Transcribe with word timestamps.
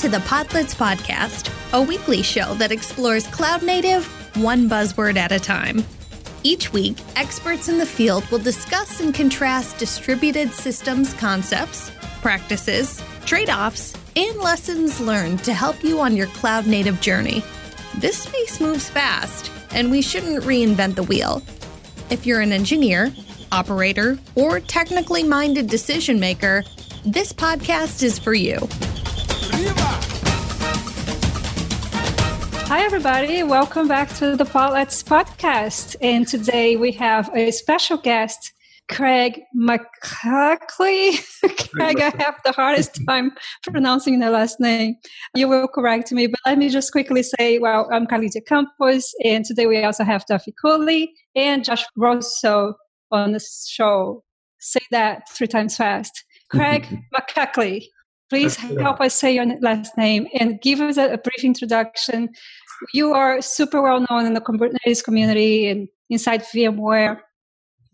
to 0.00 0.08
the 0.08 0.16
Podlets 0.18 0.74
Podcast, 0.74 1.52
a 1.74 1.82
weekly 1.82 2.22
show 2.22 2.54
that 2.54 2.72
explores 2.72 3.26
cloud 3.26 3.62
native 3.62 4.06
one 4.42 4.66
buzzword 4.66 5.16
at 5.16 5.30
a 5.30 5.38
time. 5.38 5.84
Each 6.42 6.72
week, 6.72 6.96
experts 7.16 7.68
in 7.68 7.76
the 7.76 7.84
field 7.84 8.24
will 8.30 8.38
discuss 8.38 9.00
and 9.00 9.14
contrast 9.14 9.76
distributed 9.76 10.54
systems 10.54 11.12
concepts, 11.12 11.92
practices, 12.22 13.02
trade 13.26 13.50
offs, 13.50 13.94
and 14.16 14.38
lessons 14.38 15.00
learned 15.00 15.44
to 15.44 15.52
help 15.52 15.84
you 15.84 16.00
on 16.00 16.16
your 16.16 16.28
cloud 16.28 16.66
native 16.66 17.02
journey. 17.02 17.44
This 17.98 18.22
space 18.22 18.58
moves 18.58 18.88
fast, 18.88 19.50
and 19.72 19.90
we 19.90 20.00
shouldn't 20.00 20.44
reinvent 20.44 20.94
the 20.94 21.02
wheel. 21.02 21.42
If 22.08 22.24
you're 22.24 22.40
an 22.40 22.52
engineer, 22.52 23.12
operator, 23.52 24.18
or 24.34 24.60
technically 24.60 25.24
minded 25.24 25.66
decision 25.66 26.18
maker, 26.18 26.64
this 27.04 27.34
podcast 27.34 28.02
is 28.02 28.18
for 28.18 28.32
you. 28.32 28.66
Hi, 32.70 32.84
everybody. 32.84 33.42
Welcome 33.42 33.88
back 33.88 34.08
to 34.14 34.36
the 34.36 34.44
Podlets 34.44 35.04
podcast. 35.04 35.96
And 36.00 36.26
today 36.26 36.76
we 36.76 36.92
have 36.92 37.28
a 37.34 37.50
special 37.50 37.96
guest, 37.98 38.52
Craig 38.88 39.42
McLuckie. 39.54 41.18
Craig, 41.74 42.00
I 42.00 42.12
have 42.22 42.40
the 42.44 42.52
hardest 42.52 43.00
time 43.08 43.32
pronouncing 43.64 44.20
the 44.20 44.30
last 44.30 44.60
name. 44.60 44.94
You 45.34 45.48
will 45.48 45.68
correct 45.68 46.10
me, 46.12 46.28
but 46.28 46.40
let 46.46 46.58
me 46.58 46.68
just 46.68 46.92
quickly 46.92 47.22
say, 47.22 47.58
well, 47.58 47.88
I'm 47.92 48.06
Carlisia 48.06 48.46
Campos, 48.46 49.12
and 49.24 49.44
today 49.44 49.66
we 49.66 49.84
also 49.84 50.04
have 50.04 50.24
Duffy 50.26 50.54
Cooley 50.62 51.12
and 51.34 51.64
Josh 51.64 51.84
Rosso 51.96 52.74
on 53.10 53.32
the 53.32 53.40
show. 53.68 54.22
Say 54.58 54.80
that 54.90 55.28
three 55.28 55.48
times 55.48 55.76
fast. 55.76 56.24
Craig 56.50 56.86
McLuckie. 57.14 57.88
Please 58.30 58.54
help 58.54 59.00
us 59.00 59.14
say 59.14 59.34
your 59.34 59.46
last 59.60 59.98
name 59.98 60.28
and 60.38 60.60
give 60.60 60.80
us 60.80 60.96
a, 60.96 61.14
a 61.14 61.18
brief 61.18 61.42
introduction. 61.42 62.28
You 62.94 63.12
are 63.12 63.42
super 63.42 63.82
well 63.82 64.06
known 64.08 64.24
in 64.24 64.34
the 64.34 64.40
Kubernetes 64.40 65.02
community 65.02 65.68
and 65.68 65.88
inside 66.08 66.44
VMware, 66.44 67.20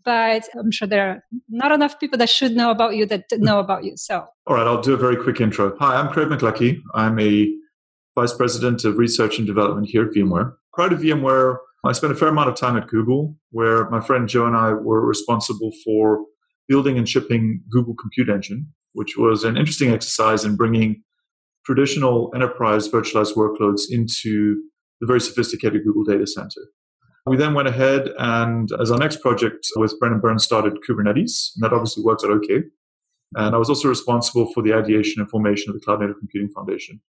but 0.05 0.47
I'm 0.55 0.69
sure 0.69 0.87
there 0.87 1.09
are 1.09 1.23
not 1.49 1.71
enough 1.71 1.99
people 1.99 2.19
that 2.19 2.29
should 2.29 2.55
know 2.55 2.69
about 2.69 2.95
you 2.95 3.07
that 3.07 3.25
know 3.33 3.59
about 3.59 3.83
you. 3.83 3.97
So, 3.97 4.27
all 4.45 4.55
right, 4.55 4.67
I'll 4.67 4.81
do 4.81 4.93
a 4.93 4.97
very 4.97 5.17
quick 5.17 5.41
intro. 5.41 5.75
Hi, 5.79 5.95
I'm 5.95 6.09
Craig 6.09 6.27
McLuckie. 6.27 6.81
I'm 6.93 7.19
a 7.19 7.51
vice 8.15 8.33
president 8.33 8.85
of 8.85 8.97
research 8.97 9.39
and 9.39 9.47
development 9.47 9.89
here 9.89 10.03
at 10.03 10.11
VMware. 10.11 10.53
Prior 10.71 10.89
to 10.89 10.95
VMware, 10.95 11.57
I 11.83 11.93
spent 11.93 12.13
a 12.13 12.15
fair 12.15 12.27
amount 12.27 12.49
of 12.49 12.55
time 12.55 12.77
at 12.77 12.87
Google, 12.87 13.35
where 13.49 13.89
my 13.89 14.01
friend 14.01 14.29
Joe 14.29 14.45
and 14.45 14.55
I 14.55 14.71
were 14.73 15.03
responsible 15.03 15.71
for 15.83 16.25
building 16.67 16.97
and 16.97 17.07
shipping 17.07 17.61
Google 17.69 17.95
Compute 17.95 18.29
Engine, 18.29 18.67
which 18.93 19.17
was 19.17 19.43
an 19.43 19.57
interesting 19.57 19.91
exercise 19.91 20.43
in 20.43 20.55
bringing 20.55 21.03
traditional 21.65 22.31
enterprise 22.33 22.87
virtualized 22.87 23.35
workloads 23.35 23.83
into 23.89 24.61
the 25.01 25.07
very 25.07 25.19
sophisticated 25.21 25.83
Google 25.83 26.03
data 26.03 26.25
center. 26.25 26.61
We 27.25 27.35
then 27.35 27.53
went 27.53 27.67
ahead 27.67 28.09
and, 28.17 28.69
as 28.79 28.89
our 28.89 28.97
next 28.97 29.21
project 29.21 29.67
with 29.75 29.99
Brendan 29.99 30.21
Burns, 30.21 30.45
started 30.45 30.77
Kubernetes, 30.87 31.49
and 31.55 31.63
that 31.63 31.73
obviously 31.73 32.03
worked 32.03 32.23
out 32.23 32.31
okay. 32.31 32.63
And 33.35 33.53
I 33.53 33.57
was 33.57 33.67
also 33.67 33.89
responsible 33.89 34.51
for 34.53 34.63
the 34.63 34.73
ideation 34.73 35.21
and 35.21 35.29
formation 35.29 35.69
of 35.69 35.75
the 35.75 35.83
Cloud 35.83 35.99
Native 35.99 36.19
Computing 36.19 36.49
Foundation. 36.49 37.01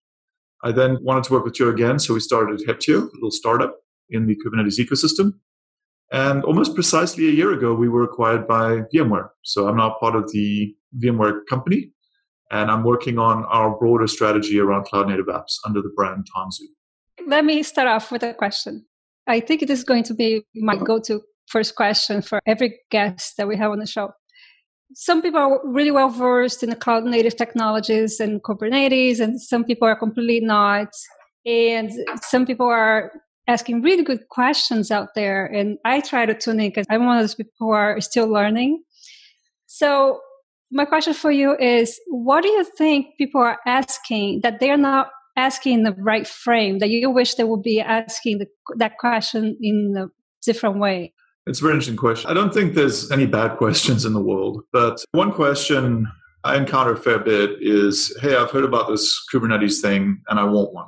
I 0.64 0.72
then 0.72 0.98
wanted 1.02 1.22
to 1.24 1.32
work 1.34 1.44
with 1.44 1.54
Joe 1.54 1.68
again, 1.68 2.00
so 2.00 2.14
we 2.14 2.20
started 2.20 2.60
Heptio, 2.66 3.02
a 3.02 3.14
little 3.14 3.30
startup 3.30 3.76
in 4.10 4.26
the 4.26 4.34
Kubernetes 4.34 4.80
ecosystem. 4.84 5.34
And 6.10 6.42
almost 6.44 6.74
precisely 6.74 7.28
a 7.28 7.32
year 7.32 7.52
ago, 7.52 7.74
we 7.74 7.88
were 7.88 8.02
acquired 8.02 8.48
by 8.48 8.82
VMware. 8.94 9.28
So 9.42 9.68
I'm 9.68 9.76
now 9.76 9.96
part 10.00 10.16
of 10.16 10.30
the 10.32 10.74
VMware 11.02 11.40
company, 11.48 11.92
and 12.50 12.70
I'm 12.70 12.82
working 12.82 13.18
on 13.18 13.44
our 13.46 13.76
broader 13.78 14.06
strategy 14.06 14.58
around 14.58 14.84
cloud 14.84 15.08
native 15.08 15.26
apps 15.26 15.56
under 15.66 15.82
the 15.82 15.92
brand 15.94 16.26
Tanzu. 16.34 16.64
Let 17.26 17.44
me 17.44 17.62
start 17.62 17.88
off 17.88 18.10
with 18.10 18.22
a 18.22 18.32
question. 18.32 18.86
I 19.26 19.40
think 19.40 19.62
it 19.62 19.68
is 19.68 19.84
going 19.84 20.04
to 20.04 20.14
be 20.14 20.42
my 20.54 20.74
uh-huh. 20.74 20.84
go 20.84 21.00
to 21.00 21.20
first 21.48 21.74
question 21.74 22.22
for 22.22 22.40
every 22.46 22.78
guest 22.90 23.36
that 23.36 23.48
we 23.48 23.56
have 23.56 23.70
on 23.70 23.78
the 23.78 23.86
show. 23.86 24.12
Some 24.94 25.20
people 25.20 25.38
are 25.38 25.60
really 25.64 25.90
well 25.90 26.08
versed 26.08 26.62
in 26.62 26.70
the 26.70 26.76
cloud 26.76 27.04
native 27.04 27.36
technologies 27.36 28.20
and 28.20 28.42
Kubernetes, 28.42 29.20
and 29.20 29.40
some 29.40 29.64
people 29.64 29.86
are 29.86 29.96
completely 29.96 30.40
not. 30.40 30.88
And 31.44 31.90
some 32.22 32.46
people 32.46 32.66
are 32.66 33.12
asking 33.48 33.82
really 33.82 34.04
good 34.04 34.28
questions 34.28 34.90
out 34.90 35.14
there. 35.14 35.46
And 35.46 35.78
I 35.84 36.00
try 36.00 36.26
to 36.26 36.34
tune 36.34 36.60
in 36.60 36.68
because 36.68 36.86
I'm 36.90 37.06
one 37.06 37.16
of 37.16 37.22
those 37.22 37.34
people 37.34 37.52
who 37.58 37.70
are 37.70 38.00
still 38.00 38.28
learning. 38.28 38.82
So 39.66 40.20
my 40.70 40.84
question 40.84 41.14
for 41.14 41.30
you 41.30 41.56
is 41.58 41.98
what 42.08 42.42
do 42.42 42.48
you 42.48 42.64
think 42.64 43.16
people 43.16 43.40
are 43.40 43.58
asking 43.66 44.40
that 44.42 44.60
they're 44.60 44.76
not 44.76 45.08
asking 45.36 45.74
in 45.74 45.82
the 45.84 45.92
right 45.94 46.26
frame 46.26 46.78
that 46.80 46.90
you 46.90 47.08
wish 47.10 47.34
they 47.34 47.44
would 47.44 47.62
be 47.62 47.80
asking 47.80 48.38
the, 48.38 48.46
that 48.76 48.98
question 48.98 49.56
in 49.60 49.94
a 49.96 50.06
different 50.44 50.78
way 50.78 51.12
it's 51.46 51.60
a 51.60 51.62
very 51.62 51.74
interesting 51.74 51.96
question 51.96 52.28
i 52.30 52.34
don't 52.34 52.52
think 52.52 52.74
there's 52.74 53.10
any 53.10 53.26
bad 53.26 53.56
questions 53.56 54.04
in 54.04 54.12
the 54.12 54.20
world 54.20 54.62
but 54.72 55.02
one 55.12 55.32
question 55.32 56.06
i 56.44 56.56
encounter 56.56 56.92
a 56.92 56.96
fair 56.96 57.18
bit 57.18 57.50
is 57.60 58.16
hey 58.20 58.34
i've 58.36 58.50
heard 58.50 58.64
about 58.64 58.88
this 58.88 59.18
kubernetes 59.32 59.80
thing 59.80 60.20
and 60.28 60.40
i 60.40 60.44
want 60.44 60.72
one 60.74 60.86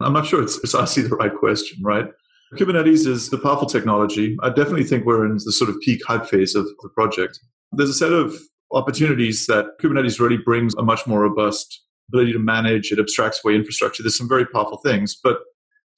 I'm 0.00 0.12
not 0.12 0.26
sure 0.26 0.42
it's 0.42 0.58
precisely 0.58 1.02
the 1.02 1.16
right 1.16 1.34
question, 1.34 1.78
right? 1.82 2.06
Kubernetes 2.54 3.06
is 3.06 3.30
the 3.30 3.38
powerful 3.38 3.66
technology. 3.66 4.36
I 4.42 4.48
definitely 4.48 4.84
think 4.84 5.04
we're 5.04 5.26
in 5.26 5.34
the 5.34 5.52
sort 5.52 5.70
of 5.70 5.80
peak 5.80 6.00
hype 6.06 6.26
phase 6.26 6.54
of 6.54 6.64
the 6.64 6.88
project. 6.94 7.40
There's 7.72 7.90
a 7.90 7.94
set 7.94 8.12
of 8.12 8.36
opportunities 8.72 9.46
that 9.46 9.66
Kubernetes 9.82 10.20
really 10.20 10.36
brings 10.36 10.74
a 10.74 10.82
much 10.82 11.06
more 11.06 11.22
robust 11.22 11.82
ability 12.10 12.32
to 12.32 12.38
manage. 12.38 12.92
It 12.92 12.98
abstracts 12.98 13.40
away 13.44 13.54
infrastructure. 13.54 14.02
There's 14.02 14.16
some 14.16 14.28
very 14.28 14.46
powerful 14.46 14.78
things, 14.78 15.18
but 15.22 15.38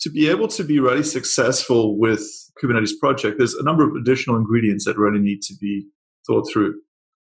to 0.01 0.11
be 0.11 0.29
able 0.29 0.49
to 0.49 0.65
be 0.65 0.79
really 0.79 1.03
successful 1.03 1.99
with 1.99 2.23
Kubernetes 2.63 2.93
project, 3.01 3.39
there's 3.39 3.55
a 3.55 3.63
number 3.63 3.87
of 3.87 3.95
additional 3.97 4.37
ingredients 4.37 4.85
that 4.85 4.97
really 4.97 5.21
need 5.21 5.43
to 5.43 5.55
be 5.61 5.87
thought 6.27 6.49
through. 6.51 6.75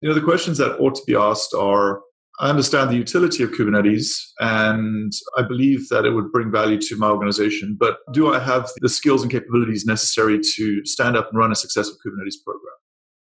You 0.01 0.09
know, 0.09 0.15
the 0.15 0.21
questions 0.21 0.57
that 0.57 0.77
ought 0.79 0.95
to 0.95 1.03
be 1.07 1.15
asked 1.15 1.53
are 1.53 2.01
I 2.39 2.49
understand 2.49 2.89
the 2.89 2.95
utility 2.95 3.43
of 3.43 3.51
Kubernetes 3.51 4.15
and 4.39 5.13
I 5.37 5.43
believe 5.43 5.87
that 5.89 6.03
it 6.03 6.11
would 6.11 6.31
bring 6.31 6.51
value 6.51 6.79
to 6.81 6.97
my 6.97 7.09
organization. 7.09 7.77
But 7.79 7.97
do 8.11 8.33
I 8.33 8.39
have 8.39 8.69
the 8.77 8.89
skills 8.89 9.21
and 9.21 9.31
capabilities 9.31 9.85
necessary 9.85 10.39
to 10.55 10.85
stand 10.85 11.15
up 11.15 11.29
and 11.29 11.37
run 11.37 11.51
a 11.51 11.55
successful 11.55 11.97
Kubernetes 12.03 12.43
program? 12.43 12.73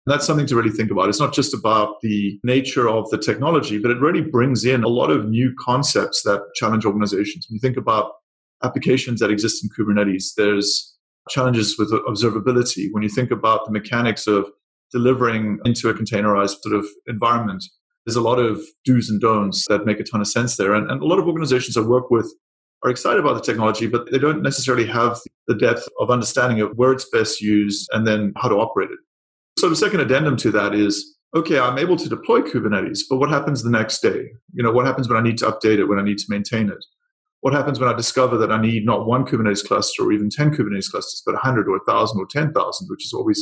And 0.06 0.14
that's 0.14 0.26
something 0.26 0.48
to 0.48 0.56
really 0.56 0.72
think 0.72 0.92
about. 0.92 1.10
It's 1.10 1.20
not 1.20 1.34
just 1.34 1.54
about 1.54 2.02
the 2.02 2.40
nature 2.44 2.90
of 2.90 3.10
the 3.12 3.18
technology, 3.18 3.78
but 3.78 3.92
it 3.92 4.00
really 4.00 4.22
brings 4.22 4.66
in 4.66 4.84
a 4.84 4.88
lot 4.88 5.12
of 5.12 5.30
new 5.30 5.54
concepts 5.60 6.24
that 6.24 6.42
challenge 6.56 6.86
organizations. 6.86 7.48
When 7.48 7.56
you 7.56 7.60
think 7.60 7.78
about 7.78 8.12
applications 8.64 9.20
that 9.20 9.30
exist 9.30 9.64
in 9.64 9.70
Kubernetes, 9.70 10.34
there's 10.36 10.96
challenges 11.30 11.78
with 11.78 11.92
observability. 11.92 12.88
When 12.92 13.04
you 13.04 13.10
think 13.10 13.32
about 13.32 13.66
the 13.66 13.72
mechanics 13.72 14.28
of 14.28 14.48
delivering 14.92 15.60
into 15.66 15.90
a 15.90 15.94
containerized 15.94 16.58
sort 16.62 16.76
of 16.76 16.86
environment, 17.08 17.64
there's 18.06 18.16
a 18.16 18.22
lot 18.22 18.40
of 18.40 18.62
do's 18.86 19.10
and 19.10 19.20
don'ts 19.20 19.66
that 19.68 19.86
make 19.86 20.00
a 20.00 20.04
ton 20.04 20.22
of 20.22 20.28
sense 20.28 20.58
there. 20.58 20.74
And, 20.74 20.90
and 20.90 21.02
a 21.02 21.06
lot 21.06 21.20
of 21.20 21.28
organizations 21.28 21.76
I 21.76 21.82
work 21.82 22.12
with 22.12 22.32
are 22.84 22.92
excited 22.92 23.20
about 23.20 23.34
the 23.34 23.42
technology, 23.42 23.88
but 23.88 24.12
they 24.12 24.20
don't 24.20 24.44
necessarily 24.44 24.86
have 24.86 25.20
the 25.48 25.56
depth 25.56 25.88
of 26.00 26.12
understanding 26.12 26.62
of 26.62 26.72
where 26.76 26.92
it's 26.92 27.10
best 27.10 27.42
used 27.42 27.90
and 27.94 28.06
then 28.06 28.32
how 28.38 28.48
to 28.48 28.56
operate 28.56 28.92
it. 28.92 29.00
So 29.58 29.70
the 29.70 29.76
second 29.76 30.02
addendum 30.02 30.38
to 30.38 30.52
that 30.52 30.76
is, 30.76 31.18
okay, 31.36 31.60
I'm 31.60 31.78
able 31.78 31.98
to 31.98 32.08
deploy 32.08 32.42
Kubernetes, 32.42 33.00
but 33.10 33.18
what 33.18 33.30
happens 33.30 33.64
the 33.64 33.72
next 33.72 34.02
day? 34.02 34.30
You 34.54 34.64
know, 34.64 34.72
what 34.72 34.86
happens 34.86 35.10
when 35.10 35.18
I 35.18 35.24
need 35.24 35.38
to 35.40 35.46
update 35.46 35.80
it, 35.80 35.86
when 35.86 36.00
I 36.00 36.04
need 36.04 36.20
to 36.20 36.26
maintain 36.30 36.70
it? 36.70 36.86
What 37.42 37.54
happens 37.54 37.80
when 37.80 37.90
I 37.90 37.94
discover 37.94 38.38
that 38.38 38.52
I 38.52 38.62
need 38.62 38.86
not 38.86 39.08
one 39.08 39.26
Kubernetes 39.26 39.66
cluster 39.66 40.04
or 40.04 40.12
even 40.12 40.30
10 40.30 40.56
Kubernetes 40.56 40.90
clusters, 40.90 41.22
but 41.26 41.34
100 41.34 41.68
or 41.68 41.78
1,000 41.78 42.20
or 42.20 42.26
10,000, 42.30 42.88
which 42.90 43.06
is 43.06 43.14
what 43.14 43.26
we're 43.26 43.34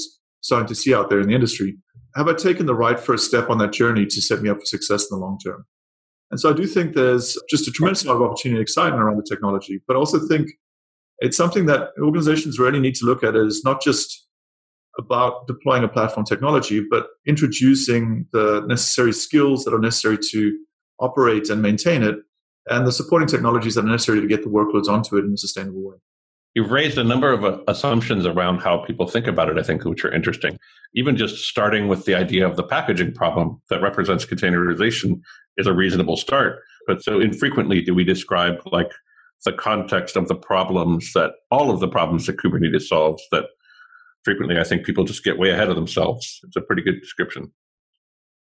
starting 0.41 0.67
to 0.67 0.75
see 0.75 0.93
out 0.93 1.09
there 1.09 1.19
in 1.19 1.27
the 1.27 1.35
industry? 1.35 1.77
Have 2.15 2.27
I 2.27 2.33
taken 2.33 2.65
the 2.65 2.75
right 2.75 2.99
first 2.99 3.27
step 3.27 3.49
on 3.49 3.57
that 3.59 3.73
journey 3.73 4.05
to 4.05 4.21
set 4.21 4.41
me 4.41 4.49
up 4.49 4.59
for 4.59 4.65
success 4.65 5.09
in 5.09 5.17
the 5.17 5.25
long 5.25 5.39
term? 5.43 5.65
And 6.31 6.39
so 6.39 6.49
I 6.49 6.53
do 6.53 6.65
think 6.65 6.93
there's 6.93 7.37
just 7.49 7.67
a 7.67 7.71
tremendous 7.71 8.03
amount 8.03 8.21
of 8.21 8.29
opportunity 8.29 8.57
and 8.57 8.61
excitement 8.61 9.03
around 9.03 9.17
the 9.17 9.27
technology, 9.27 9.81
but 9.87 9.95
I 9.95 9.99
also 9.99 10.19
think 10.27 10.49
it's 11.19 11.37
something 11.37 11.67
that 11.67 11.89
organizations 12.01 12.59
really 12.59 12.79
need 12.79 12.95
to 12.95 13.05
look 13.05 13.23
at 13.23 13.35
is 13.35 13.63
not 13.63 13.81
just 13.81 14.27
about 14.97 15.47
deploying 15.47 15.83
a 15.83 15.87
platform 15.87 16.25
technology, 16.25 16.83
but 16.89 17.07
introducing 17.25 18.27
the 18.31 18.63
necessary 18.67 19.13
skills 19.13 19.63
that 19.63 19.73
are 19.73 19.79
necessary 19.79 20.17
to 20.31 20.57
operate 20.99 21.49
and 21.49 21.61
maintain 21.61 22.03
it 22.03 22.15
and 22.69 22.87
the 22.87 22.91
supporting 22.91 23.27
technologies 23.27 23.75
that 23.75 23.85
are 23.85 23.89
necessary 23.89 24.21
to 24.21 24.27
get 24.27 24.43
the 24.43 24.49
workloads 24.49 24.87
onto 24.87 25.17
it 25.17 25.25
in 25.25 25.33
a 25.33 25.37
sustainable 25.37 25.83
way. 25.83 25.97
You've 26.55 26.71
raised 26.71 26.97
a 26.99 27.03
number 27.03 27.31
of 27.31 27.43
uh, 27.43 27.59
assumptions 27.67 28.25
around 28.25 28.59
how 28.59 28.77
people 28.77 29.07
think 29.07 29.25
about 29.25 29.49
it, 29.49 29.57
I 29.57 29.63
think, 29.63 29.85
which 29.85 30.05
are 30.05 30.13
interesting. 30.13 30.57
Even 30.93 31.17
just 31.17 31.45
starting 31.47 31.87
with 31.87 32.05
the 32.05 32.13
idea 32.13 32.47
of 32.47 32.55
the 32.55 32.63
packaging 32.63 33.13
problem 33.13 33.61
that 33.69 33.81
represents 33.81 34.25
containerization 34.25 35.21
is 35.57 35.65
a 35.65 35.73
reasonable 35.73 36.17
start. 36.17 36.59
But 36.85 37.03
so 37.03 37.19
infrequently 37.19 37.81
do 37.81 37.95
we 37.95 38.03
describe 38.03 38.61
like 38.71 38.91
the 39.45 39.53
context 39.53 40.15
of 40.15 40.27
the 40.27 40.35
problems 40.35 41.11
that 41.13 41.31
all 41.49 41.71
of 41.71 41.79
the 41.79 41.87
problems 41.87 42.27
that 42.27 42.37
Kubernetes 42.37 42.83
solves 42.83 43.23
that 43.31 43.45
frequently 44.23 44.59
I 44.59 44.63
think 44.63 44.85
people 44.85 45.03
just 45.03 45.23
get 45.23 45.39
way 45.39 45.49
ahead 45.49 45.69
of 45.69 45.75
themselves. 45.75 46.39
It's 46.43 46.55
a 46.55 46.61
pretty 46.61 46.81
good 46.81 47.01
description. 47.01 47.51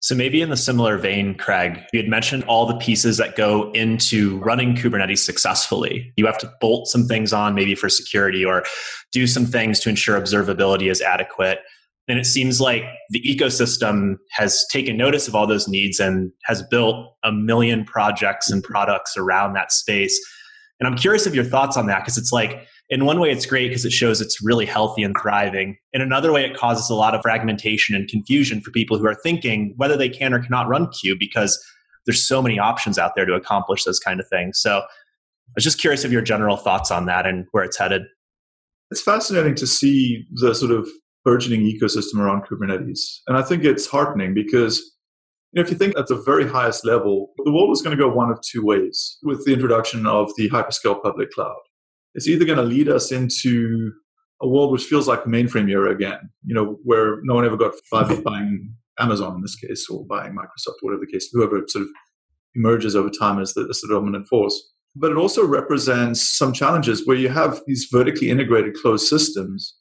So, 0.04 0.14
maybe 0.14 0.42
in 0.42 0.50
the 0.50 0.56
similar 0.58 0.98
vein, 0.98 1.34
Craig, 1.34 1.80
you 1.94 1.98
had 1.98 2.10
mentioned 2.10 2.44
all 2.44 2.66
the 2.66 2.76
pieces 2.76 3.16
that 3.16 3.36
go 3.36 3.72
into 3.72 4.38
running 4.40 4.74
Kubernetes 4.74 5.20
successfully. 5.20 6.12
You 6.18 6.26
have 6.26 6.36
to 6.40 6.52
bolt 6.60 6.88
some 6.88 7.06
things 7.06 7.32
on, 7.32 7.54
maybe 7.54 7.74
for 7.74 7.88
security, 7.88 8.44
or 8.44 8.64
do 9.12 9.26
some 9.26 9.46
things 9.46 9.80
to 9.80 9.88
ensure 9.88 10.20
observability 10.20 10.90
is 10.90 11.00
adequate. 11.00 11.60
And 12.06 12.18
it 12.18 12.26
seems 12.26 12.60
like 12.60 12.82
the 13.08 13.22
ecosystem 13.22 14.16
has 14.32 14.66
taken 14.70 14.98
notice 14.98 15.26
of 15.26 15.34
all 15.34 15.46
those 15.46 15.68
needs 15.68 15.98
and 15.98 16.30
has 16.44 16.62
built 16.64 17.16
a 17.24 17.32
million 17.32 17.86
projects 17.86 18.50
and 18.50 18.62
products 18.62 19.16
around 19.16 19.54
that 19.54 19.72
space. 19.72 20.20
And 20.80 20.86
I'm 20.86 20.98
curious 20.98 21.24
of 21.24 21.34
your 21.34 21.44
thoughts 21.44 21.78
on 21.78 21.86
that 21.86 22.00
because 22.00 22.18
it's 22.18 22.30
like, 22.30 22.68
in 22.90 23.06
one 23.06 23.18
way, 23.18 23.30
it's 23.30 23.46
great 23.46 23.68
because 23.68 23.84
it 23.84 23.92
shows 23.92 24.20
it's 24.20 24.42
really 24.42 24.66
healthy 24.66 25.02
and 25.02 25.16
thriving. 25.20 25.76
In 25.92 26.02
another 26.02 26.32
way, 26.32 26.44
it 26.44 26.56
causes 26.56 26.90
a 26.90 26.94
lot 26.94 27.14
of 27.14 27.22
fragmentation 27.22 27.94
and 27.94 28.08
confusion 28.08 28.60
for 28.60 28.70
people 28.70 28.98
who 28.98 29.06
are 29.06 29.14
thinking 29.14 29.72
whether 29.76 29.96
they 29.96 30.08
can 30.08 30.34
or 30.34 30.42
cannot 30.42 30.68
run 30.68 30.88
Kube 30.88 31.18
because 31.18 31.62
there's 32.06 32.26
so 32.26 32.42
many 32.42 32.58
options 32.58 32.98
out 32.98 33.12
there 33.16 33.24
to 33.24 33.34
accomplish 33.34 33.84
those 33.84 33.98
kind 33.98 34.20
of 34.20 34.28
things. 34.28 34.60
So 34.60 34.78
I 34.78 35.52
was 35.54 35.64
just 35.64 35.80
curious 35.80 36.04
of 36.04 36.12
your 36.12 36.20
general 36.20 36.56
thoughts 36.56 36.90
on 36.90 37.06
that 37.06 37.26
and 37.26 37.46
where 37.52 37.64
it's 37.64 37.78
headed. 37.78 38.02
It's 38.90 39.00
fascinating 39.00 39.54
to 39.56 39.66
see 39.66 40.26
the 40.32 40.54
sort 40.54 40.70
of 40.70 40.88
burgeoning 41.24 41.62
ecosystem 41.62 42.18
around 42.18 42.42
Kubernetes. 42.42 43.20
And 43.26 43.38
I 43.38 43.42
think 43.42 43.64
it's 43.64 43.86
heartening 43.86 44.34
because 44.34 44.78
you 45.52 45.62
know, 45.62 45.64
if 45.64 45.70
you 45.70 45.78
think 45.78 45.96
at 45.96 46.08
the 46.08 46.16
very 46.16 46.46
highest 46.46 46.84
level, 46.84 47.30
the 47.44 47.52
world 47.52 47.70
is 47.70 47.80
going 47.80 47.96
to 47.96 48.02
go 48.02 48.12
one 48.12 48.30
of 48.30 48.40
two 48.42 48.64
ways 48.64 49.18
with 49.22 49.44
the 49.46 49.54
introduction 49.54 50.04
of 50.04 50.30
the 50.36 50.50
hyperscale 50.50 51.00
public 51.00 51.30
cloud. 51.30 51.54
It's 52.14 52.28
either 52.28 52.44
going 52.44 52.58
to 52.58 52.64
lead 52.64 52.88
us 52.88 53.12
into 53.12 53.92
a 54.42 54.48
world 54.48 54.72
which 54.72 54.84
feels 54.84 55.08
like 55.08 55.24
mainframe 55.24 55.70
era 55.70 55.92
again, 55.92 56.30
you 56.44 56.54
know, 56.54 56.78
where 56.84 57.18
no 57.22 57.34
one 57.34 57.44
ever 57.44 57.56
got 57.56 57.72
fired 57.90 58.08
for 58.08 58.22
buying 58.22 58.74
Amazon 58.98 59.36
in 59.36 59.42
this 59.42 59.56
case, 59.56 59.88
or 59.88 60.04
buying 60.06 60.32
Microsoft, 60.32 60.74
whatever 60.80 61.00
the 61.00 61.12
case, 61.12 61.28
whoever 61.32 61.62
sort 61.66 61.82
of 61.82 61.88
emerges 62.54 62.94
over 62.94 63.10
time 63.10 63.40
as 63.40 63.54
the, 63.54 63.66
as 63.68 63.80
the 63.80 63.88
dominant 63.88 64.26
force. 64.28 64.72
But 64.96 65.10
it 65.10 65.16
also 65.16 65.44
represents 65.44 66.36
some 66.36 66.52
challenges 66.52 67.06
where 67.06 67.16
you 67.16 67.28
have 67.28 67.60
these 67.66 67.88
vertically 67.90 68.30
integrated 68.30 68.74
closed 68.74 69.08
systems 69.08 69.74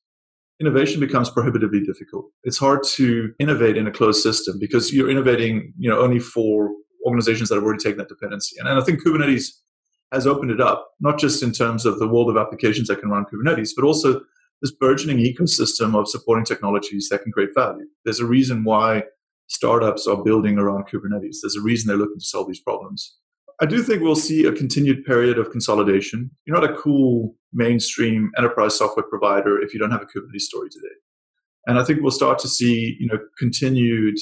innovation 0.59 0.99
becomes 0.99 1.29
prohibitively 1.29 1.81
difficult. 1.81 2.25
It's 2.43 2.57
hard 2.57 2.83
to 2.95 3.33
innovate 3.39 3.77
in 3.77 3.87
a 3.87 3.91
closed 3.91 4.21
system 4.21 4.57
because 4.59 4.93
you're 4.93 5.09
innovating, 5.09 5.73
you 5.77 5.89
know, 5.89 5.99
only 5.99 6.19
for 6.19 6.69
organizations 7.05 7.49
that 7.49 7.55
have 7.55 7.63
already 7.63 7.83
taken 7.83 7.97
that 7.97 8.07
dependency. 8.07 8.55
And, 8.59 8.69
and 8.69 8.79
I 8.79 8.83
think 8.83 9.03
Kubernetes 9.03 9.47
has 10.13 10.27
opened 10.27 10.51
it 10.51 10.61
up, 10.61 10.91
not 10.99 11.19
just 11.19 11.43
in 11.43 11.51
terms 11.51 11.85
of 11.85 11.99
the 11.99 12.07
world 12.07 12.29
of 12.29 12.37
applications 12.37 12.87
that 12.87 12.99
can 12.99 13.09
run 13.09 13.25
Kubernetes, 13.25 13.71
but 13.75 13.85
also 13.85 14.21
this 14.61 14.71
burgeoning 14.71 15.17
ecosystem 15.17 15.99
of 15.99 16.07
supporting 16.07 16.45
technologies 16.45 17.09
that 17.09 17.23
can 17.23 17.31
create 17.31 17.49
value. 17.55 17.85
There's 18.05 18.19
a 18.19 18.25
reason 18.25 18.63
why 18.63 19.03
startups 19.47 20.07
are 20.07 20.23
building 20.23 20.57
around 20.57 20.85
Kubernetes. 20.87 21.37
There's 21.41 21.57
a 21.57 21.61
reason 21.61 21.87
they're 21.87 21.97
looking 21.97 22.19
to 22.19 22.25
solve 22.25 22.47
these 22.47 22.61
problems. 22.61 23.17
I 23.61 23.65
do 23.65 23.83
think 23.83 24.01
we'll 24.01 24.15
see 24.15 24.45
a 24.45 24.51
continued 24.51 25.05
period 25.05 25.37
of 25.37 25.51
consolidation. 25.51 26.31
You're 26.45 26.59
not 26.59 26.69
a 26.69 26.75
cool 26.75 27.35
mainstream 27.51 28.31
enterprise 28.37 28.77
software 28.77 29.05
provider 29.05 29.61
if 29.61 29.73
you 29.73 29.79
don't 29.79 29.91
have 29.91 30.01
a 30.01 30.05
Kubernetes 30.05 30.41
story 30.41 30.69
today. 30.69 30.95
And 31.67 31.77
I 31.77 31.83
think 31.83 32.01
we'll 32.01 32.11
start 32.11 32.39
to 32.39 32.47
see, 32.47 32.97
you 32.99 33.07
know, 33.07 33.19
continued 33.37 34.15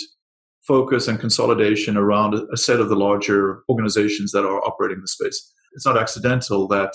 focus 0.68 1.08
and 1.08 1.20
consolidation 1.20 1.98
around 1.98 2.36
a 2.54 2.58
set 2.58 2.80
of 2.80 2.90
the 2.90 2.96
larger 2.96 3.64
organizations 3.70 4.32
that 4.32 4.46
are 4.46 4.64
operating 4.64 5.02
the 5.02 5.08
space. 5.08 5.52
It's 5.74 5.86
not 5.86 5.98
accidental 5.98 6.68
that, 6.70 6.94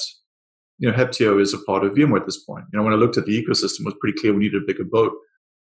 you 0.79 0.91
know, 0.91 0.97
Heptio 0.97 1.41
is 1.41 1.55
a 1.55 1.59
part 1.59 1.85
of 1.85 1.93
VMware 1.93 2.21
at 2.21 2.27
this 2.27 2.45
point. 2.45 2.65
You 2.73 2.79
know, 2.79 2.85
when 2.85 2.93
I 2.93 2.97
looked 2.97 3.17
at 3.17 3.27
the 3.27 3.43
ecosystem, 3.43 3.81
it 3.81 3.87
was 3.87 3.97
pretty 4.01 4.19
clear 4.19 4.33
we 4.33 4.41
needed 4.41 4.63
a 4.63 4.67
bigger 4.67 4.85
boat 4.85 5.13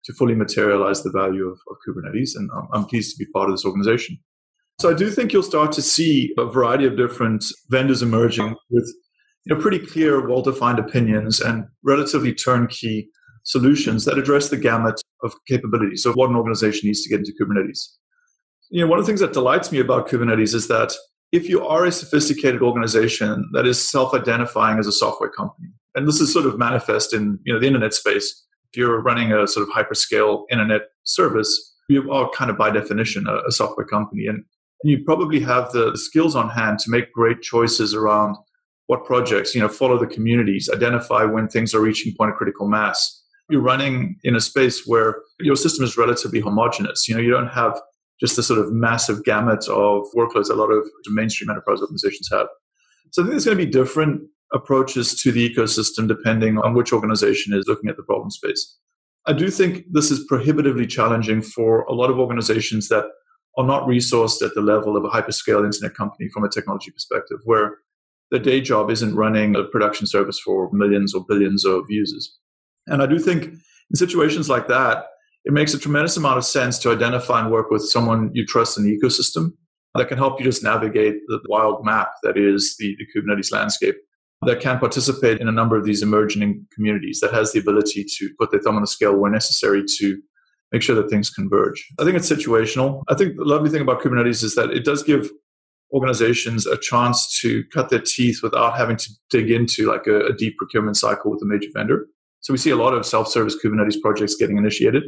to 0.05 0.13
fully 0.13 0.35
materialize 0.35 1.03
the 1.03 1.11
value 1.11 1.47
of, 1.47 1.59
of 1.69 1.77
Kubernetes. 1.87 2.31
And 2.35 2.49
I'm, 2.55 2.67
I'm 2.73 2.85
pleased 2.85 3.15
to 3.15 3.23
be 3.23 3.29
part 3.31 3.49
of 3.49 3.53
this 3.53 3.65
organization. 3.65 4.17
So 4.79 4.89
I 4.89 4.93
do 4.93 5.09
think 5.09 5.31
you'll 5.31 5.43
start 5.43 5.71
to 5.73 5.81
see 5.81 6.33
a 6.37 6.45
variety 6.45 6.85
of 6.85 6.97
different 6.97 7.45
vendors 7.69 8.01
emerging 8.01 8.55
with 8.69 8.91
you 9.45 9.55
know, 9.55 9.61
pretty 9.61 9.79
clear, 9.79 10.27
well-defined 10.27 10.79
opinions 10.79 11.39
and 11.39 11.65
relatively 11.83 12.33
turnkey 12.33 13.09
solutions 13.43 14.05
that 14.05 14.17
address 14.17 14.49
the 14.49 14.57
gamut 14.57 14.99
of 15.23 15.33
capabilities 15.47 16.05
of 16.05 16.15
what 16.15 16.29
an 16.29 16.35
organization 16.35 16.87
needs 16.87 17.03
to 17.03 17.09
get 17.09 17.19
into 17.19 17.33
Kubernetes. 17.39 17.79
You 18.71 18.81
know, 18.81 18.87
one 18.87 18.99
of 18.99 19.05
the 19.05 19.09
things 19.09 19.19
that 19.19 19.33
delights 19.33 19.71
me 19.71 19.79
about 19.79 20.07
Kubernetes 20.07 20.53
is 20.53 20.67
that 20.69 20.93
if 21.33 21.49
you 21.49 21.65
are 21.65 21.85
a 21.85 21.91
sophisticated 21.91 22.61
organization 22.61 23.49
that 23.53 23.65
is 23.65 23.81
self-identifying 23.89 24.77
as 24.77 24.85
a 24.85 24.91
software 24.91 25.31
company, 25.31 25.69
and 25.95 26.07
this 26.07 26.21
is 26.21 26.31
sort 26.31 26.45
of 26.45 26.59
manifest 26.59 27.13
in 27.13 27.39
you 27.43 27.51
know 27.51 27.59
the 27.59 27.67
internet 27.67 27.93
space, 27.93 28.45
if 28.71 28.77
you're 28.77 29.01
running 29.01 29.33
a 29.33 29.47
sort 29.47 29.67
of 29.67 29.73
hyperscale 29.73 30.43
internet 30.51 30.83
service, 31.03 31.75
you 31.89 32.11
are 32.11 32.29
kind 32.29 32.51
of 32.51 32.57
by 32.57 32.69
definition 32.69 33.25
a, 33.27 33.41
a 33.47 33.51
software 33.51 33.85
company. 33.85 34.27
And 34.27 34.45
and 34.83 34.91
you 34.91 35.03
probably 35.03 35.39
have 35.39 35.71
the 35.71 35.97
skills 35.97 36.35
on 36.35 36.49
hand 36.49 36.79
to 36.79 36.91
make 36.91 37.11
great 37.13 37.41
choices 37.41 37.93
around 37.93 38.35
what 38.87 39.05
projects, 39.05 39.55
you 39.55 39.61
know, 39.61 39.69
follow 39.69 39.97
the 39.97 40.07
communities, 40.07 40.69
identify 40.71 41.23
when 41.23 41.47
things 41.47 41.73
are 41.73 41.79
reaching 41.79 42.13
point 42.17 42.31
of 42.31 42.37
critical 42.37 42.67
mass. 42.67 43.23
You're 43.49 43.61
running 43.61 44.17
in 44.23 44.35
a 44.35 44.41
space 44.41 44.85
where 44.85 45.21
your 45.39 45.55
system 45.55 45.85
is 45.85 45.97
relatively 45.97 46.41
homogenous. 46.41 47.07
You 47.07 47.15
know, 47.15 47.21
you 47.21 47.31
don't 47.31 47.47
have 47.47 47.79
just 48.23 48.37
the 48.37 48.43
sort 48.43 48.59
of 48.59 48.71
massive 48.71 49.23
gamut 49.25 49.67
of 49.67 50.05
workloads 50.15 50.49
a 50.49 50.53
lot 50.53 50.71
of 50.71 50.87
mainstream 51.07 51.49
enterprise 51.49 51.81
organizations 51.81 52.29
have. 52.31 52.47
So 53.11 53.21
I 53.21 53.25
think 53.25 53.31
there's 53.31 53.45
going 53.45 53.57
to 53.57 53.65
be 53.65 53.71
different 53.71 54.21
approaches 54.53 55.19
to 55.21 55.31
the 55.31 55.49
ecosystem 55.49 56.07
depending 56.07 56.57
on 56.57 56.73
which 56.73 56.93
organization 56.93 57.53
is 57.53 57.65
looking 57.67 57.89
at 57.89 57.97
the 57.97 58.03
problem 58.03 58.31
space. 58.31 58.77
I 59.25 59.33
do 59.33 59.49
think 59.49 59.83
this 59.91 60.09
is 60.09 60.25
prohibitively 60.25 60.87
challenging 60.87 61.41
for 61.41 61.81
a 61.81 61.93
lot 61.93 62.09
of 62.09 62.17
organizations 62.19 62.87
that 62.89 63.05
are 63.57 63.65
not 63.65 63.87
resourced 63.87 64.41
at 64.41 64.53
the 64.55 64.61
level 64.61 64.95
of 64.95 65.03
a 65.03 65.09
hyperscale 65.09 65.65
internet 65.65 65.95
company 65.95 66.29
from 66.29 66.43
a 66.43 66.49
technology 66.49 66.91
perspective, 66.91 67.39
where 67.43 67.77
the 68.31 68.39
day 68.39 68.61
job 68.61 68.89
isn't 68.89 69.15
running 69.15 69.55
a 69.55 69.63
production 69.63 70.07
service 70.07 70.39
for 70.39 70.69
millions 70.71 71.13
or 71.13 71.25
billions 71.27 71.65
of 71.65 71.83
users. 71.89 72.37
And 72.87 73.01
I 73.01 73.05
do 73.05 73.19
think 73.19 73.45
in 73.45 73.95
situations 73.95 74.49
like 74.49 74.67
that, 74.67 75.05
it 75.45 75.53
makes 75.53 75.73
a 75.73 75.79
tremendous 75.79 76.17
amount 76.17 76.37
of 76.37 76.45
sense 76.45 76.79
to 76.79 76.91
identify 76.91 77.41
and 77.41 77.51
work 77.51 77.69
with 77.69 77.83
someone 77.83 78.31
you 78.33 78.45
trust 78.45 78.77
in 78.77 78.83
the 78.83 78.97
ecosystem 78.97 79.51
that 79.95 80.07
can 80.07 80.17
help 80.17 80.39
you 80.39 80.45
just 80.45 80.63
navigate 80.63 81.15
the 81.27 81.39
wild 81.47 81.85
map 81.85 82.13
that 82.23 82.37
is 82.37 82.75
the, 82.79 82.95
the 82.97 83.05
Kubernetes 83.13 83.51
landscape 83.51 83.95
that 84.45 84.59
can 84.59 84.79
participate 84.79 85.39
in 85.39 85.47
a 85.47 85.51
number 85.51 85.77
of 85.77 85.85
these 85.85 86.01
emerging 86.01 86.65
communities 86.73 87.19
that 87.21 87.33
has 87.33 87.51
the 87.51 87.59
ability 87.59 88.05
to 88.17 88.29
put 88.39 88.51
their 88.51 88.59
thumb 88.59 88.75
on 88.75 88.81
the 88.81 88.87
scale 88.87 89.15
where 89.15 89.31
necessary 89.31 89.83
to 89.99 90.21
make 90.71 90.81
sure 90.81 90.95
that 90.95 91.09
things 91.09 91.29
converge. 91.29 91.87
I 91.99 92.03
think 92.03 92.17
it's 92.17 92.29
situational. 92.29 93.03
I 93.07 93.15
think 93.15 93.37
the 93.37 93.45
lovely 93.45 93.69
thing 93.69 93.81
about 93.81 94.01
Kubernetes 94.01 94.43
is 94.43 94.55
that 94.55 94.71
it 94.71 94.83
does 94.83 95.03
give 95.03 95.29
organizations 95.93 96.65
a 96.65 96.75
chance 96.75 97.39
to 97.41 97.63
cut 97.71 97.89
their 97.89 98.01
teeth 98.01 98.39
without 98.41 98.75
having 98.75 98.97
to 98.97 99.09
dig 99.29 99.51
into 99.51 99.85
like 99.85 100.07
a, 100.07 100.25
a 100.25 100.33
deep 100.33 100.57
procurement 100.57 100.97
cycle 100.97 101.29
with 101.29 101.41
a 101.43 101.45
major 101.45 101.69
vendor. 101.73 102.07
So 102.41 102.51
we 102.51 102.57
see 102.57 102.71
a 102.71 102.75
lot 102.75 102.93
of 102.93 103.05
self-service 103.05 103.57
Kubernetes 103.63 104.01
projects 104.01 104.35
getting 104.35 104.57
initiated. 104.57 105.03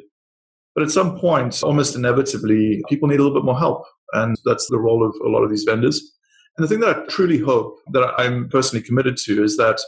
But 0.75 0.83
at 0.83 0.91
some 0.91 1.17
point, 1.17 1.63
almost 1.63 1.95
inevitably, 1.95 2.83
people 2.89 3.07
need 3.07 3.19
a 3.19 3.23
little 3.23 3.39
bit 3.39 3.45
more 3.45 3.57
help. 3.57 3.85
And 4.13 4.35
that's 4.45 4.67
the 4.69 4.77
role 4.77 5.05
of 5.05 5.15
a 5.25 5.29
lot 5.29 5.43
of 5.43 5.49
these 5.49 5.63
vendors. 5.63 5.99
And 6.57 6.63
the 6.63 6.67
thing 6.67 6.81
that 6.81 6.95
I 6.95 7.05
truly 7.07 7.39
hope 7.39 7.79
that 7.93 8.13
I'm 8.17 8.49
personally 8.49 8.83
committed 8.83 9.17
to 9.17 9.43
is 9.43 9.57
that 9.57 9.79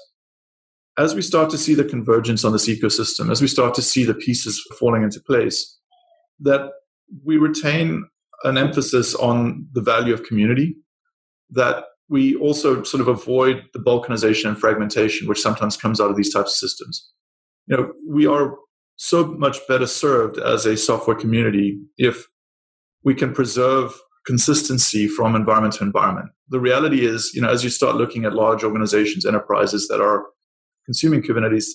as 0.98 1.14
we 1.14 1.22
start 1.22 1.50
to 1.52 1.58
see 1.58 1.76
the 1.76 1.84
convergence 1.84 2.44
on 2.44 2.54
this 2.54 2.68
ecosystem, 2.68 3.32
as 3.32 3.42
we 3.42 3.48
start 3.48 3.76
to 3.76 3.82
see 3.82 4.04
the 4.04 4.16
pieces 4.16 4.62
falling 4.80 5.04
into 5.04 5.22
place, 5.22 5.78
that 6.40 6.72
we 7.24 7.38
retain 7.38 8.08
an 8.44 8.58
emphasis 8.58 9.14
on 9.16 9.68
the 9.74 9.82
value 9.82 10.14
of 10.14 10.24
community, 10.24 10.76
that 11.52 11.86
we 12.10 12.36
also 12.36 12.84
sort 12.84 13.02
of 13.02 13.08
avoid 13.08 13.64
the 13.74 13.80
balkanization 13.80 14.50
and 14.50 14.58
fragmentation, 14.58 15.28
which 15.28 15.42
sometimes 15.42 15.78
comes 15.78 16.00
out 16.00 16.10
of 16.10 16.16
these 16.16 16.34
types 16.34 16.52
of 16.52 16.58
systems. 16.70 17.12
You 17.68 17.78
know, 17.78 17.92
we 18.08 18.26
are 18.26 18.56
so 18.98 19.26
much 19.26 19.60
better 19.68 19.88
served 19.88 20.40
as 20.40 20.66
a 20.66 20.76
software 20.76 21.16
community 21.16 21.80
if 21.98 22.28
we 23.04 23.16
can 23.16 23.34
preserve 23.34 23.98
consistency 24.26 25.08
from 25.08 25.36
environment 25.36 25.76
to 25.76 25.84
environment. 25.84 26.30
The 26.50 26.60
reality 26.60 27.06
is, 27.06 27.32
you 27.34 27.42
know, 27.42 27.50
as 27.50 27.64
you 27.64 27.70
start 27.70 27.96
looking 27.96 28.26
at 28.26 28.34
large 28.34 28.64
organizations, 28.64 29.26
enterprises 29.26 29.88
that 29.88 30.02
are 30.02 30.26
consuming 30.86 31.22
Kubernetes, 31.22 31.66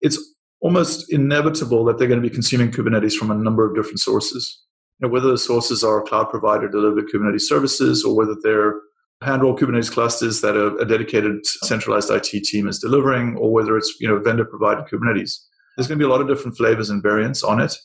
it's 0.00 0.18
almost 0.60 1.12
inevitable 1.12 1.84
that 1.84 1.98
they're 1.98 2.08
going 2.08 2.22
to 2.22 2.28
be 2.28 2.32
consuming 2.32 2.70
Kubernetes 2.70 3.14
from 3.14 3.30
a 3.30 3.34
number 3.34 3.68
of 3.68 3.74
different 3.74 4.00
sources. 4.00 4.62
You 4.98 5.08
know, 5.08 5.12
whether 5.12 5.30
the 5.30 5.38
sources 5.38 5.82
are 5.82 6.02
cloud 6.02 6.30
provider 6.30 6.68
delivered 6.68 7.08
Kubernetes 7.08 7.42
services 7.42 8.04
or 8.04 8.16
whether 8.16 8.36
they're 8.42 8.80
hand-rolled 9.22 9.60
Kubernetes 9.60 9.90
clusters 9.90 10.40
that 10.40 10.56
a, 10.56 10.76
a, 10.76 10.84
dedicated 10.84 11.46
centralized 11.46 12.10
IT 12.10 12.44
team 12.44 12.66
is 12.68 12.78
delivering, 12.78 13.36
or 13.36 13.52
whether 13.52 13.76
it's 13.76 13.96
you 14.00 14.08
know 14.08 14.18
vendor 14.18 14.44
provided 14.44 14.84
Kubernetes. 14.86 15.38
There's 15.76 15.88
going 15.88 15.98
to 15.98 16.04
be 16.04 16.08
a 16.08 16.12
lot 16.12 16.20
of 16.20 16.28
different 16.28 16.56
flavors 16.56 16.90
and 16.90 17.02
variants 17.02 17.42
on 17.42 17.60
it. 17.60 17.76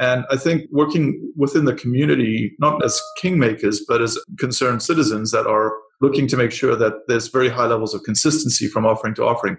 And 0.00 0.24
I 0.30 0.36
think 0.36 0.64
working 0.70 1.32
within 1.36 1.64
the 1.64 1.74
community, 1.74 2.54
not 2.58 2.84
as 2.84 3.00
kingmakers, 3.22 3.78
but 3.86 4.00
as 4.00 4.18
concerned 4.38 4.82
citizens 4.82 5.30
that 5.32 5.46
are 5.46 5.74
looking 6.00 6.26
to 6.28 6.36
make 6.36 6.50
sure 6.50 6.74
that 6.74 6.94
there's 7.08 7.28
very 7.28 7.48
high 7.48 7.66
levels 7.66 7.94
of 7.94 8.02
consistency 8.02 8.66
from 8.66 8.86
offering 8.86 9.14
to 9.14 9.24
offering, 9.24 9.56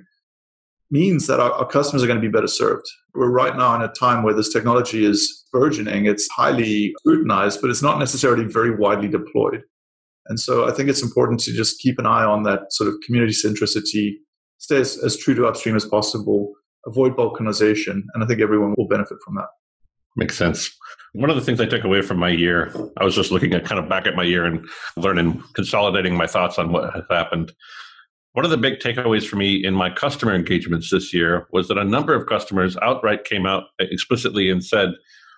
means 0.92 1.28
that 1.28 1.40
our, 1.40 1.52
our, 1.54 1.66
customers 1.66 2.04
are 2.04 2.08
going 2.08 2.20
to 2.20 2.28
be 2.28 2.32
better 2.32 2.48
served. 2.48 2.86
We're 3.16 3.32
right 3.32 3.56
now 3.56 3.74
in 3.76 3.82
a 3.82 3.88
time 3.88 4.22
where 4.22 4.34
this 4.34 4.52
technology 4.52 5.06
is 5.06 5.46
burgeoning. 5.52 6.06
It's 6.06 6.28
highly 6.30 6.94
scrutinized, 7.00 7.62
but 7.62 7.70
it's 7.70 7.82
not 7.82 7.98
necessarily 7.98 8.44
very 8.44 8.76
widely 8.76 9.08
deployed. 9.08 9.64
And 10.28 10.40
so 10.40 10.68
I 10.68 10.72
think 10.72 10.90
it's 10.90 11.02
important 11.02 11.40
to 11.42 11.54
just 11.54 11.80
keep 11.80 12.00
an 12.00 12.06
eye 12.06 12.24
on 12.24 12.44
that 12.44 12.72
sort 12.72 12.90
of 12.90 12.96
community 13.06 13.34
centricity, 13.34 14.14
stay 14.60 14.78
as, 14.78 14.98
as 15.04 15.18
true 15.18 15.36
to 15.36 15.48
upstream 15.48 15.76
as 15.76 15.86
possible, 15.86 16.54
avoid 16.86 17.16
balkanization, 17.16 18.04
and 18.14 18.24
I 18.24 18.26
think 18.26 18.42
everyone 18.42 18.74
will 18.78 18.88
benefit 18.88 19.18
from 19.24 19.36
that. 19.36 19.48
Makes 20.16 20.38
sense. 20.38 20.76
One 21.14 21.30
of 21.30 21.36
the 21.36 21.42
things 21.42 21.60
I 21.60 21.66
took 21.66 21.84
away 21.84 22.02
from 22.02 22.18
my 22.18 22.30
year, 22.30 22.74
I 22.98 23.04
was 23.04 23.16
just 23.16 23.32
looking 23.32 23.54
at 23.54 23.66
kind 23.66 23.80
of 23.80 23.90
back 23.90 24.06
at 24.06 24.16
my 24.16 24.24
year 24.24 24.46
and 24.46 24.68
learning, 24.96 25.44
consolidating 25.54 26.16
my 26.16 26.28
thoughts 26.28 26.60
on 26.60 26.72
what 26.72 26.94
has 26.94 27.04
happened. 27.10 27.52
One 28.34 28.46
of 28.46 28.52
the 28.52 28.58
big 28.58 28.80
takeaways 28.80 29.28
for 29.28 29.36
me 29.36 29.64
in 29.64 29.76
my 29.76 29.92
customer 29.92 30.34
engagements 30.34 30.90
this 30.90 31.14
year 31.14 31.48
was 31.52 31.68
that 31.68 31.78
a 31.78 31.84
number 31.84 32.16
of 32.16 32.28
customers 32.28 32.76
outright 32.82 33.26
came 33.26 33.46
out 33.46 33.66
explicitly 33.80 34.50
and 34.50 34.64
said, 34.64 34.90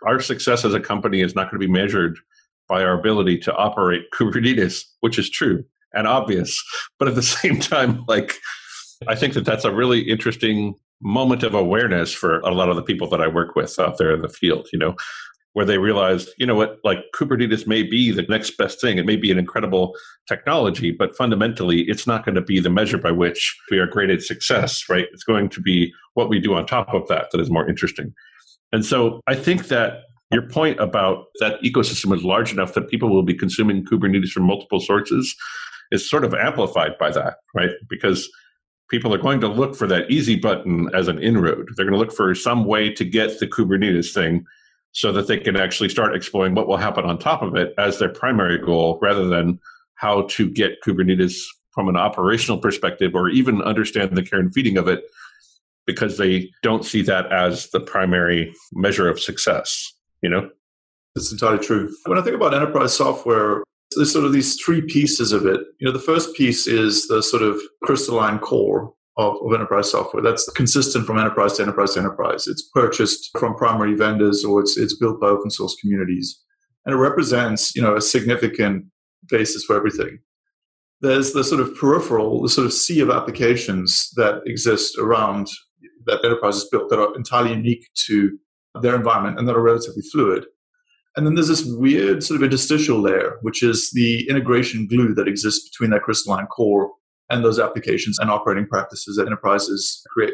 Our 0.05 0.21
success 0.21 0.63
as 0.63 0.73
a 0.73 0.79
company 0.79 1.21
is 1.21 1.35
not 1.35 1.51
going 1.51 1.59
to 1.59 1.67
be 1.67 1.71
measured 1.71 2.17
by 2.67 2.83
our 2.83 2.97
ability 2.97 3.37
to 3.39 3.53
operate 3.53 4.11
Kubernetes, 4.13 4.83
which 5.01 5.19
is 5.19 5.29
true 5.29 5.63
and 5.93 6.07
obvious. 6.07 6.61
But 6.99 7.07
at 7.07 7.15
the 7.15 7.23
same 7.23 7.59
time, 7.59 8.03
like, 8.07 8.33
I 9.07 9.15
think 9.15 9.33
that 9.33 9.45
that's 9.45 9.65
a 9.65 9.73
really 9.73 10.01
interesting 10.01 10.75
moment 11.05 11.43
of 11.43 11.53
awareness 11.53 12.12
for 12.12 12.39
a 12.39 12.51
lot 12.51 12.67
of 12.67 12.75
the 12.75 12.81
people 12.81 13.07
that 13.09 13.21
I 13.21 13.27
work 13.27 13.55
with 13.55 13.77
out 13.79 13.97
there 14.00 14.12
in 14.12 14.24
the 14.24 14.29
field, 14.29 14.67
you 14.74 14.79
know, 14.79 14.95
where 15.53 15.65
they 15.65 15.77
realize, 15.77 16.27
you 16.38 16.45
know 16.45 16.55
what, 16.55 16.79
like 16.83 16.97
Kubernetes 17.15 17.67
may 17.67 17.83
be 17.83 18.12
the 18.12 18.24
next 18.24 18.57
best 18.57 18.81
thing. 18.81 18.97
It 18.97 19.05
may 19.05 19.15
be 19.15 19.31
an 19.31 19.38
incredible 19.38 19.95
technology, 20.27 20.91
but 20.91 21.15
fundamentally, 21.15 21.83
it's 21.83 22.07
not 22.07 22.25
going 22.25 22.35
to 22.35 22.41
be 22.41 22.59
the 22.59 22.71
measure 22.71 22.97
by 22.97 23.12
which 23.12 23.55
we 23.69 23.77
are 23.77 23.88
graded 23.88 24.21
success, 24.24 24.83
right? 24.89 25.05
It's 25.13 25.24
going 25.24 25.50
to 25.50 25.62
be 25.62 25.93
what 26.15 26.27
we 26.27 26.39
do 26.39 26.55
on 26.55 26.65
top 26.65 26.93
of 26.93 27.07
that 27.07 27.27
that 27.31 27.39
is 27.39 27.51
more 27.51 27.69
interesting. 27.69 28.13
And 28.74 28.83
so 28.83 29.21
I 29.27 29.35
think 29.35 29.67
that 29.67 30.01
your 30.31 30.50
point 30.50 30.79
about 30.79 31.25
that 31.39 31.62
ecosystem 31.62 32.13
is 32.15 32.24
large 32.24 32.51
enough 32.51 32.74
that 32.74 32.89
people 32.89 33.09
will 33.09 33.24
be 33.24 33.35
consuming 33.35 33.85
Kubernetes 33.85 34.29
from 34.29 34.43
multiple 34.43 34.79
sources 34.79 35.35
is 35.91 36.09
sort 36.09 36.25
of 36.25 36.33
amplified 36.33 36.97
by 37.00 37.12
that, 37.12 37.35
right? 37.53 37.69
Because 37.88 38.27
people 38.89 39.13
are 39.13 39.19
going 39.19 39.41
to 39.41 39.47
look 39.47 39.75
for 39.75 39.87
that 39.87 40.09
easy 40.09 40.35
button 40.35 40.89
as 40.93 41.07
an 41.07 41.19
inroad. 41.19 41.69
They're 41.75 41.85
going 41.85 41.97
to 41.97 41.99
look 41.99 42.15
for 42.15 42.33
some 42.35 42.65
way 42.65 42.91
to 42.93 43.05
get 43.05 43.39
the 43.39 43.47
Kubernetes 43.47 44.13
thing 44.13 44.45
so 44.91 45.11
that 45.11 45.27
they 45.27 45.37
can 45.37 45.57
actually 45.57 45.89
start 45.89 46.15
exploring 46.15 46.55
what 46.55 46.67
will 46.67 46.77
happen 46.77 47.03
on 47.05 47.17
top 47.17 47.41
of 47.41 47.55
it 47.55 47.73
as 47.77 47.99
their 47.99 48.09
primary 48.09 48.57
goal 48.57 48.97
rather 49.01 49.25
than 49.25 49.59
how 49.95 50.23
to 50.23 50.49
get 50.49 50.81
Kubernetes 50.85 51.41
from 51.71 51.89
an 51.89 51.97
operational 51.97 52.57
perspective 52.57 53.15
or 53.15 53.29
even 53.29 53.61
understand 53.61 54.15
the 54.15 54.23
care 54.23 54.39
and 54.39 54.53
feeding 54.53 54.77
of 54.77 54.87
it 54.87 55.03
because 55.85 56.17
they 56.17 56.49
don't 56.63 56.85
see 56.85 57.01
that 57.01 57.31
as 57.31 57.69
the 57.71 57.79
primary 57.79 58.53
measure 58.73 59.09
of 59.09 59.19
success 59.19 59.95
you 60.25 60.31
know? 60.31 60.49
It's 61.15 61.31
entirely 61.31 61.63
true. 61.63 61.93
When 62.07 62.17
I 62.17 62.21
think 62.21 62.35
about 62.35 62.55
enterprise 62.55 62.95
software, 62.95 63.63
there's 63.95 64.11
sort 64.11 64.25
of 64.25 64.33
these 64.33 64.61
three 64.61 64.81
pieces 64.81 65.31
of 65.31 65.45
it. 65.45 65.61
You 65.79 65.87
know, 65.87 65.91
the 65.91 65.99
first 65.99 66.35
piece 66.35 66.67
is 66.67 67.07
the 67.07 67.21
sort 67.21 67.43
of 67.43 67.59
crystalline 67.83 68.39
core 68.39 68.93
of, 69.17 69.37
of, 69.43 69.53
enterprise 69.53 69.91
software. 69.91 70.21
That's 70.21 70.49
consistent 70.51 71.05
from 71.05 71.17
enterprise 71.17 71.53
to 71.53 71.63
enterprise 71.63 71.93
to 71.93 71.99
enterprise. 71.99 72.47
It's 72.47 72.69
purchased 72.73 73.29
from 73.37 73.55
primary 73.55 73.95
vendors 73.95 74.43
or 74.43 74.59
it's 74.59 74.77
it's 74.77 74.97
built 74.97 75.21
by 75.21 75.27
open 75.27 75.49
source 75.49 75.75
communities. 75.81 76.41
And 76.85 76.93
it 76.93 76.97
represents, 76.97 77.75
you 77.75 77.81
know, 77.81 77.95
a 77.95 78.01
significant 78.01 78.85
basis 79.29 79.63
for 79.63 79.75
everything. 79.75 80.19
There's 81.01 81.33
the 81.33 81.43
sort 81.43 81.61
of 81.61 81.75
peripheral, 81.75 82.41
the 82.41 82.49
sort 82.49 82.67
of 82.67 82.73
sea 82.73 82.99
of 82.99 83.09
applications 83.09 84.09
that 84.15 84.41
exist 84.45 84.97
around 84.97 85.47
that 86.05 86.23
enterprise 86.23 86.57
is 86.57 86.69
built 86.69 86.89
that 86.89 86.99
are 86.99 87.15
entirely 87.15 87.51
unique 87.51 87.87
to 88.07 88.37
their 88.81 88.95
environment 88.95 89.39
and 89.39 89.47
that 89.47 89.55
are 89.55 89.61
relatively 89.61 90.03
fluid. 90.11 90.45
And 91.15 91.25
then 91.25 91.36
there's 91.36 91.48
this 91.48 91.63
weird 91.65 92.24
sort 92.24 92.38
of 92.39 92.43
interstitial 92.43 93.00
layer, 93.00 93.38
which 93.41 93.63
is 93.63 93.89
the 93.91 94.27
integration 94.29 94.86
glue 94.88 95.13
that 95.13 95.27
exists 95.27 95.69
between 95.69 95.91
that 95.91 96.01
crystalline 96.01 96.48
core 96.48 96.91
and 97.29 97.43
those 97.43 97.60
applications 97.60 98.19
and 98.19 98.29
operating 98.29 98.67
practices 98.67 99.15
that 99.15 99.25
enterprises 99.25 100.03
create. 100.13 100.34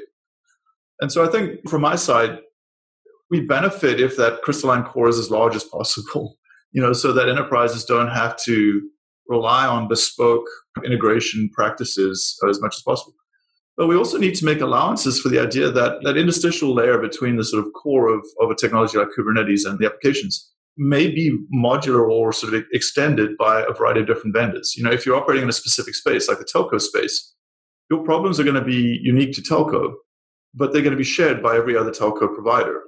And 0.99 1.11
so 1.11 1.23
I 1.23 1.27
think 1.27 1.69
from 1.69 1.81
my 1.81 1.95
side, 1.95 2.39
we 3.29 3.41
benefit 3.41 4.01
if 4.01 4.17
that 4.17 4.41
crystalline 4.41 4.83
core 4.83 5.07
is 5.07 5.19
as 5.19 5.31
large 5.31 5.55
as 5.55 5.63
possible, 5.63 6.37
you 6.71 6.81
know, 6.81 6.93
so 6.93 7.13
that 7.13 7.29
enterprises 7.29 7.85
don't 7.85 8.09
have 8.09 8.35
to 8.43 8.81
rely 9.27 9.65
on 9.65 9.87
bespoke 9.87 10.47
integration 10.83 11.49
practices 11.53 12.37
as 12.49 12.59
much 12.59 12.75
as 12.75 12.81
possible. 12.81 13.13
But 13.77 13.87
we 13.87 13.95
also 13.95 14.17
need 14.17 14.35
to 14.35 14.45
make 14.45 14.61
allowances 14.61 15.19
for 15.19 15.29
the 15.29 15.39
idea 15.39 15.71
that 15.71 16.03
that 16.03 16.17
interstitial 16.17 16.73
layer 16.73 16.97
between 16.97 17.37
the 17.37 17.43
sort 17.43 17.65
of 17.65 17.71
core 17.73 18.13
of, 18.13 18.25
of 18.41 18.51
a 18.51 18.55
technology 18.55 18.97
like 18.97 19.07
Kubernetes 19.17 19.65
and 19.65 19.79
the 19.79 19.85
applications 19.85 20.51
may 20.77 21.07
be 21.07 21.37
modular 21.53 22.09
or 22.09 22.31
sort 22.31 22.53
of 22.53 22.63
extended 22.73 23.37
by 23.37 23.61
a 23.61 23.73
variety 23.73 24.01
of 24.01 24.07
different 24.07 24.35
vendors. 24.35 24.75
You 24.77 24.83
know, 24.83 24.91
if 24.91 25.05
you're 25.05 25.17
operating 25.17 25.43
in 25.43 25.49
a 25.49 25.53
specific 25.53 25.95
space, 25.95 26.27
like 26.27 26.39
the 26.39 26.45
telco 26.45 26.79
space, 26.79 27.33
your 27.89 28.03
problems 28.03 28.39
are 28.39 28.43
going 28.43 28.55
to 28.55 28.63
be 28.63 28.99
unique 29.03 29.33
to 29.33 29.41
telco, 29.41 29.93
but 30.53 30.71
they're 30.71 30.81
going 30.81 30.91
to 30.91 30.97
be 30.97 31.03
shared 31.03 31.43
by 31.43 31.55
every 31.57 31.75
other 31.75 31.91
telco 31.91 32.33
provider. 32.33 32.81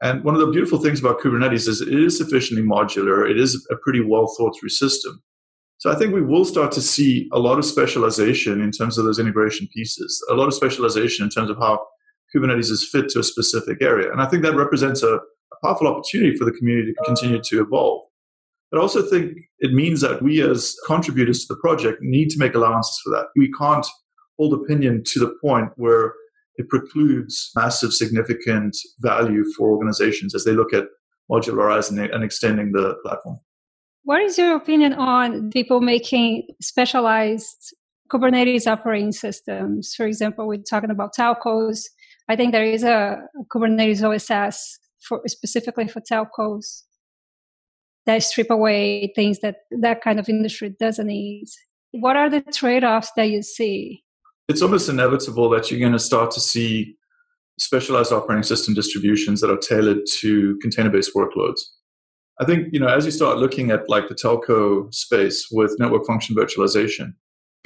And 0.00 0.22
one 0.22 0.34
of 0.34 0.40
the 0.40 0.46
beautiful 0.46 0.78
things 0.78 1.00
about 1.00 1.20
Kubernetes 1.20 1.66
is 1.66 1.80
it 1.80 1.92
is 1.92 2.16
sufficiently 2.16 2.64
modular. 2.64 3.28
It 3.28 3.38
is 3.38 3.66
a 3.70 3.76
pretty 3.76 4.00
well 4.00 4.32
thought 4.38 4.56
through 4.58 4.68
system. 4.68 5.20
So 5.78 5.90
I 5.90 5.96
think 5.96 6.12
we 6.12 6.22
will 6.22 6.44
start 6.44 6.72
to 6.72 6.80
see 6.80 7.28
a 7.32 7.38
lot 7.38 7.58
of 7.58 7.64
specialization 7.64 8.60
in 8.60 8.70
terms 8.70 8.98
of 8.98 9.04
those 9.04 9.18
integration 9.18 9.68
pieces, 9.72 10.24
a 10.30 10.34
lot 10.34 10.46
of 10.46 10.54
specialization 10.54 11.24
in 11.24 11.30
terms 11.30 11.50
of 11.50 11.56
how 11.58 11.84
Kubernetes 12.34 12.70
is 12.70 12.88
fit 12.90 13.08
to 13.10 13.20
a 13.20 13.24
specific 13.24 13.80
area. 13.80 14.10
And 14.10 14.20
I 14.20 14.26
think 14.26 14.42
that 14.42 14.54
represents 14.56 15.02
a, 15.02 15.18
powerful 15.62 15.86
opportunity 15.86 16.36
for 16.36 16.44
the 16.44 16.52
community 16.52 16.92
to 16.92 17.04
continue 17.04 17.40
to 17.42 17.60
evolve. 17.60 18.02
But 18.70 18.78
I 18.78 18.82
also 18.82 19.02
think 19.02 19.32
it 19.60 19.72
means 19.72 20.00
that 20.02 20.22
we 20.22 20.42
as 20.42 20.76
contributors 20.86 21.46
to 21.46 21.54
the 21.54 21.60
project 21.60 21.98
need 22.02 22.28
to 22.30 22.38
make 22.38 22.54
allowances 22.54 23.00
for 23.02 23.10
that. 23.10 23.26
We 23.34 23.50
can't 23.52 23.86
hold 24.38 24.54
opinion 24.54 25.02
to 25.06 25.20
the 25.20 25.34
point 25.42 25.70
where 25.76 26.14
it 26.56 26.68
precludes 26.68 27.50
massive 27.56 27.92
significant 27.92 28.76
value 29.00 29.44
for 29.56 29.70
organizations 29.70 30.34
as 30.34 30.44
they 30.44 30.52
look 30.52 30.74
at 30.74 30.84
modularizing 31.30 32.12
and 32.12 32.24
extending 32.24 32.72
the 32.72 32.96
platform. 33.04 33.38
What 34.04 34.22
is 34.22 34.38
your 34.38 34.56
opinion 34.56 34.94
on 34.94 35.50
people 35.50 35.80
making 35.80 36.48
specialized 36.60 37.74
Kubernetes 38.10 38.66
operating 38.66 39.12
systems? 39.12 39.94
For 39.94 40.06
example, 40.06 40.48
we're 40.48 40.62
talking 40.62 40.90
about 40.90 41.14
telcos. 41.14 41.84
I 42.28 42.36
think 42.36 42.52
there 42.52 42.64
is 42.64 42.82
a, 42.82 43.18
Kubernetes 43.52 44.02
OSS 44.02 44.78
for 45.00 45.22
specifically 45.26 45.88
for 45.88 46.00
telcos 46.00 46.82
that 48.06 48.22
strip 48.22 48.50
away 48.50 49.12
things 49.14 49.40
that 49.40 49.56
that 49.82 50.02
kind 50.02 50.18
of 50.18 50.28
industry 50.28 50.74
doesn't 50.80 51.06
need. 51.06 51.46
What 51.92 52.16
are 52.16 52.30
the 52.30 52.40
trade-offs 52.40 53.12
that 53.16 53.30
you 53.30 53.42
see? 53.42 54.02
It's 54.48 54.62
almost 54.62 54.88
inevitable 54.88 55.50
that 55.50 55.70
you're 55.70 55.80
going 55.80 55.92
to 55.92 55.98
start 55.98 56.30
to 56.32 56.40
see 56.40 56.96
specialized 57.58 58.12
operating 58.12 58.44
system 58.44 58.72
distributions 58.72 59.40
that 59.40 59.50
are 59.50 59.58
tailored 59.58 59.98
to 60.20 60.58
container-based 60.62 61.12
workloads. 61.14 61.60
I 62.40 62.44
think, 62.44 62.68
you 62.72 62.80
know, 62.80 62.86
as 62.86 63.04
you 63.04 63.10
start 63.10 63.38
looking 63.38 63.70
at 63.70 63.88
like 63.90 64.08
the 64.08 64.14
telco 64.14 64.92
space 64.94 65.48
with 65.50 65.76
network 65.78 66.06
function 66.06 66.36
virtualization, 66.36 67.14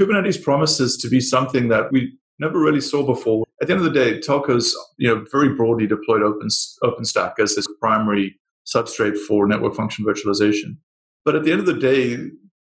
Kubernetes 0.01 0.43
promises 0.43 0.97
to 0.97 1.09
be 1.09 1.21
something 1.21 1.69
that 1.69 1.93
we 1.93 2.17
never 2.43 2.61
really 2.61 2.81
saw 2.81 3.05
before. 3.07 3.45
At 3.61 3.69
the 3.69 3.75
end 3.75 3.87
of 3.87 3.93
the 3.93 3.99
day, 3.99 4.19
telcos, 4.19 4.73
you 4.99 5.09
know, 5.09 5.25
very 5.31 5.55
broadly 5.55 5.87
deployed 5.87 6.23
Open, 6.23 6.49
OpenStack 6.83 7.39
as 7.39 7.55
this 7.55 7.67
primary 7.81 8.39
substrate 8.67 9.17
for 9.17 9.47
network 9.47 9.75
function 9.75 10.05
virtualization. 10.05 10.77
But 11.25 11.37
at 11.37 11.45
the 11.45 11.53
end 11.53 11.61
of 11.61 11.67
the 11.67 11.75
day, 11.75 12.19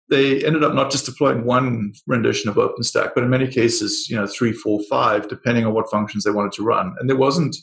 they 0.09 0.45
ended 0.45 0.63
up 0.63 0.73
not 0.73 0.91
just 0.91 1.05
deploying 1.05 1.45
one 1.45 1.93
rendition 2.05 2.50
of 2.50 2.55
OpenStack, 2.55 3.11
but 3.15 3.23
in 3.23 3.29
many 3.29 3.47
cases, 3.47 4.07
you 4.09 4.15
know, 4.15 4.27
three, 4.27 4.51
four, 4.51 4.79
five, 4.89 5.27
depending 5.27 5.65
on 5.65 5.73
what 5.73 5.89
functions 5.89 6.23
they 6.23 6.31
wanted 6.31 6.51
to 6.53 6.63
run. 6.63 6.93
And 7.00 7.09
there 7.09 7.17
wasn't 7.17 7.55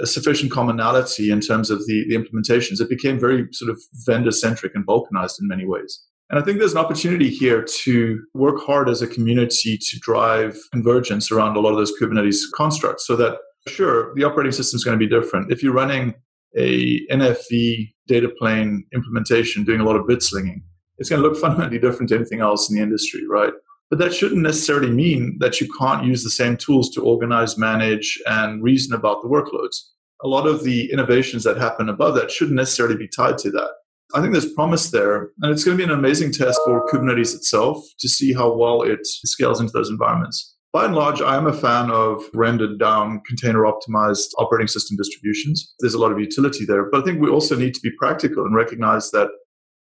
a 0.00 0.06
sufficient 0.06 0.50
commonality 0.50 1.30
in 1.30 1.40
terms 1.40 1.70
of 1.70 1.78
the, 1.86 2.04
the 2.08 2.16
implementations. 2.16 2.80
It 2.80 2.88
became 2.88 3.20
very 3.20 3.46
sort 3.52 3.70
of 3.70 3.80
vendor 4.06 4.32
centric 4.32 4.74
and 4.74 4.86
balkanized 4.86 5.40
in 5.40 5.48
many 5.48 5.66
ways. 5.66 6.02
And 6.32 6.40
I 6.40 6.44
think 6.44 6.58
there's 6.58 6.72
an 6.72 6.78
opportunity 6.78 7.28
here 7.28 7.62
to 7.62 8.24
work 8.32 8.64
hard 8.64 8.88
as 8.88 9.02
a 9.02 9.06
community 9.06 9.76
to 9.76 9.98
drive 9.98 10.56
convergence 10.72 11.30
around 11.30 11.56
a 11.56 11.60
lot 11.60 11.72
of 11.72 11.76
those 11.76 11.92
Kubernetes 12.00 12.38
constructs 12.56 13.06
so 13.06 13.16
that, 13.16 13.36
sure, 13.68 14.14
the 14.14 14.24
operating 14.24 14.52
system 14.52 14.78
is 14.78 14.82
going 14.82 14.98
to 14.98 15.06
be 15.06 15.10
different. 15.10 15.52
If 15.52 15.62
you're 15.62 15.74
running 15.74 16.14
a 16.56 17.06
NFV 17.08 17.92
data 18.08 18.30
plane 18.38 18.82
implementation 18.94 19.62
doing 19.62 19.80
a 19.80 19.84
lot 19.84 19.94
of 19.94 20.06
bit 20.06 20.22
slinging, 20.22 20.62
it's 20.96 21.10
going 21.10 21.20
to 21.20 21.28
look 21.28 21.38
fundamentally 21.40 21.78
different 21.78 22.08
to 22.08 22.14
anything 22.16 22.40
else 22.40 22.70
in 22.70 22.76
the 22.76 22.82
industry, 22.82 23.26
right? 23.28 23.52
But 23.90 23.98
that 23.98 24.14
shouldn't 24.14 24.40
necessarily 24.40 24.90
mean 24.90 25.36
that 25.40 25.60
you 25.60 25.68
can't 25.78 26.06
use 26.06 26.24
the 26.24 26.30
same 26.30 26.56
tools 26.56 26.88
to 26.94 27.02
organize, 27.02 27.58
manage, 27.58 28.18
and 28.24 28.62
reason 28.62 28.94
about 28.94 29.20
the 29.20 29.28
workloads. 29.28 29.76
A 30.22 30.28
lot 30.28 30.46
of 30.46 30.64
the 30.64 30.90
innovations 30.90 31.44
that 31.44 31.58
happen 31.58 31.90
above 31.90 32.14
that 32.14 32.30
shouldn't 32.30 32.56
necessarily 32.56 32.96
be 32.96 33.06
tied 33.06 33.36
to 33.38 33.50
that. 33.50 33.68
I 34.14 34.20
think 34.20 34.32
there's 34.32 34.52
promise 34.52 34.90
there, 34.90 35.30
and 35.40 35.50
it's 35.52 35.64
going 35.64 35.76
to 35.76 35.86
be 35.86 35.90
an 35.90 35.98
amazing 35.98 36.32
test 36.32 36.60
for 36.64 36.86
Kubernetes 36.88 37.34
itself 37.34 37.82
to 38.00 38.08
see 38.08 38.32
how 38.32 38.54
well 38.54 38.82
it 38.82 39.00
scales 39.04 39.60
into 39.60 39.72
those 39.72 39.90
environments. 39.90 40.54
By 40.72 40.86
and 40.86 40.94
large, 40.94 41.20
I 41.20 41.36
am 41.36 41.46
a 41.46 41.52
fan 41.52 41.90
of 41.90 42.24
rendered 42.32 42.78
down 42.78 43.20
container 43.26 43.64
optimized 43.64 44.28
operating 44.38 44.68
system 44.68 44.96
distributions. 44.96 45.74
There's 45.80 45.94
a 45.94 45.98
lot 45.98 46.12
of 46.12 46.18
utility 46.18 46.64
there, 46.64 46.88
but 46.90 47.02
I 47.02 47.04
think 47.04 47.20
we 47.20 47.28
also 47.28 47.56
need 47.56 47.74
to 47.74 47.80
be 47.80 47.90
practical 47.98 48.46
and 48.46 48.54
recognize 48.54 49.10
that 49.10 49.28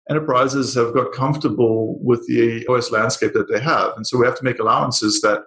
enterprises 0.10 0.76
have 0.76 0.94
got 0.94 1.14
comfortable 1.14 1.98
with 2.02 2.28
the 2.28 2.68
OS 2.68 2.92
landscape 2.92 3.34
that 3.34 3.50
they 3.50 3.62
have. 3.62 3.94
And 3.96 4.06
so 4.06 4.18
we 4.18 4.26
have 4.26 4.38
to 4.38 4.44
make 4.44 4.60
allowances 4.60 5.22
that 5.22 5.44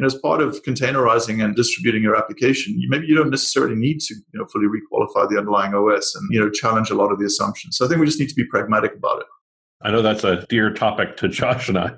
you 0.00 0.04
know, 0.04 0.06
as 0.06 0.14
part 0.14 0.40
of 0.40 0.62
containerizing 0.62 1.44
and 1.44 1.54
distributing 1.54 2.02
your 2.02 2.16
application, 2.16 2.74
you, 2.80 2.88
maybe 2.88 3.06
you 3.06 3.14
don't 3.14 3.28
necessarily 3.28 3.74
need 3.76 4.00
to, 4.00 4.14
you 4.14 4.40
know, 4.40 4.46
fully 4.46 4.64
requalify 4.64 5.28
the 5.28 5.36
underlying 5.36 5.74
OS 5.74 6.14
and, 6.14 6.26
you 6.30 6.40
know, 6.40 6.48
challenge 6.48 6.88
a 6.88 6.94
lot 6.94 7.12
of 7.12 7.18
the 7.18 7.26
assumptions. 7.26 7.76
So 7.76 7.84
I 7.84 7.88
think 7.88 8.00
we 8.00 8.06
just 8.06 8.18
need 8.18 8.30
to 8.30 8.34
be 8.34 8.46
pragmatic 8.46 8.94
about 8.94 9.20
it. 9.20 9.26
I 9.82 9.90
know 9.90 10.00
that's 10.00 10.24
a 10.24 10.46
dear 10.48 10.72
topic 10.72 11.18
to 11.18 11.28
Josh 11.28 11.68
and 11.68 11.78
I, 11.78 11.90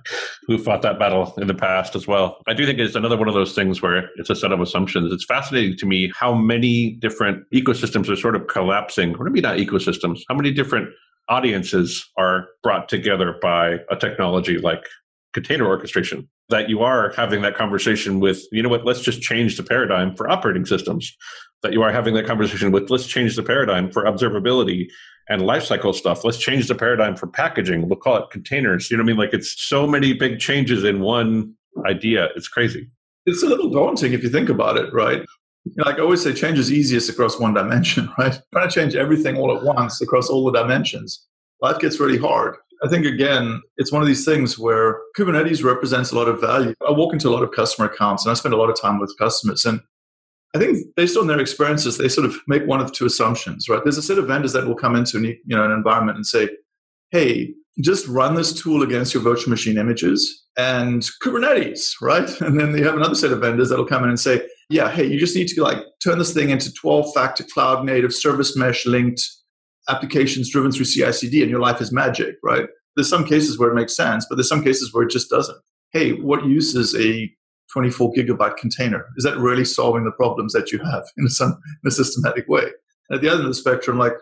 who 0.49 0.59
fought 0.59 0.82
that 0.82 0.99
battle 0.99 1.32
in 1.38 1.47
the 1.47 1.54
past 1.54 1.94
as 1.94 2.09
well. 2.09 2.38
I 2.49 2.54
do 2.54 2.66
think 2.66 2.80
it's 2.80 2.97
another 2.97 3.16
one 3.16 3.28
of 3.28 3.35
those 3.35 3.54
things 3.54 3.80
where 3.80 4.09
it's 4.16 4.30
a 4.30 4.35
set 4.35 4.50
of 4.50 4.61
assumptions. 4.61 5.12
It's 5.12 5.25
fascinating 5.25 5.76
to 5.78 5.87
me 5.87 6.11
how 6.16 6.35
many 6.35 6.97
different 7.00 7.44
ecosystems 7.54 8.09
are 8.09 8.16
sort 8.16 8.35
of 8.35 8.49
collapsing, 8.49 9.14
or 9.14 9.26
maybe 9.26 9.40
not 9.40 9.59
ecosystems, 9.59 10.23
how 10.28 10.35
many 10.35 10.50
different 10.50 10.88
audiences 11.28 12.04
are 12.16 12.49
brought 12.64 12.88
together 12.88 13.37
by 13.40 13.76
a 13.92 13.97
technology 13.97 14.59
like 14.59 14.82
container 15.32 15.66
orchestration 15.66 16.28
that 16.48 16.68
you 16.68 16.82
are 16.82 17.12
having 17.16 17.42
that 17.42 17.56
conversation 17.56 18.20
with, 18.20 18.44
you 18.52 18.62
know 18.62 18.68
what, 18.68 18.84
let's 18.84 19.00
just 19.00 19.22
change 19.22 19.56
the 19.56 19.62
paradigm 19.62 20.14
for 20.14 20.30
operating 20.30 20.66
systems. 20.66 21.16
That 21.62 21.72
you 21.72 21.82
are 21.82 21.92
having 21.92 22.14
that 22.14 22.26
conversation 22.26 22.72
with, 22.72 22.90
let's 22.90 23.06
change 23.06 23.36
the 23.36 23.42
paradigm 23.42 23.90
for 23.90 24.04
observability 24.04 24.88
and 25.28 25.42
lifecycle 25.42 25.94
stuff. 25.94 26.24
Let's 26.24 26.38
change 26.38 26.66
the 26.66 26.74
paradigm 26.74 27.14
for 27.14 27.28
packaging. 27.28 27.88
We'll 27.88 27.98
call 27.98 28.16
it 28.16 28.30
containers. 28.30 28.90
You 28.90 28.96
know 28.96 29.02
what 29.02 29.10
I 29.10 29.12
mean? 29.12 29.16
Like 29.18 29.32
it's 29.32 29.62
so 29.62 29.86
many 29.86 30.12
big 30.12 30.40
changes 30.40 30.82
in 30.82 31.00
one 31.00 31.54
idea. 31.86 32.28
It's 32.34 32.48
crazy. 32.48 32.90
It's 33.26 33.44
a 33.44 33.46
little 33.46 33.70
daunting 33.70 34.12
if 34.12 34.24
you 34.24 34.28
think 34.28 34.48
about 34.48 34.76
it, 34.76 34.92
right? 34.92 35.24
like 35.76 35.96
I 35.96 36.00
always 36.00 36.22
say, 36.22 36.32
change 36.32 36.58
is 36.58 36.72
easiest 36.72 37.08
across 37.08 37.38
one 37.38 37.54
dimension, 37.54 38.10
right? 38.18 38.38
Trying 38.52 38.68
to 38.68 38.74
change 38.74 38.94
everything 38.94 39.36
all 39.36 39.56
at 39.56 39.62
once 39.62 40.00
across 40.00 40.28
all 40.28 40.50
the 40.50 40.58
dimensions, 40.60 41.26
life 41.60 41.78
gets 41.78 42.00
really 42.00 42.18
hard. 42.18 42.56
I 42.84 42.88
think 42.88 43.06
again, 43.06 43.62
it's 43.76 43.92
one 43.92 44.02
of 44.02 44.08
these 44.08 44.24
things 44.24 44.58
where 44.58 45.00
Kubernetes 45.16 45.62
represents 45.62 46.10
a 46.10 46.16
lot 46.16 46.28
of 46.28 46.40
value. 46.40 46.74
I 46.86 46.90
walk 46.90 47.12
into 47.12 47.28
a 47.28 47.30
lot 47.30 47.44
of 47.44 47.52
customer 47.52 47.88
accounts 47.88 48.24
and 48.24 48.32
I 48.32 48.34
spend 48.34 48.54
a 48.54 48.56
lot 48.56 48.70
of 48.70 48.80
time 48.80 48.98
with 48.98 49.16
customers. 49.18 49.64
And 49.64 49.80
I 50.54 50.58
think 50.58 50.78
based 50.96 51.16
on 51.16 51.28
their 51.28 51.38
experiences, 51.38 51.96
they 51.96 52.08
sort 52.08 52.26
of 52.26 52.36
make 52.48 52.66
one 52.66 52.80
of 52.80 52.92
two 52.92 53.06
assumptions, 53.06 53.68
right? 53.68 53.82
There's 53.82 53.98
a 53.98 54.02
set 54.02 54.18
of 54.18 54.26
vendors 54.26 54.52
that 54.54 54.66
will 54.66 54.74
come 54.74 54.96
into 54.96 55.16
an, 55.16 55.24
you 55.24 55.56
know, 55.56 55.64
an 55.64 55.70
environment 55.70 56.16
and 56.16 56.26
say, 56.26 56.48
hey, 57.10 57.54
just 57.80 58.06
run 58.08 58.34
this 58.34 58.52
tool 58.52 58.82
against 58.82 59.14
your 59.14 59.22
virtual 59.22 59.50
machine 59.50 59.78
images 59.78 60.44
and 60.58 61.06
Kubernetes, 61.22 61.94
right? 62.02 62.28
And 62.40 62.58
then 62.58 62.76
you 62.76 62.84
have 62.84 62.96
another 62.96 63.14
set 63.14 63.32
of 63.32 63.40
vendors 63.40 63.70
that'll 63.70 63.86
come 63.86 64.02
in 64.02 64.10
and 64.10 64.20
say, 64.20 64.46
yeah, 64.68 64.90
hey, 64.90 65.06
you 65.06 65.18
just 65.18 65.36
need 65.36 65.48
to 65.48 65.62
like 65.62 65.78
turn 66.02 66.18
this 66.18 66.34
thing 66.34 66.50
into 66.50 66.72
12 66.72 67.14
factor 67.14 67.44
cloud 67.44 67.84
native 67.84 68.12
service 68.12 68.56
mesh 68.56 68.86
linked 68.86 69.22
applications 69.94 70.50
driven 70.50 70.72
through 70.72 70.87
CI/CD, 70.87 71.42
and 71.42 71.50
your 71.50 71.61
life 71.61 71.80
is 71.80 71.92
magic, 71.92 72.37
right? 72.42 72.68
There's 72.96 73.08
some 73.08 73.25
cases 73.25 73.58
where 73.58 73.70
it 73.70 73.75
makes 73.75 73.96
sense, 73.96 74.26
but 74.28 74.37
there's 74.37 74.49
some 74.49 74.64
cases 74.64 74.92
where 74.92 75.04
it 75.04 75.11
just 75.11 75.30
doesn't. 75.30 75.58
Hey, 75.92 76.12
what 76.12 76.46
use 76.46 76.75
is 76.75 76.94
a 76.94 77.30
24 77.72 78.12
gigabyte 78.12 78.56
container? 78.56 79.06
Is 79.16 79.25
that 79.25 79.38
really 79.38 79.64
solving 79.64 80.04
the 80.04 80.12
problems 80.12 80.52
that 80.52 80.72
you 80.72 80.78
have 80.78 81.04
in 81.16 81.26
a, 81.26 81.30
some, 81.30 81.58
in 81.84 81.88
a 81.88 81.90
systematic 81.90 82.46
way? 82.49 82.64
And 83.08 83.16
at 83.16 83.22
the 83.22 83.28
other 83.28 83.38
end 83.38 83.44
of 83.44 83.50
the 83.50 83.54
spectrum, 83.54 83.99
like 83.99 84.14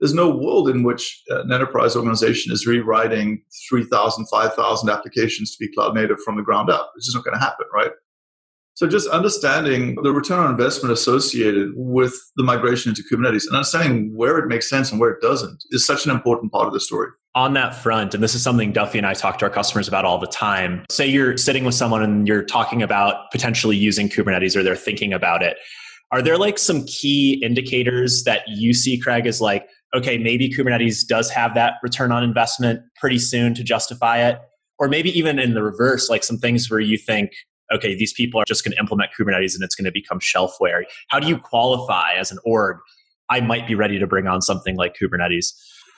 there's 0.00 0.14
no 0.14 0.30
world 0.30 0.68
in 0.68 0.82
which 0.82 1.22
uh, 1.30 1.42
an 1.42 1.52
enterprise 1.52 1.96
organization 1.96 2.52
is 2.52 2.66
rewriting 2.66 3.42
3,000, 3.68 4.26
5,000 4.26 4.90
applications 4.90 5.56
to 5.56 5.66
be 5.66 5.72
cloud 5.72 5.94
native 5.94 6.20
from 6.24 6.36
the 6.36 6.42
ground 6.42 6.70
up. 6.70 6.92
It's 6.96 7.06
just 7.06 7.16
not 7.16 7.24
going 7.24 7.38
to 7.38 7.44
happen, 7.44 7.66
right? 7.74 7.90
So 8.78 8.86
just 8.86 9.08
understanding 9.08 9.96
the 10.04 10.12
return 10.12 10.38
on 10.38 10.52
investment 10.52 10.92
associated 10.92 11.72
with 11.74 12.14
the 12.36 12.44
migration 12.44 12.90
into 12.90 13.02
Kubernetes 13.02 13.44
and 13.44 13.56
understanding 13.56 14.12
where 14.14 14.38
it 14.38 14.46
makes 14.46 14.70
sense 14.70 14.92
and 14.92 15.00
where 15.00 15.10
it 15.10 15.20
doesn't 15.20 15.64
is 15.72 15.84
such 15.84 16.04
an 16.06 16.12
important 16.12 16.52
part 16.52 16.68
of 16.68 16.72
the 16.72 16.78
story. 16.78 17.08
On 17.34 17.54
that 17.54 17.74
front, 17.74 18.14
and 18.14 18.22
this 18.22 18.36
is 18.36 18.42
something 18.44 18.70
Duffy 18.70 18.96
and 18.96 19.04
I 19.04 19.14
talk 19.14 19.38
to 19.38 19.46
our 19.46 19.50
customers 19.50 19.88
about 19.88 20.04
all 20.04 20.18
the 20.18 20.28
time. 20.28 20.84
Say 20.92 21.08
you're 21.08 21.36
sitting 21.36 21.64
with 21.64 21.74
someone 21.74 22.04
and 22.04 22.28
you're 22.28 22.44
talking 22.44 22.80
about 22.80 23.32
potentially 23.32 23.76
using 23.76 24.08
Kubernetes 24.08 24.54
or 24.54 24.62
they're 24.62 24.76
thinking 24.76 25.12
about 25.12 25.42
it. 25.42 25.56
Are 26.12 26.22
there 26.22 26.38
like 26.38 26.56
some 26.56 26.84
key 26.86 27.42
indicators 27.44 28.22
that 28.26 28.42
you 28.46 28.74
see, 28.74 28.96
Craig, 28.96 29.26
as 29.26 29.40
like, 29.40 29.66
okay, 29.92 30.18
maybe 30.18 30.48
Kubernetes 30.48 31.04
does 31.04 31.30
have 31.30 31.56
that 31.56 31.74
return 31.82 32.12
on 32.12 32.22
investment 32.22 32.82
pretty 33.00 33.18
soon 33.18 33.54
to 33.54 33.64
justify 33.64 34.18
it? 34.18 34.38
Or 34.78 34.86
maybe 34.86 35.10
even 35.18 35.40
in 35.40 35.54
the 35.54 35.64
reverse, 35.64 36.08
like 36.08 36.22
some 36.22 36.38
things 36.38 36.70
where 36.70 36.78
you 36.78 36.96
think, 36.96 37.32
okay, 37.72 37.94
these 37.94 38.12
people 38.12 38.40
are 38.40 38.44
just 38.46 38.64
going 38.64 38.72
to 38.72 38.78
implement 38.78 39.10
Kubernetes 39.18 39.54
and 39.54 39.62
it's 39.62 39.74
going 39.74 39.84
to 39.84 39.92
become 39.92 40.20
shelfware. 40.20 40.82
How 41.08 41.20
do 41.20 41.26
you 41.26 41.38
qualify 41.38 42.14
as 42.14 42.30
an 42.30 42.38
org? 42.44 42.78
I 43.30 43.40
might 43.40 43.66
be 43.66 43.74
ready 43.74 43.98
to 43.98 44.06
bring 44.06 44.26
on 44.26 44.40
something 44.40 44.76
like 44.76 44.96
Kubernetes. 45.00 45.52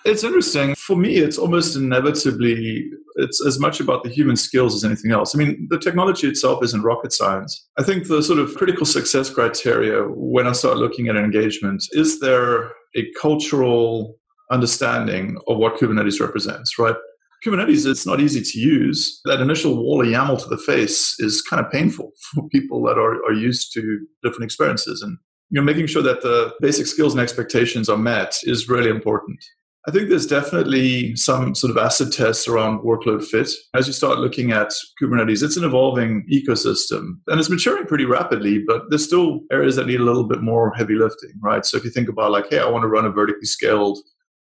It's 0.05 0.25
interesting. 0.25 0.75
For 0.77 0.97
me, 0.97 1.17
it's 1.17 1.37
almost 1.37 1.77
inevitably 1.77 2.87
it's 3.17 3.45
as 3.45 3.61
much 3.61 3.81
about 3.81 4.03
the 4.03 4.09
human 4.09 4.37
skills 4.37 4.75
as 4.75 4.83
anything 4.83 5.11
else. 5.11 5.35
I 5.35 5.39
mean, 5.39 5.67
the 5.69 5.79
technology 5.79 6.27
itself 6.27 6.65
isn't 6.65 6.83
rocket 6.83 7.13
science. 7.13 7.69
I 7.79 7.83
think 7.83 8.09
the 8.09 8.23
sort 8.23 8.39
of 8.39 8.55
critical 8.55 8.87
success 8.87 9.29
criteria 9.29 10.05
when 10.05 10.47
I 10.47 10.53
start 10.53 10.79
looking 10.79 11.09
at 11.09 11.17
engagement 11.17 11.85
is 11.93 12.19
there 12.21 12.73
a 12.97 13.11
cultural 13.21 14.17
understanding 14.51 15.37
of 15.47 15.59
what 15.59 15.77
Kubernetes 15.77 16.21
represents, 16.21 16.79
right? 16.79 16.97
Kubernetes, 17.45 17.87
it's 17.87 18.07
not 18.07 18.21
easy 18.21 18.43
to 18.43 18.59
use. 18.59 19.21
That 19.25 19.41
initial 19.41 19.77
wall 19.77 20.03
of 20.03 20.07
YAML 20.07 20.43
to 20.43 20.49
the 20.49 20.59
face 20.59 21.15
is 21.19 21.43
kind 21.43 21.65
of 21.65 21.73
painful 21.73 22.13
for 22.35 22.49
people 22.49 22.83
that 22.85 22.99
are, 22.99 23.25
are 23.25 23.33
used 23.33 23.73
to 23.75 24.07
different 24.23 24.45
experiences. 24.45 25.03
And 25.03 25.17
you 25.51 25.61
know, 25.61 25.65
making 25.65 25.87
sure 25.87 26.03
that 26.03 26.23
the 26.23 26.53
basic 26.61 26.87
skills 26.87 27.13
and 27.13 27.21
expectations 27.21 27.89
are 27.89 27.97
met 27.97 28.37
is 28.45 28.69
really 28.69 28.91
important. 28.91 29.43
I 29.89 29.91
think 29.91 30.11
there's 30.11 30.27
definitely 30.27 31.17
some 31.17 31.55
sort 31.55 31.71
of 31.71 31.79
acid 31.79 32.13
tests 32.13 32.47
around 32.47 32.81
workload 32.81 33.25
fit. 33.25 33.49
As 33.75 33.87
you 33.87 33.95
start 33.95 34.19
looking 34.19 34.53
at 34.53 34.75
Kubernetes, 35.01 35.43
it's 35.43 35.57
an 35.57 35.65
evolving 35.65 36.27
ecosystem 36.31 37.15
and 37.29 37.41
it's 37.41 37.49
maturing 37.49 37.87
pretty 37.87 38.05
rapidly, 38.05 38.63
but 38.67 38.83
there's 38.91 39.05
still 39.05 39.41
areas 39.51 39.77
that 39.77 39.87
need 39.87 40.01
a 40.01 40.05
little 40.05 40.29
bit 40.29 40.43
more 40.43 40.75
heavy 40.75 40.97
lifting, 40.97 41.33
right? 41.43 41.65
So 41.65 41.79
if 41.79 41.85
you 41.85 41.91
think 41.91 42.11
about 42.11 42.31
like, 42.31 42.51
hey, 42.51 42.59
I 42.59 42.69
want 42.69 42.83
to 42.83 42.89
run 42.89 43.07
a 43.07 43.11
vertically 43.11 43.47
scaled 43.47 43.99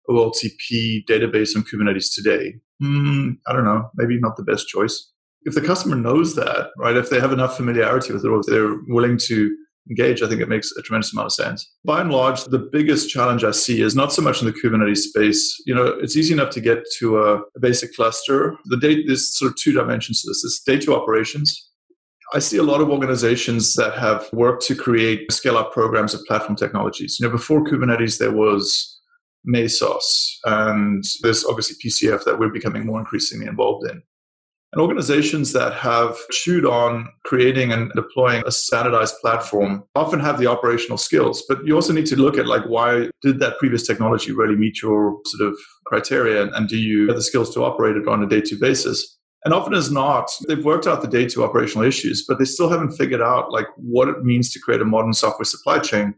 OLTP 0.09 1.05
database 1.07 1.55
on 1.55 1.63
Kubernetes 1.63 2.15
today, 2.15 2.55
hmm, 2.81 3.33
I 3.47 3.53
don't 3.53 3.65
know, 3.65 3.91
maybe 3.97 4.19
not 4.19 4.37
the 4.37 4.43
best 4.43 4.69
choice. 4.69 5.13
If 5.43 5.55
the 5.55 5.61
customer 5.61 5.97
knows 5.97 6.35
that, 6.35 6.71
right, 6.77 6.97
if 6.97 7.11
they 7.11 7.21
have 7.21 7.33
enough 7.33 7.57
familiarity 7.57 8.13
with 8.13 8.25
it 8.25 8.29
or 8.29 8.41
if 8.41 8.47
they're 8.47 8.77
willing 8.89 9.19
to 9.27 9.57
engage, 9.89 10.23
I 10.23 10.29
think 10.29 10.41
it 10.41 10.49
makes 10.49 10.71
a 10.73 10.83
tremendous 10.83 11.13
amount 11.13 11.27
of 11.27 11.33
sense. 11.33 11.71
By 11.85 12.01
and 12.01 12.11
large, 12.11 12.45
the 12.45 12.59
biggest 12.59 13.09
challenge 13.09 13.45
I 13.45 13.53
see 13.53 13.81
is 13.81 13.95
not 13.95 14.13
so 14.13 14.23
much 14.23 14.43
in 14.43 14.47
the 14.47 14.53
Kubernetes 14.53 14.99
space. 14.99 15.57
You 15.67 15.75
know, 15.75 15.87
it's 15.87 16.17
easy 16.17 16.35
enough 16.35 16.51
to 16.51 16.61
get 16.61 16.85
to 16.99 17.19
a, 17.19 17.37
a 17.39 17.61
basic 17.61 17.95
cluster. 17.95 18.57
The 18.67 18.77
data, 18.77 19.03
there's 19.07 19.37
sort 19.37 19.53
of 19.53 19.57
two 19.57 19.73
dimensions 19.73 20.23
to 20.23 20.29
this. 20.29 20.63
Day 20.67 20.79
two 20.79 20.95
operations. 20.95 21.71
I 22.35 22.41
see 22.41 22.59
a 22.59 22.63
lot 22.63 22.83
of 22.83 22.91
organizations 22.91 23.75
that 23.75 23.97
have 23.99 24.29
worked 24.35 24.67
to 24.67 24.75
create 24.75 25.33
scale 25.33 25.57
up 25.57 25.73
programs 25.73 26.13
of 26.13 26.23
platform 26.27 26.57
technologies. 26.57 27.17
You 27.19 27.27
know, 27.27 27.33
before 27.33 27.65
Kubernetes, 27.65 28.19
there 28.19 28.33
was 28.33 28.98
Mesos, 29.47 30.05
and 30.45 31.05
there's 31.23 31.45
obviously 31.45 31.77
PCF 31.85 32.25
that 32.25 32.39
we're 32.39 32.49
becoming 32.49 32.87
more 32.87 33.01
increasingly 33.01 33.47
involved 33.47 33.89
in. 33.91 34.03
And 34.73 34.83
organizations 34.83 35.53
that 35.55 35.73
have 35.73 36.19
chewed 36.31 36.67
on 36.67 37.09
creating 37.25 37.73
and 37.73 37.91
deploying 37.95 38.43
a 38.47 38.53
standardized 38.53 39.15
platform 39.23 39.85
often 39.95 40.21
have 40.21 40.39
the 40.39 40.47
operational 40.47 40.99
skills, 40.99 41.43
but 41.49 41.65
you 41.65 41.75
also 41.75 41.95
need 41.95 42.05
to 42.07 42.17
look 42.17 42.37
at 42.37 42.47
like 42.47 42.65
why 42.65 43.09
did 43.23 43.41
that 43.41 43.59
previous 43.59 43.87
technology 43.87 44.33
really 44.33 44.57
meet 44.57 44.83
your 44.83 45.19
sort 45.25 45.49
of 45.49 45.59
criteria, 45.87 46.53
and 46.53 46.69
do 46.69 46.77
you 46.77 47.07
have 47.07 47.17
the 47.17 47.23
skills 47.23 47.53
to 47.55 47.65
operate 47.65 47.97
it 47.97 48.07
on 48.07 48.23
a 48.23 48.29
day-to 48.29 48.57
basis? 48.57 49.19
And 49.45 49.55
often 49.55 49.73
as 49.73 49.91
not, 49.91 50.31
they've 50.49 50.65
worked 50.65 50.87
out 50.87 51.01
the 51.01 51.09
day-to 51.09 51.45
operational 51.45 51.87
issues, 51.87 52.25
but 52.29 52.39
they 52.39 52.45
still 52.45 52.69
haven't 52.69 52.93
figured 52.93 53.23
out 53.23 53.51
like 53.51 53.69
what 53.77 54.09
it 54.09 54.23
means 54.23 54.53
to 54.53 54.61
create 54.61 54.83
a 54.83 54.85
modern 54.85 55.15
software 55.15 55.45
supply 55.47 55.79
chain 55.79 56.13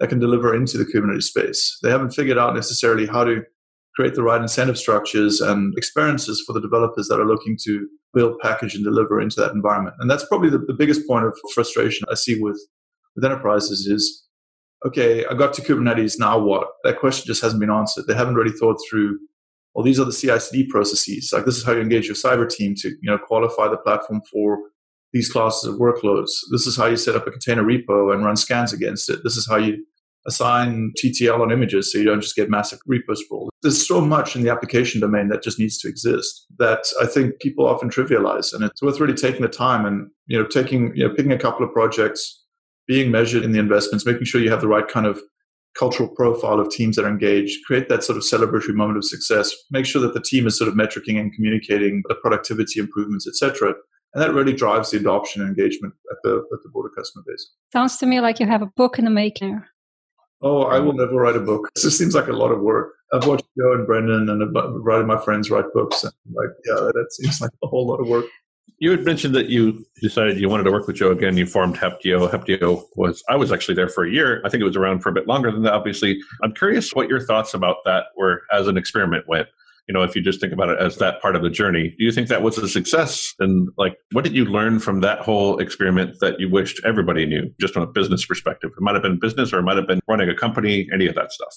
that 0.00 0.08
can 0.08 0.18
deliver 0.18 0.54
into 0.54 0.78
the 0.78 0.84
Kubernetes 0.84 1.24
space. 1.24 1.78
They 1.82 1.90
haven't 1.90 2.10
figured 2.10 2.38
out 2.38 2.54
necessarily 2.54 3.06
how 3.06 3.24
to 3.24 3.42
create 3.94 4.14
the 4.14 4.22
right 4.22 4.42
incentive 4.42 4.76
structures 4.76 5.40
and 5.40 5.72
experiences 5.76 6.42
for 6.46 6.52
the 6.52 6.60
developers 6.60 7.08
that 7.08 7.18
are 7.18 7.26
looking 7.26 7.56
to 7.64 7.88
build, 8.12 8.38
package, 8.42 8.74
and 8.74 8.84
deliver 8.84 9.20
into 9.20 9.40
that 9.40 9.52
environment. 9.52 9.96
And 10.00 10.10
that's 10.10 10.26
probably 10.26 10.50
the, 10.50 10.58
the 10.58 10.74
biggest 10.74 11.06
point 11.08 11.24
of 11.24 11.34
frustration 11.54 12.06
I 12.10 12.14
see 12.14 12.38
with, 12.38 12.60
with 13.14 13.24
enterprises 13.24 13.86
is, 13.86 14.26
okay, 14.86 15.24
I 15.24 15.34
got 15.34 15.54
to 15.54 15.62
Kubernetes, 15.62 16.18
now 16.18 16.38
what? 16.38 16.68
That 16.84 17.00
question 17.00 17.26
just 17.26 17.42
hasn't 17.42 17.60
been 17.60 17.70
answered. 17.70 18.06
They 18.06 18.14
haven't 18.14 18.34
really 18.34 18.56
thought 18.58 18.76
through, 18.88 19.18
well, 19.74 19.84
these 19.84 19.98
are 19.98 20.04
the 20.04 20.12
CI/CD 20.12 20.68
processes. 20.68 21.30
Like 21.32 21.46
this 21.46 21.56
is 21.56 21.64
how 21.64 21.72
you 21.72 21.80
engage 21.80 22.06
your 22.06 22.16
cyber 22.16 22.48
team 22.48 22.74
to, 22.76 22.88
you 22.88 23.10
know, 23.10 23.18
qualify 23.18 23.68
the 23.68 23.78
platform 23.78 24.20
for 24.30 24.58
these 25.16 25.30
classes 25.30 25.64
of 25.64 25.80
workloads. 25.80 26.30
This 26.52 26.66
is 26.66 26.76
how 26.76 26.86
you 26.86 26.96
set 26.96 27.16
up 27.16 27.26
a 27.26 27.30
container 27.30 27.62
repo 27.62 28.12
and 28.12 28.24
run 28.24 28.36
scans 28.36 28.72
against 28.72 29.08
it. 29.08 29.20
This 29.24 29.36
is 29.36 29.48
how 29.48 29.56
you 29.56 29.84
assign 30.26 30.92
TTL 31.02 31.40
on 31.40 31.52
images 31.52 31.90
so 31.90 31.98
you 31.98 32.04
don't 32.04 32.20
just 32.20 32.36
get 32.36 32.50
massive 32.50 32.80
repo 32.90 33.16
sprawl. 33.16 33.48
There's 33.62 33.86
so 33.86 34.00
much 34.00 34.36
in 34.36 34.42
the 34.42 34.50
application 34.50 35.00
domain 35.00 35.28
that 35.28 35.42
just 35.42 35.58
needs 35.58 35.78
to 35.78 35.88
exist 35.88 36.46
that 36.58 36.84
I 37.00 37.06
think 37.06 37.40
people 37.40 37.66
often 37.66 37.88
trivialize. 37.88 38.52
And 38.52 38.64
it's 38.64 38.82
worth 38.82 39.00
really 39.00 39.14
taking 39.14 39.42
the 39.42 39.48
time 39.48 39.86
and, 39.86 40.10
you 40.26 40.38
know, 40.38 40.46
taking, 40.46 40.94
you 40.94 41.08
know, 41.08 41.14
picking 41.14 41.32
a 41.32 41.38
couple 41.38 41.64
of 41.64 41.72
projects, 41.72 42.44
being 42.86 43.10
measured 43.10 43.44
in 43.44 43.52
the 43.52 43.58
investments, 43.58 44.04
making 44.04 44.24
sure 44.24 44.40
you 44.40 44.50
have 44.50 44.60
the 44.60 44.68
right 44.68 44.86
kind 44.86 45.06
of 45.06 45.20
cultural 45.78 46.08
profile 46.08 46.58
of 46.58 46.70
teams 46.70 46.96
that 46.96 47.04
are 47.04 47.10
engaged, 47.10 47.64
create 47.66 47.88
that 47.88 48.02
sort 48.02 48.16
of 48.16 48.24
celebratory 48.24 48.74
moment 48.74 48.96
of 48.96 49.04
success, 49.04 49.54
make 49.70 49.84
sure 49.84 50.00
that 50.00 50.14
the 50.14 50.22
team 50.22 50.46
is 50.46 50.58
sort 50.58 50.68
of 50.68 50.74
metricing 50.74 51.20
and 51.20 51.34
communicating 51.34 52.02
the 52.08 52.14
productivity 52.16 52.80
improvements, 52.80 53.28
etc. 53.28 53.74
And 54.14 54.22
that 54.22 54.32
really 54.32 54.54
drives 54.54 54.90
the 54.90 54.98
adoption 54.98 55.42
and 55.42 55.50
engagement 55.50 55.94
at 56.10 56.16
the, 56.22 56.36
at 56.52 56.62
the 56.62 56.70
broader 56.72 56.88
customer 56.96 57.24
base. 57.26 57.50
Sounds 57.72 57.96
to 57.98 58.06
me 58.06 58.20
like 58.20 58.40
you 58.40 58.46
have 58.46 58.62
a 58.62 58.70
book 58.76 58.98
in 58.98 59.04
the 59.04 59.10
making. 59.10 59.62
Oh, 60.42 60.62
I 60.62 60.78
will 60.78 60.92
never 60.92 61.14
write 61.14 61.36
a 61.36 61.40
book. 61.40 61.68
It 61.76 61.80
just 61.80 61.98
seems 61.98 62.14
like 62.14 62.28
a 62.28 62.32
lot 62.32 62.52
of 62.52 62.60
work. 62.60 62.94
I've 63.12 63.26
watched 63.26 63.44
Joe 63.58 63.72
and 63.72 63.86
Brendan 63.86 64.28
and 64.28 64.84
writing 64.84 65.06
my 65.06 65.18
friends 65.18 65.50
write 65.50 65.72
books. 65.72 66.02
And 66.02 66.12
like, 66.32 66.50
yeah, 66.66 66.74
that 66.74 67.06
seems 67.10 67.40
like 67.40 67.50
a 67.62 67.66
whole 67.66 67.86
lot 67.86 68.00
of 68.00 68.08
work. 68.08 68.26
You 68.78 68.90
had 68.90 69.04
mentioned 69.04 69.34
that 69.34 69.48
you 69.48 69.86
decided 70.02 70.38
you 70.38 70.50
wanted 70.50 70.64
to 70.64 70.70
work 70.70 70.86
with 70.86 70.96
Joe 70.96 71.10
again. 71.10 71.36
You 71.36 71.46
formed 71.46 71.76
Heptio. 71.76 72.30
Heptio 72.30 72.84
was, 72.94 73.22
I 73.28 73.36
was 73.36 73.50
actually 73.50 73.74
there 73.74 73.88
for 73.88 74.04
a 74.04 74.10
year. 74.10 74.42
I 74.44 74.50
think 74.50 74.60
it 74.60 74.64
was 74.64 74.76
around 74.76 75.00
for 75.00 75.08
a 75.08 75.12
bit 75.12 75.26
longer 75.26 75.50
than 75.50 75.62
that, 75.62 75.72
obviously. 75.72 76.20
I'm 76.42 76.52
curious 76.52 76.94
what 76.94 77.08
your 77.08 77.20
thoughts 77.20 77.54
about 77.54 77.76
that 77.86 78.06
were 78.16 78.42
as 78.52 78.66
an 78.66 78.76
experiment 78.76 79.26
went 79.28 79.48
you 79.88 79.92
know, 79.92 80.02
if 80.02 80.16
you 80.16 80.22
just 80.22 80.40
think 80.40 80.52
about 80.52 80.68
it 80.68 80.78
as 80.78 80.96
that 80.96 81.22
part 81.22 81.36
of 81.36 81.42
the 81.42 81.50
journey, 81.50 81.94
do 81.98 82.04
you 82.04 82.10
think 82.10 82.28
that 82.28 82.42
was 82.42 82.58
a 82.58 82.68
success? 82.68 83.32
And 83.38 83.68
like, 83.78 83.96
what 84.12 84.24
did 84.24 84.34
you 84.34 84.44
learn 84.44 84.80
from 84.80 85.00
that 85.00 85.20
whole 85.20 85.58
experiment 85.58 86.16
that 86.20 86.40
you 86.40 86.50
wished 86.50 86.80
everybody 86.84 87.24
knew, 87.24 87.52
just 87.60 87.74
from 87.74 87.84
a 87.84 87.86
business 87.86 88.26
perspective? 88.26 88.70
It 88.76 88.82
might 88.82 88.94
have 88.94 89.02
been 89.02 89.18
business 89.20 89.52
or 89.52 89.60
it 89.60 89.62
might 89.62 89.76
have 89.76 89.86
been 89.86 90.00
running 90.08 90.28
a 90.28 90.34
company, 90.34 90.88
any 90.92 91.06
of 91.06 91.14
that 91.14 91.32
stuff. 91.32 91.54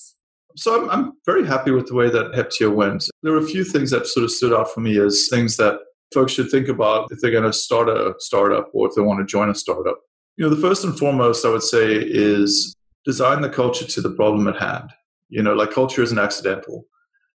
So 0.55 0.83
I'm, 0.83 0.89
I'm 0.89 1.13
very 1.25 1.45
happy 1.45 1.71
with 1.71 1.87
the 1.87 1.95
way 1.95 2.09
that 2.09 2.33
Heptio 2.33 2.73
went. 2.73 3.05
There 3.23 3.33
were 3.33 3.39
a 3.39 3.47
few 3.47 3.63
things 3.63 3.91
that 3.91 4.07
sort 4.07 4.23
of 4.23 4.31
stood 4.31 4.53
out 4.53 4.71
for 4.71 4.81
me 4.81 4.99
as 4.99 5.27
things 5.29 5.57
that 5.57 5.79
folks 6.13 6.33
should 6.33 6.49
think 6.49 6.67
about 6.67 7.11
if 7.11 7.19
they're 7.21 7.31
going 7.31 7.43
to 7.43 7.53
start 7.53 7.89
a 7.89 8.13
startup 8.19 8.69
or 8.73 8.87
if 8.87 8.95
they 8.95 9.01
want 9.01 9.19
to 9.19 9.25
join 9.25 9.49
a 9.49 9.55
startup. 9.55 9.99
You 10.37 10.47
know, 10.47 10.53
the 10.53 10.61
first 10.61 10.83
and 10.83 10.97
foremost, 10.97 11.45
I 11.45 11.49
would 11.49 11.63
say, 11.63 11.95
is 11.95 12.75
design 13.05 13.41
the 13.41 13.49
culture 13.49 13.85
to 13.85 14.01
the 14.01 14.11
problem 14.11 14.47
at 14.47 14.59
hand. 14.59 14.91
You 15.29 15.43
know, 15.43 15.53
like 15.53 15.71
culture 15.71 16.01
isn't 16.01 16.17
accidental. 16.17 16.85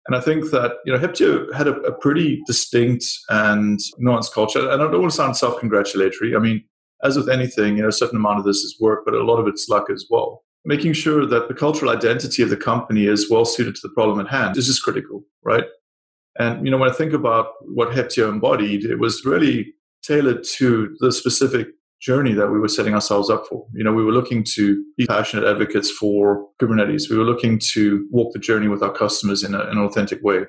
And 0.07 0.15
I 0.15 0.19
think 0.19 0.49
that, 0.51 0.77
you 0.85 0.91
know, 0.91 0.99
Heptio 0.99 1.53
had 1.53 1.67
a, 1.67 1.75
a 1.81 1.91
pretty 1.91 2.41
distinct 2.47 3.05
and 3.29 3.79
nuanced 3.99 4.33
culture. 4.33 4.59
And 4.59 4.81
I 4.81 4.85
don't 4.89 4.99
want 4.99 5.11
to 5.11 5.17
sound 5.17 5.37
self 5.37 5.59
congratulatory. 5.59 6.35
I 6.35 6.39
mean, 6.39 6.63
as 7.03 7.17
with 7.17 7.29
anything, 7.29 7.77
you 7.77 7.83
know, 7.83 7.89
a 7.89 7.93
certain 7.93 8.17
amount 8.17 8.39
of 8.39 8.45
this 8.45 8.57
is 8.57 8.77
work, 8.79 9.03
but 9.05 9.13
a 9.13 9.23
lot 9.23 9.37
of 9.37 9.47
it's 9.47 9.69
luck 9.69 9.89
as 9.91 10.05
well. 10.09 10.43
Making 10.65 10.93
sure 10.93 11.25
that 11.25 11.47
the 11.47 11.53
cultural 11.53 11.91
identity 11.91 12.43
of 12.43 12.49
the 12.49 12.57
company 12.57 13.05
is 13.05 13.29
well 13.29 13.45
suited 13.45 13.75
to 13.75 13.81
the 13.83 13.93
problem 13.93 14.19
at 14.19 14.31
hand 14.31 14.57
is 14.57 14.67
just 14.67 14.83
critical, 14.83 15.23
right? 15.43 15.65
And, 16.39 16.65
you 16.65 16.71
know, 16.71 16.77
when 16.77 16.89
I 16.89 16.93
think 16.93 17.13
about 17.13 17.53
what 17.61 17.89
Heptio 17.89 18.29
embodied, 18.29 18.85
it 18.85 18.99
was 18.99 19.25
really 19.25 19.73
tailored 20.03 20.43
to 20.43 20.95
the 20.99 21.11
specific 21.11 21.67
journey 22.01 22.33
that 22.33 22.49
we 22.49 22.59
were 22.59 22.67
setting 22.67 22.93
ourselves 22.93 23.29
up 23.29 23.45
for. 23.47 23.67
You 23.73 23.83
know, 23.83 23.93
we 23.93 24.03
were 24.03 24.11
looking 24.11 24.43
to 24.55 24.83
be 24.97 25.05
passionate 25.05 25.47
advocates 25.47 25.91
for 25.91 26.47
Kubernetes. 26.61 27.09
We 27.09 27.17
were 27.17 27.23
looking 27.23 27.59
to 27.73 28.07
walk 28.11 28.33
the 28.33 28.39
journey 28.39 28.67
with 28.67 28.81
our 28.81 28.91
customers 28.91 29.43
in, 29.43 29.53
a, 29.53 29.61
in 29.63 29.77
an 29.77 29.85
authentic 29.85 30.21
way. 30.23 30.39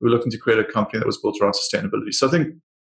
We 0.00 0.10
were 0.10 0.10
looking 0.10 0.30
to 0.30 0.38
create 0.38 0.58
a 0.58 0.64
company 0.64 0.98
that 0.98 1.06
was 1.06 1.18
built 1.18 1.38
around 1.40 1.54
sustainability. 1.54 2.12
So 2.12 2.28
I 2.28 2.30
think 2.30 2.48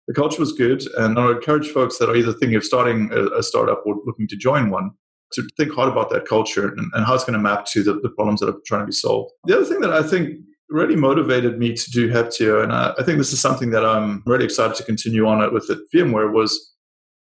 the 0.06 0.14
culture 0.14 0.40
was 0.40 0.52
good. 0.52 0.82
And 0.96 1.18
I 1.18 1.26
would 1.26 1.36
encourage 1.36 1.68
folks 1.68 1.98
that 1.98 2.08
are 2.08 2.16
either 2.16 2.32
thinking 2.32 2.56
of 2.56 2.64
starting 2.64 3.10
a, 3.12 3.38
a 3.38 3.42
startup 3.42 3.82
or 3.84 3.96
looking 4.06 4.26
to 4.28 4.36
join 4.36 4.70
one 4.70 4.90
to 5.32 5.46
think 5.58 5.72
hard 5.72 5.92
about 5.92 6.08
that 6.10 6.24
culture 6.24 6.68
and, 6.68 6.90
and 6.94 7.04
how 7.04 7.14
it's 7.14 7.24
going 7.24 7.34
to 7.34 7.38
map 7.38 7.66
to 7.66 7.82
the, 7.82 8.00
the, 8.00 8.08
problems 8.08 8.40
that 8.40 8.48
are 8.48 8.56
trying 8.66 8.80
to 8.80 8.86
be 8.86 8.92
solved. 8.92 9.30
The 9.44 9.56
other 9.56 9.66
thing 9.66 9.80
that 9.80 9.92
I 9.92 10.02
think 10.02 10.38
really 10.70 10.96
motivated 10.96 11.58
me 11.58 11.74
to 11.74 11.90
do 11.90 12.08
Heptio, 12.08 12.62
and 12.62 12.72
I, 12.72 12.94
I 12.98 13.02
think 13.02 13.18
this 13.18 13.34
is 13.34 13.40
something 13.40 13.68
that 13.70 13.84
I'm 13.84 14.22
really 14.24 14.46
excited 14.46 14.76
to 14.76 14.84
continue 14.84 15.26
on 15.26 15.42
it 15.42 15.52
with 15.52 15.68
at 15.68 15.78
VMware, 15.94 16.32
was 16.32 16.74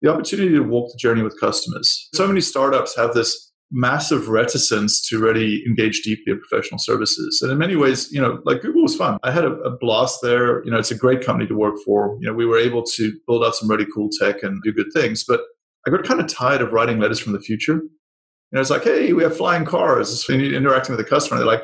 the 0.01 0.12
opportunity 0.12 0.49
to 0.49 0.62
walk 0.62 0.91
the 0.91 0.97
journey 0.97 1.23
with 1.23 1.39
customers. 1.39 2.10
So 2.13 2.27
many 2.27 2.41
startups 2.41 2.95
have 2.95 3.13
this 3.13 3.47
massive 3.71 4.29
reticence 4.29 5.05
to 5.10 5.19
really 5.19 5.63
engage 5.65 6.01
deeply 6.01 6.31
in 6.31 6.39
professional 6.39 6.79
services. 6.79 7.39
And 7.41 7.51
in 7.51 7.57
many 7.57 7.75
ways, 7.75 8.10
you 8.12 8.21
know, 8.21 8.39
like 8.45 8.62
Google 8.62 8.83
was 8.83 8.95
fun. 8.95 9.17
I 9.23 9.31
had 9.31 9.43
a, 9.43 9.51
a, 9.60 9.77
blast 9.77 10.19
there. 10.21 10.63
You 10.63 10.71
know, 10.71 10.77
it's 10.77 10.91
a 10.91 10.95
great 10.95 11.25
company 11.25 11.47
to 11.47 11.55
work 11.55 11.75
for. 11.83 12.17
You 12.21 12.27
know, 12.27 12.33
we 12.33 12.45
were 12.45 12.57
able 12.57 12.83
to 12.83 13.13
build 13.27 13.43
out 13.43 13.55
some 13.55 13.69
really 13.69 13.88
cool 13.93 14.10
tech 14.19 14.41
and 14.43 14.62
do 14.63 14.71
good 14.71 14.93
things. 14.93 15.25
But 15.27 15.41
I 15.86 15.89
got 15.89 16.05
kind 16.05 16.21
of 16.21 16.27
tired 16.27 16.62
of 16.62 16.71
writing 16.71 16.99
letters 16.99 17.19
from 17.19 17.33
the 17.33 17.41
future. 17.41 17.73
You 17.73 18.53
know, 18.53 18.62
it's 18.62 18.69
like, 18.69 18.83
hey, 18.83 19.12
we 19.12 19.23
have 19.23 19.36
flying 19.36 19.65
cars. 19.65 20.25
And 20.29 20.41
interacting 20.41 20.95
with 20.95 21.05
the 21.05 21.10
customer, 21.10 21.38
they're 21.38 21.47
like, 21.47 21.63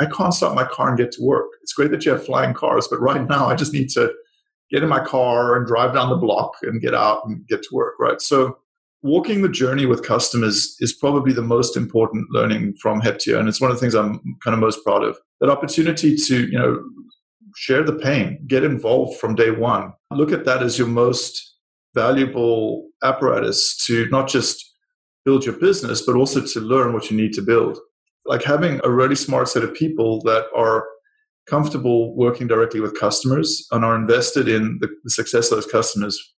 I 0.00 0.06
can't 0.06 0.34
start 0.34 0.56
my 0.56 0.64
car 0.64 0.88
and 0.88 0.98
get 0.98 1.12
to 1.12 1.22
work. 1.22 1.46
It's 1.62 1.72
great 1.72 1.92
that 1.92 2.04
you 2.04 2.12
have 2.12 2.24
flying 2.24 2.52
cars, 2.52 2.88
but 2.88 3.00
right 3.00 3.28
now 3.28 3.46
I 3.46 3.54
just 3.54 3.72
need 3.72 3.90
to 3.90 4.12
get 4.70 4.82
in 4.82 4.88
my 4.88 5.04
car 5.04 5.56
and 5.56 5.66
drive 5.66 5.94
down 5.94 6.10
the 6.10 6.16
block 6.16 6.54
and 6.62 6.80
get 6.80 6.94
out 6.94 7.26
and 7.26 7.46
get 7.46 7.62
to 7.62 7.68
work, 7.72 7.94
right? 7.98 8.20
So 8.20 8.58
walking 9.02 9.42
the 9.42 9.48
journey 9.48 9.86
with 9.86 10.02
customers 10.02 10.76
is 10.80 10.92
probably 10.92 11.32
the 11.32 11.42
most 11.42 11.76
important 11.76 12.26
learning 12.30 12.74
from 12.80 13.00
Heptio. 13.00 13.38
And 13.38 13.48
it's 13.48 13.60
one 13.60 13.70
of 13.70 13.76
the 13.76 13.80
things 13.80 13.94
I'm 13.94 14.18
kind 14.42 14.54
of 14.54 14.58
most 14.58 14.82
proud 14.82 15.04
of. 15.04 15.18
That 15.40 15.50
opportunity 15.50 16.16
to, 16.16 16.46
you 16.48 16.58
know, 16.58 16.82
share 17.56 17.84
the 17.84 17.92
pain, 17.92 18.42
get 18.46 18.64
involved 18.64 19.20
from 19.20 19.34
day 19.34 19.50
one. 19.50 19.92
Look 20.10 20.32
at 20.32 20.44
that 20.46 20.62
as 20.62 20.78
your 20.78 20.88
most 20.88 21.54
valuable 21.94 22.88
apparatus 23.02 23.76
to 23.86 24.08
not 24.08 24.26
just 24.28 24.72
build 25.24 25.44
your 25.44 25.56
business, 25.56 26.02
but 26.02 26.16
also 26.16 26.44
to 26.44 26.60
learn 26.60 26.92
what 26.92 27.10
you 27.10 27.16
need 27.16 27.32
to 27.34 27.42
build. 27.42 27.78
Like 28.26 28.42
having 28.42 28.80
a 28.84 28.90
really 28.90 29.14
smart 29.14 29.48
set 29.48 29.62
of 29.62 29.74
people 29.74 30.22
that 30.22 30.46
are 30.56 30.86
comfortable 31.46 32.14
working 32.16 32.46
directly 32.46 32.80
with 32.80 32.98
customers 32.98 33.66
and 33.70 33.84
are 33.84 33.96
invested 33.96 34.48
in 34.48 34.78
the, 34.80 34.88
the 35.04 35.10
success 35.10 35.50
of 35.50 35.58
those 35.58 35.70
customers 35.70 36.34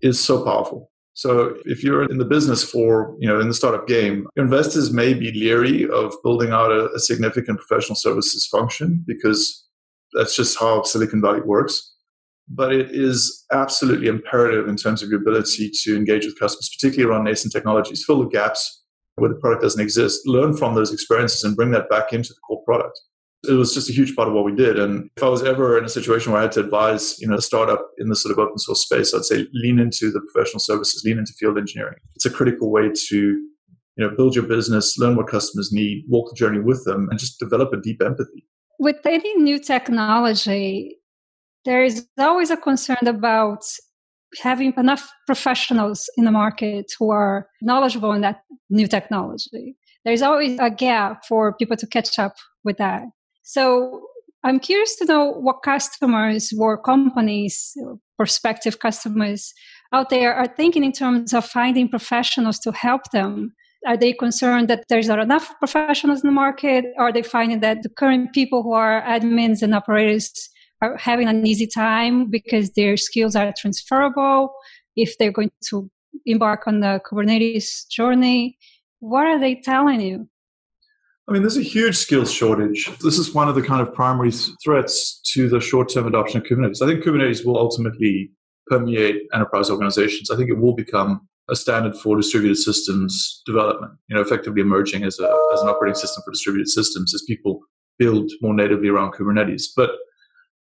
is 0.00 0.20
so 0.20 0.44
powerful. 0.44 0.90
So 1.14 1.56
if 1.64 1.84
you're 1.84 2.10
in 2.10 2.18
the 2.18 2.24
business 2.24 2.64
for, 2.64 3.16
you 3.20 3.28
know, 3.28 3.40
in 3.40 3.48
the 3.48 3.54
startup 3.54 3.86
game, 3.86 4.26
investors 4.36 4.92
may 4.92 5.14
be 5.14 5.32
leery 5.32 5.88
of 5.88 6.14
building 6.24 6.50
out 6.50 6.72
a, 6.72 6.90
a, 6.90 6.98
significant 6.98 7.60
professional 7.60 7.94
services 7.94 8.46
function 8.46 9.04
because 9.06 9.64
that's 10.12 10.34
just 10.34 10.58
how 10.58 10.82
Silicon 10.82 11.20
Valley 11.20 11.40
works. 11.40 11.92
But 12.48 12.72
it 12.74 12.90
is 12.90 13.44
absolutely 13.52 14.08
imperative 14.08 14.68
in 14.68 14.76
terms 14.76 15.02
of 15.02 15.08
your 15.08 15.20
ability 15.20 15.70
to 15.82 15.96
engage 15.96 16.26
with 16.26 16.38
customers, 16.38 16.68
particularly 16.76 17.10
around 17.10 17.24
nascent 17.24 17.52
technologies, 17.52 18.04
fill 18.04 18.20
the 18.20 18.28
gaps 18.28 18.82
where 19.14 19.30
the 19.30 19.36
product 19.36 19.62
doesn't 19.62 19.80
exist, 19.80 20.26
learn 20.26 20.56
from 20.56 20.74
those 20.74 20.92
experiences 20.92 21.44
and 21.44 21.56
bring 21.56 21.70
that 21.70 21.88
back 21.88 22.12
into 22.12 22.30
the 22.30 22.40
core 22.40 22.62
product 22.64 23.00
it 23.48 23.54
was 23.54 23.74
just 23.74 23.90
a 23.90 23.92
huge 23.92 24.14
part 24.14 24.28
of 24.28 24.34
what 24.34 24.44
we 24.44 24.54
did. 24.54 24.78
And 24.78 25.10
if 25.16 25.22
I 25.22 25.28
was 25.28 25.42
ever 25.42 25.78
in 25.78 25.84
a 25.84 25.88
situation 25.88 26.32
where 26.32 26.40
I 26.40 26.44
had 26.44 26.52
to 26.52 26.60
advise, 26.60 27.18
you 27.20 27.28
know, 27.28 27.36
a 27.36 27.42
startup 27.42 27.90
in 27.98 28.08
the 28.08 28.16
sort 28.16 28.32
of 28.32 28.38
open 28.38 28.58
source 28.58 28.82
space, 28.82 29.14
I'd 29.14 29.24
say 29.24 29.46
lean 29.52 29.78
into 29.78 30.10
the 30.10 30.20
professional 30.20 30.60
services, 30.60 31.02
lean 31.04 31.18
into 31.18 31.32
field 31.32 31.58
engineering. 31.58 31.96
It's 32.14 32.26
a 32.26 32.30
critical 32.30 32.70
way 32.70 32.90
to, 33.08 33.16
you 33.16 33.48
know, 33.98 34.10
build 34.16 34.34
your 34.34 34.44
business, 34.44 34.98
learn 34.98 35.16
what 35.16 35.28
customers 35.28 35.70
need, 35.72 36.04
walk 36.08 36.30
the 36.30 36.36
journey 36.36 36.60
with 36.60 36.84
them, 36.84 37.08
and 37.10 37.18
just 37.18 37.38
develop 37.38 37.72
a 37.72 37.80
deep 37.80 38.02
empathy. 38.02 38.46
With 38.78 39.04
any 39.04 39.34
new 39.36 39.58
technology, 39.58 40.98
there 41.64 41.84
is 41.84 42.06
always 42.18 42.50
a 42.50 42.56
concern 42.56 43.06
about 43.06 43.64
having 44.42 44.74
enough 44.76 45.10
professionals 45.26 46.10
in 46.16 46.24
the 46.24 46.30
market 46.30 46.92
who 46.98 47.10
are 47.10 47.48
knowledgeable 47.62 48.12
in 48.12 48.20
that 48.22 48.42
new 48.70 48.86
technology. 48.86 49.76
There's 50.04 50.22
always 50.22 50.58
a 50.58 50.70
gap 50.70 51.24
for 51.26 51.54
people 51.54 51.76
to 51.76 51.86
catch 51.86 52.18
up 52.18 52.34
with 52.64 52.76
that. 52.78 53.04
So 53.44 54.00
I'm 54.42 54.58
curious 54.58 54.96
to 54.96 55.04
know 55.04 55.30
what 55.30 55.62
customers 55.62 56.52
or 56.58 56.80
companies, 56.82 57.74
prospective 58.16 58.78
customers 58.78 59.52
out 59.92 60.08
there 60.08 60.34
are 60.34 60.46
thinking 60.48 60.82
in 60.82 60.92
terms 60.92 61.34
of 61.34 61.44
finding 61.44 61.88
professionals 61.88 62.58
to 62.60 62.72
help 62.72 63.02
them. 63.12 63.52
Are 63.86 63.98
they 63.98 64.14
concerned 64.14 64.68
that 64.68 64.84
there's 64.88 65.08
not 65.08 65.18
enough 65.18 65.54
professionals 65.58 66.24
in 66.24 66.28
the 66.28 66.34
market? 66.34 66.86
Are 66.98 67.12
they 67.12 67.22
finding 67.22 67.60
that 67.60 67.82
the 67.82 67.90
current 67.90 68.32
people 68.32 68.62
who 68.62 68.72
are 68.72 69.02
admins 69.02 69.60
and 69.60 69.74
operators 69.74 70.32
are 70.80 70.96
having 70.96 71.28
an 71.28 71.46
easy 71.46 71.66
time 71.66 72.30
because 72.30 72.70
their 72.72 72.96
skills 72.96 73.36
are 73.36 73.52
transferable 73.56 74.54
if 74.96 75.18
they're 75.18 75.32
going 75.32 75.50
to 75.68 75.90
embark 76.24 76.66
on 76.66 76.80
the 76.80 76.98
Kubernetes 77.06 77.86
journey? 77.90 78.56
What 79.00 79.26
are 79.26 79.38
they 79.38 79.56
telling 79.56 80.00
you? 80.00 80.28
I 81.26 81.32
mean, 81.32 81.42
there's 81.42 81.56
a 81.56 81.62
huge 81.62 81.96
skills 81.96 82.30
shortage. 82.30 82.90
This 83.02 83.18
is 83.18 83.32
one 83.32 83.48
of 83.48 83.54
the 83.54 83.62
kind 83.62 83.80
of 83.80 83.94
primary 83.94 84.30
threats 84.62 85.20
to 85.32 85.48
the 85.48 85.60
short 85.60 85.88
term 85.88 86.06
adoption 86.06 86.40
of 86.40 86.46
Kubernetes. 86.46 86.82
I 86.82 86.86
think 86.86 87.02
Kubernetes 87.02 87.44
will 87.46 87.56
ultimately 87.56 88.30
permeate 88.66 89.22
enterprise 89.32 89.70
organizations. 89.70 90.30
I 90.30 90.36
think 90.36 90.50
it 90.50 90.58
will 90.58 90.74
become 90.74 91.26
a 91.50 91.56
standard 91.56 91.96
for 91.96 92.16
distributed 92.16 92.56
systems 92.56 93.42
development, 93.46 93.92
you 94.08 94.16
know, 94.16 94.22
effectively 94.22 94.62
emerging 94.62 95.04
as, 95.04 95.18
a, 95.18 95.24
as 95.52 95.62
an 95.62 95.68
operating 95.68 95.94
system 95.94 96.22
for 96.24 96.30
distributed 96.30 96.68
systems 96.68 97.14
as 97.14 97.22
people 97.26 97.60
build 97.98 98.30
more 98.40 98.54
natively 98.54 98.88
around 98.88 99.12
Kubernetes. 99.12 99.64
But 99.76 99.90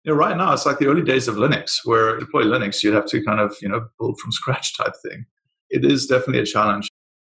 you 0.05 0.13
know, 0.13 0.19
right 0.19 0.37
now 0.37 0.53
it's 0.53 0.65
like 0.65 0.79
the 0.79 0.87
early 0.87 1.03
days 1.03 1.29
of 1.29 1.37
Linux, 1.37 1.81
where 1.85 2.19
deploy 2.19 2.45
Linux, 2.45 2.83
you'd 2.83 2.95
have 2.95 3.07
to 3.07 3.23
kind 3.23 3.41
of, 3.41 3.55
you 3.61 3.69
know, 3.69 3.87
build 3.99 4.19
from 4.19 4.33
scratch 4.33 4.77
type 4.77 4.95
thing. 5.07 5.25
It 5.69 5.85
is 5.85 6.07
definitely 6.07 6.41
a 6.41 6.47
challenge. 6.47 6.90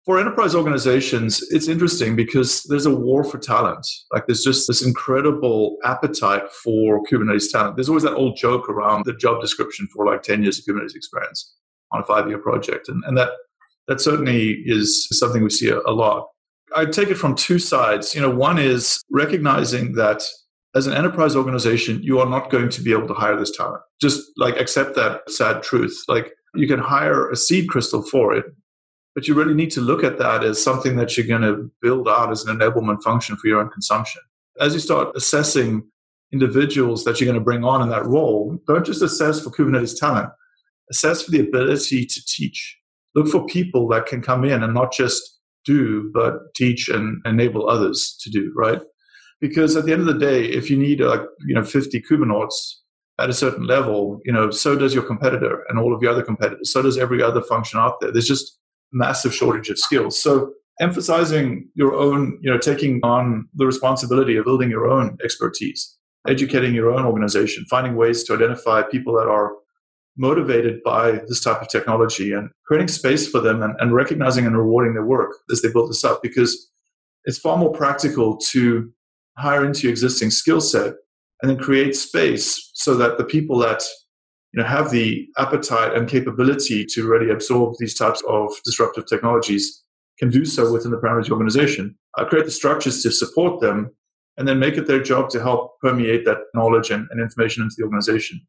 For 0.06 0.20
enterprise 0.20 0.56
organizations, 0.56 1.44
it's 1.52 1.68
interesting 1.68 2.16
because 2.16 2.64
there's 2.64 2.88
a 2.88 2.96
war 2.96 3.24
for 3.24 3.38
talent. 3.38 3.86
Like 4.12 4.26
there's 4.26 4.44
just 4.44 4.68
this 4.68 4.84
incredible 4.84 5.78
appetite 5.84 6.52
for 6.64 7.04
Kubernetes 7.04 7.52
talent. 7.52 7.76
There's 7.76 7.90
always 7.90 8.04
that 8.04 8.16
old 8.16 8.36
joke 8.36 8.68
around 8.68 9.06
the 9.06 9.14
job 9.14 9.42
description 9.42 9.88
for 9.94 10.06
like 10.06 10.24
10 10.24 10.42
years 10.42 10.58
of 10.58 10.66
Kubernetes 10.66 10.96
experience 10.96 11.56
on 11.92 12.02
a 12.02 12.06
five 12.06 12.28
year 12.28 12.40
project. 12.40 12.90
And, 12.90 13.04
and 13.06 13.16
that, 13.18 13.30
that 13.88 14.02
certainly 14.02 14.64
is 14.66 15.08
something 15.12 15.44
we 15.44 15.52
see 15.52 15.70
a, 15.70 15.80
a 15.80 15.94
lot. 15.94 16.28
I 16.76 16.86
take 16.86 17.10
it 17.10 17.16
from 17.16 17.36
two 17.36 17.60
sides. 17.60 18.16
You 18.16 18.22
know, 18.22 18.30
one 18.30 18.58
is 18.58 19.04
recognizing 19.12 19.94
that 19.94 20.24
as 20.74 20.88
an 20.88 20.94
enterprise 20.94 21.36
organization, 21.36 22.02
you 22.02 22.20
are 22.20 22.30
not 22.30 22.50
going 22.50 22.70
to 22.70 22.82
be 22.82 22.92
able 22.92 23.08
to 23.08 23.14
hire 23.14 23.38
this 23.38 23.56
talent. 23.56 23.84
Just 24.02 24.22
like 24.38 24.58
accept 24.58 24.96
that 24.96 25.30
sad 25.30 25.62
truth. 25.62 25.96
Like 26.08 26.32
you 26.56 26.68
can 26.68 26.80
hire 26.80 27.30
a 27.30 27.36
seed 27.36 27.70
crystal 27.70 28.02
for 28.02 28.34
it, 28.34 28.46
but 29.16 29.28
you 29.28 29.34
really 29.34 29.54
need 29.54 29.72
to 29.72 29.82
look 29.82 30.04
at 30.04 30.18
that 30.20 30.44
as 30.44 30.62
something 30.62 30.96
that 30.96 31.18
you're 31.18 31.28
going 31.28 31.42
to 31.42 31.70
build 31.82 32.08
out 32.08 32.32
as 32.32 32.46
an 32.46 32.58
enablement 32.58 33.04
function 33.04 33.36
for 33.36 33.48
your 33.48 33.60
own 33.60 33.70
consumption. 33.70 34.22
As 34.60 34.74
you 34.74 34.80
start 34.80 35.16
assessing 35.16 35.84
individuals 36.32 37.04
that 37.04 37.20
you're 37.20 37.26
going 37.26 37.40
to 37.40 37.44
bring 37.44 37.64
on 37.64 37.82
in 37.82 37.90
that 37.90 38.06
role, 38.06 38.58
don't 38.68 38.86
just 38.86 39.02
assess 39.02 39.42
for 39.42 39.50
Kubernetes 39.50 40.00
talent, 40.00 40.30
assess 40.90 41.24
for 41.24 41.32
the 41.32 41.42
ability 41.42 42.06
to 42.06 42.22
teach. 42.26 42.78
Look 43.16 43.28
for 43.28 43.46
people 43.46 43.88
that 43.90 44.06
can 44.06 44.22
come 44.22 44.46
in 44.46 44.64
and 44.64 44.74
not 44.74 44.94
just 44.94 45.40
do, 45.66 46.10
but 46.14 46.36
teach 46.56 46.88
and 46.88 47.22
enable 47.26 47.70
others 47.70 48.18
to 48.22 48.30
do, 48.30 48.54
right? 48.56 48.82
Because 49.42 49.76
at 49.76 49.86
the 49.86 49.92
end 49.92 50.02
of 50.02 50.08
the 50.08 50.26
day, 50.26 50.46
if 50.46 50.70
you 50.70 50.78
need 50.78 51.02
like, 51.02 51.22
you 51.46 51.56
know, 51.56 51.64
50 51.64 52.02
Kubernauts 52.02 52.76
at 53.20 53.30
a 53.30 53.34
certain 53.34 53.66
level, 53.66 54.22
you 54.24 54.32
know, 54.32 54.50
so 54.50 54.76
does 54.76 54.94
your 54.94 55.04
competitor 55.04 55.64
and 55.68 55.78
all 55.78 55.94
of 55.94 56.02
your 56.02 56.12
other 56.12 56.24
competitors. 56.24 56.72
So 56.72 56.82
does 56.82 56.98
every 56.98 57.22
other 57.22 57.42
function 57.42 57.80
out 57.80 58.00
there. 58.00 58.12
There's 58.12 58.28
just 58.28 58.60
massive 58.92 59.34
shortage 59.34 59.70
of 59.70 59.78
skills. 59.80 60.22
So 60.22 60.54
emphasizing 60.80 61.70
your 61.76 61.94
own, 61.94 62.40
you 62.42 62.52
know, 62.52 62.58
taking 62.58 63.00
on 63.04 63.48
the 63.54 63.66
responsibility 63.66 64.36
of 64.36 64.46
building 64.46 64.70
your 64.70 64.88
own 64.88 65.18
expertise, 65.24 65.98
educating 66.28 66.74
your 66.74 66.92
own 66.92 67.06
organization, 67.06 67.66
finding 67.70 67.96
ways 67.96 68.24
to 68.26 68.34
identify 68.34 68.82
people 68.82 69.14
that 69.14 69.28
are 69.28 69.54
motivated 70.18 70.82
by 70.84 71.12
this 71.28 71.42
type 71.42 71.62
of 71.62 71.70
technology 71.70 72.34
and 72.34 72.50
creating 72.66 72.88
space 72.88 73.30
for 73.30 73.40
them 73.40 73.64
and, 73.64 73.74
and 73.80 73.94
recognizing 73.94 74.46
and 74.46 74.58
rewarding 74.58 74.94
their 74.94 75.06
work 75.06 75.32
as 75.52 75.62
they 75.62 75.72
build 75.72 75.90
this 75.90 76.04
up 76.04 76.22
because 76.22 76.70
it's 77.26 77.40
far 77.40 77.58
more 77.58 77.72
practical 77.72 78.38
to 78.38 78.92
hire 79.38 79.66
into 79.66 79.84
your 79.84 79.92
existing 79.92 80.30
skill 80.30 80.60
set 80.60 80.94
and 81.42 81.50
then 81.50 81.58
create 81.58 81.96
space 81.96 82.72
so 82.74 82.96
that 82.96 83.18
the 83.18 83.24
people 83.24 83.58
that 83.58 83.84
you 84.54 84.62
know 84.62 84.68
have 84.68 84.92
the 84.92 85.28
appetite 85.38 85.94
and 85.96 86.10
capability 86.10 86.86
to 86.86 87.08
really 87.08 87.32
absorb 87.32 87.76
these 87.80 87.96
types 87.96 88.22
of 88.28 88.52
disruptive 88.66 89.06
technologies 89.08 89.84
can 90.20 90.30
do 90.30 90.46
so 90.46 90.72
within 90.72 90.92
the 90.92 90.98
the 90.98 91.32
organization. 91.32 91.96
Uh, 92.18 92.26
create 92.26 92.46
the 92.46 92.52
structures 92.52 93.02
to 93.02 93.12
support 93.12 93.62
them 93.62 93.90
and 94.38 94.48
then 94.48 94.60
make 94.60 94.78
it 94.78 94.86
their 94.88 95.02
job 95.02 95.30
to 95.30 95.42
help 95.42 95.80
permeate 95.82 96.26
that 96.26 96.38
knowledge 96.54 96.92
and, 96.92 97.08
and 97.10 97.22
information 97.22 97.64
into 97.64 97.76
the 97.78 97.84
organization. 97.84 98.40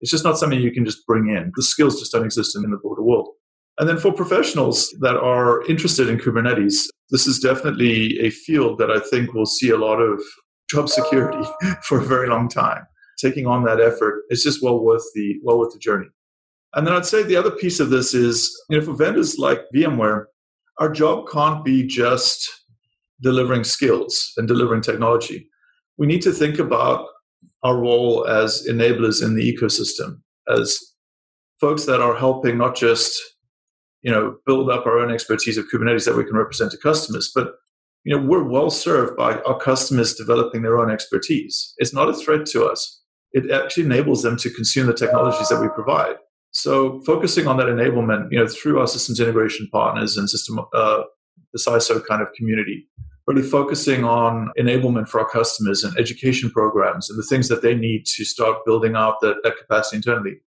It's 0.00 0.10
just 0.10 0.24
not 0.24 0.36
something 0.36 0.60
you 0.60 0.72
can 0.72 0.84
just 0.84 1.06
bring 1.06 1.28
in. 1.28 1.52
The 1.54 1.62
skills 1.62 1.98
just 2.00 2.12
don't 2.12 2.24
exist 2.24 2.56
in 2.56 2.62
the 2.62 2.76
broader 2.76 3.02
world. 3.02 3.28
And 3.78 3.88
then 3.88 3.98
for 3.98 4.12
professionals 4.12 4.94
that 5.00 5.16
are 5.16 5.64
interested 5.66 6.08
in 6.08 6.18
kubernetes 6.18 6.88
this 7.12 7.26
is 7.26 7.38
definitely 7.38 8.18
a 8.20 8.30
field 8.30 8.78
that 8.78 8.90
i 8.90 8.98
think 8.98 9.32
will 9.32 9.46
see 9.46 9.70
a 9.70 9.76
lot 9.76 9.98
of 10.00 10.20
job 10.68 10.88
security 10.88 11.46
for 11.82 12.00
a 12.00 12.04
very 12.04 12.28
long 12.28 12.48
time 12.48 12.84
taking 13.22 13.46
on 13.46 13.64
that 13.64 13.80
effort 13.80 14.24
is 14.30 14.42
just 14.42 14.62
well 14.62 14.82
worth 14.82 15.04
the 15.14 15.36
well 15.42 15.58
worth 15.58 15.72
the 15.72 15.78
journey. 15.78 16.08
And 16.74 16.86
then 16.86 16.94
I'd 16.94 17.06
say 17.06 17.22
the 17.22 17.36
other 17.36 17.50
piece 17.50 17.80
of 17.80 17.90
this 17.90 18.14
is, 18.14 18.50
you 18.68 18.78
know, 18.78 18.84
for 18.84 18.94
vendors 18.94 19.38
like 19.38 19.60
VMware, 19.74 20.24
our 20.78 20.90
job 20.90 21.28
can't 21.30 21.64
be 21.64 21.86
just 21.86 22.50
delivering 23.20 23.64
skills 23.64 24.32
and 24.36 24.48
delivering 24.48 24.80
technology. 24.80 25.48
We 25.98 26.06
need 26.06 26.22
to 26.22 26.32
think 26.32 26.58
about 26.58 27.06
our 27.62 27.76
role 27.76 28.26
as 28.26 28.66
enablers 28.68 29.22
in 29.22 29.36
the 29.36 29.54
ecosystem, 29.54 30.20
as 30.48 30.80
folks 31.60 31.84
that 31.84 32.00
are 32.00 32.16
helping 32.16 32.58
not 32.58 32.74
just, 32.74 33.20
you 34.00 34.10
know, 34.10 34.36
build 34.46 34.70
up 34.70 34.86
our 34.86 34.98
own 34.98 35.12
expertise 35.12 35.58
of 35.58 35.66
Kubernetes 35.72 36.06
that 36.06 36.16
we 36.16 36.24
can 36.24 36.36
represent 36.36 36.72
to 36.72 36.78
customers, 36.78 37.30
but 37.34 37.54
you 38.04 38.16
know, 38.16 38.22
we're 38.24 38.42
well 38.42 38.70
served 38.70 39.16
by 39.16 39.38
our 39.42 39.58
customers 39.58 40.14
developing 40.14 40.62
their 40.62 40.78
own 40.78 40.90
expertise. 40.90 41.74
It's 41.78 41.94
not 41.94 42.08
a 42.08 42.14
threat 42.14 42.46
to 42.46 42.64
us 42.64 43.01
it 43.32 43.50
actually 43.50 43.84
enables 43.84 44.22
them 44.22 44.36
to 44.38 44.50
consume 44.50 44.86
the 44.86 44.94
technologies 44.94 45.48
that 45.48 45.60
we 45.60 45.68
provide. 45.68 46.16
So 46.52 47.00
focusing 47.02 47.46
on 47.46 47.56
that 47.56 47.66
enablement, 47.66 48.28
you 48.30 48.38
know, 48.38 48.46
through 48.46 48.78
our 48.78 48.86
systems 48.86 49.20
integration 49.20 49.68
partners 49.72 50.16
and 50.16 50.28
system, 50.28 50.60
uh, 50.74 51.02
the 51.52 51.58
CISO 51.58 52.04
kind 52.06 52.20
of 52.20 52.28
community, 52.36 52.88
really 53.26 53.42
focusing 53.42 54.04
on 54.04 54.50
enablement 54.58 55.08
for 55.08 55.20
our 55.20 55.28
customers 55.28 55.82
and 55.82 55.96
education 55.98 56.50
programs 56.50 57.08
and 57.08 57.18
the 57.18 57.26
things 57.26 57.48
that 57.48 57.62
they 57.62 57.74
need 57.74 58.04
to 58.04 58.24
start 58.24 58.58
building 58.66 58.96
out 58.96 59.20
that, 59.22 59.36
that 59.42 59.56
capacity 59.56 59.96
internally 59.96 60.40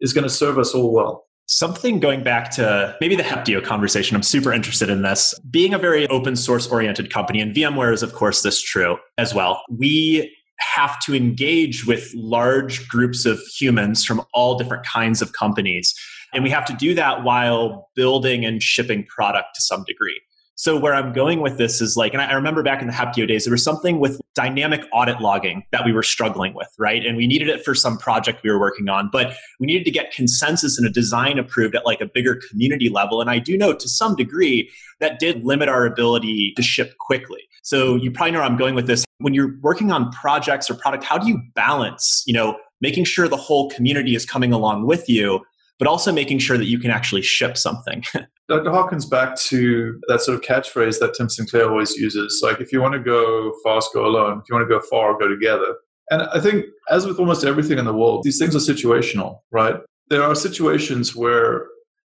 is 0.00 0.12
going 0.12 0.24
to 0.24 0.30
serve 0.30 0.58
us 0.58 0.74
all 0.74 0.92
well. 0.92 1.24
Something 1.46 1.98
going 1.98 2.22
back 2.22 2.50
to 2.52 2.94
maybe 3.00 3.16
the 3.16 3.22
Heptio 3.22 3.64
conversation, 3.64 4.14
I'm 4.14 4.22
super 4.22 4.52
interested 4.52 4.90
in 4.90 5.00
this. 5.00 5.34
Being 5.50 5.72
a 5.72 5.78
very 5.78 6.06
open 6.08 6.36
source 6.36 6.68
oriented 6.68 7.10
company, 7.10 7.40
and 7.40 7.54
VMware 7.56 7.92
is, 7.94 8.02
of 8.02 8.12
course, 8.12 8.42
this 8.42 8.60
true 8.60 8.98
as 9.16 9.32
well. 9.32 9.62
We 9.70 10.36
have 10.60 10.98
to 11.00 11.14
engage 11.14 11.86
with 11.86 12.12
large 12.14 12.88
groups 12.88 13.24
of 13.24 13.40
humans 13.40 14.04
from 14.04 14.22
all 14.34 14.58
different 14.58 14.84
kinds 14.84 15.22
of 15.22 15.32
companies. 15.32 15.94
And 16.32 16.44
we 16.44 16.50
have 16.50 16.64
to 16.66 16.74
do 16.74 16.94
that 16.94 17.24
while 17.24 17.88
building 17.94 18.44
and 18.44 18.62
shipping 18.62 19.04
product 19.06 19.48
to 19.54 19.62
some 19.62 19.84
degree. 19.86 20.20
So 20.58 20.76
where 20.76 20.92
I'm 20.92 21.12
going 21.12 21.40
with 21.40 21.56
this 21.56 21.80
is 21.80 21.96
like, 21.96 22.12
and 22.12 22.20
I 22.20 22.32
remember 22.32 22.64
back 22.64 22.80
in 22.80 22.88
the 22.88 22.92
Heptio 22.92 23.28
days, 23.28 23.44
there 23.44 23.52
was 23.52 23.62
something 23.62 24.00
with 24.00 24.20
dynamic 24.34 24.82
audit 24.92 25.20
logging 25.20 25.62
that 25.70 25.84
we 25.84 25.92
were 25.92 26.02
struggling 26.02 26.52
with, 26.52 26.66
right? 26.80 27.06
And 27.06 27.16
we 27.16 27.28
needed 27.28 27.48
it 27.48 27.64
for 27.64 27.76
some 27.76 27.96
project 27.96 28.42
we 28.42 28.50
were 28.50 28.58
working 28.58 28.88
on, 28.88 29.08
but 29.12 29.36
we 29.60 29.68
needed 29.68 29.84
to 29.84 29.92
get 29.92 30.10
consensus 30.10 30.76
and 30.76 30.84
a 30.84 30.90
design 30.90 31.38
approved 31.38 31.76
at 31.76 31.86
like 31.86 32.00
a 32.00 32.06
bigger 32.06 32.40
community 32.50 32.88
level. 32.88 33.20
And 33.20 33.30
I 33.30 33.38
do 33.38 33.56
know 33.56 33.72
to 33.72 33.88
some 33.88 34.16
degree 34.16 34.68
that 34.98 35.20
did 35.20 35.44
limit 35.44 35.68
our 35.68 35.86
ability 35.86 36.54
to 36.56 36.62
ship 36.62 36.98
quickly. 36.98 37.42
So 37.62 37.94
you 37.94 38.10
probably 38.10 38.32
know 38.32 38.40
where 38.40 38.48
I'm 38.48 38.56
going 38.56 38.74
with 38.74 38.88
this. 38.88 39.04
When 39.18 39.34
you're 39.34 39.56
working 39.60 39.92
on 39.92 40.10
projects 40.10 40.68
or 40.68 40.74
product, 40.74 41.04
how 41.04 41.18
do 41.18 41.28
you 41.28 41.40
balance, 41.54 42.24
you 42.26 42.34
know, 42.34 42.58
making 42.80 43.04
sure 43.04 43.28
the 43.28 43.36
whole 43.36 43.70
community 43.70 44.16
is 44.16 44.26
coming 44.26 44.52
along 44.52 44.86
with 44.86 45.08
you 45.08 45.40
but 45.78 45.88
also 45.88 46.12
making 46.12 46.38
sure 46.38 46.58
that 46.58 46.66
you 46.66 46.78
can 46.78 46.90
actually 46.90 47.22
ship 47.22 47.56
something. 47.56 48.02
Dr. 48.48 48.70
harkens 48.70 49.08
back 49.08 49.36
to 49.36 50.00
that 50.08 50.20
sort 50.22 50.36
of 50.36 50.42
catchphrase 50.42 50.98
that 51.00 51.14
Tim 51.14 51.28
St. 51.28 51.48
Clair 51.50 51.70
always 51.70 51.94
uses 51.96 52.40
like, 52.42 52.60
if 52.60 52.72
you 52.72 52.80
want 52.80 52.94
to 52.94 53.00
go 53.00 53.52
fast, 53.62 53.90
go 53.92 54.06
alone. 54.06 54.38
If 54.38 54.44
you 54.48 54.56
want 54.56 54.68
to 54.68 54.74
go 54.74 54.80
far, 54.90 55.18
go 55.18 55.28
together. 55.28 55.76
And 56.10 56.22
I 56.22 56.40
think, 56.40 56.64
as 56.90 57.06
with 57.06 57.18
almost 57.18 57.44
everything 57.44 57.78
in 57.78 57.84
the 57.84 57.92
world, 57.92 58.22
these 58.22 58.38
things 58.38 58.56
are 58.56 58.74
situational, 58.74 59.40
right? 59.52 59.76
There 60.08 60.22
are 60.22 60.34
situations 60.34 61.14
where 61.14 61.66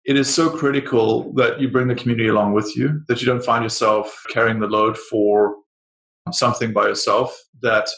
it 0.05 0.16
is 0.16 0.33
so 0.33 0.51
critical 0.51 1.33
that 1.35 1.61
you 1.61 1.68
bring 1.68 1.88
the 1.88 1.94
community 1.94 2.29
along 2.29 2.55
with 2.55 2.75
you, 2.75 3.03
that 3.09 3.20
you 3.20 3.27
don't 3.27 3.44
find 3.44 3.62
yourself 3.62 4.22
carrying 4.33 4.61
the 4.61 4.66
load 4.66 4.96
for 4.96 5.55
something 6.33 6.72
by 6.72 6.88
yourself, 6.88 7.38
that 7.61 7.88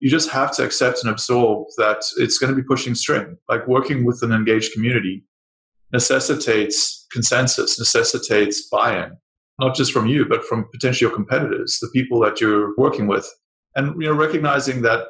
you 0.00 0.10
just 0.10 0.30
have 0.30 0.54
to 0.56 0.64
accept 0.64 1.00
and 1.02 1.10
absorb 1.10 1.68
that 1.78 2.02
it's 2.18 2.38
going 2.38 2.54
to 2.54 2.60
be 2.60 2.66
pushing 2.66 2.94
string. 2.94 3.36
Like 3.48 3.66
working 3.66 4.04
with 4.04 4.22
an 4.22 4.32
engaged 4.32 4.72
community 4.72 5.24
necessitates 5.92 7.06
consensus, 7.12 7.78
necessitates 7.78 8.68
buy 8.68 9.04
in, 9.04 9.16
not 9.58 9.74
just 9.74 9.92
from 9.92 10.06
you, 10.06 10.26
but 10.26 10.44
from 10.44 10.68
potential 10.72 11.10
competitors, 11.10 11.78
the 11.80 11.88
people 11.88 12.20
that 12.20 12.40
you're 12.40 12.74
working 12.76 13.06
with. 13.06 13.26
And 13.74 14.00
you 14.00 14.08
know, 14.08 14.14
recognizing 14.14 14.82
that 14.82 15.06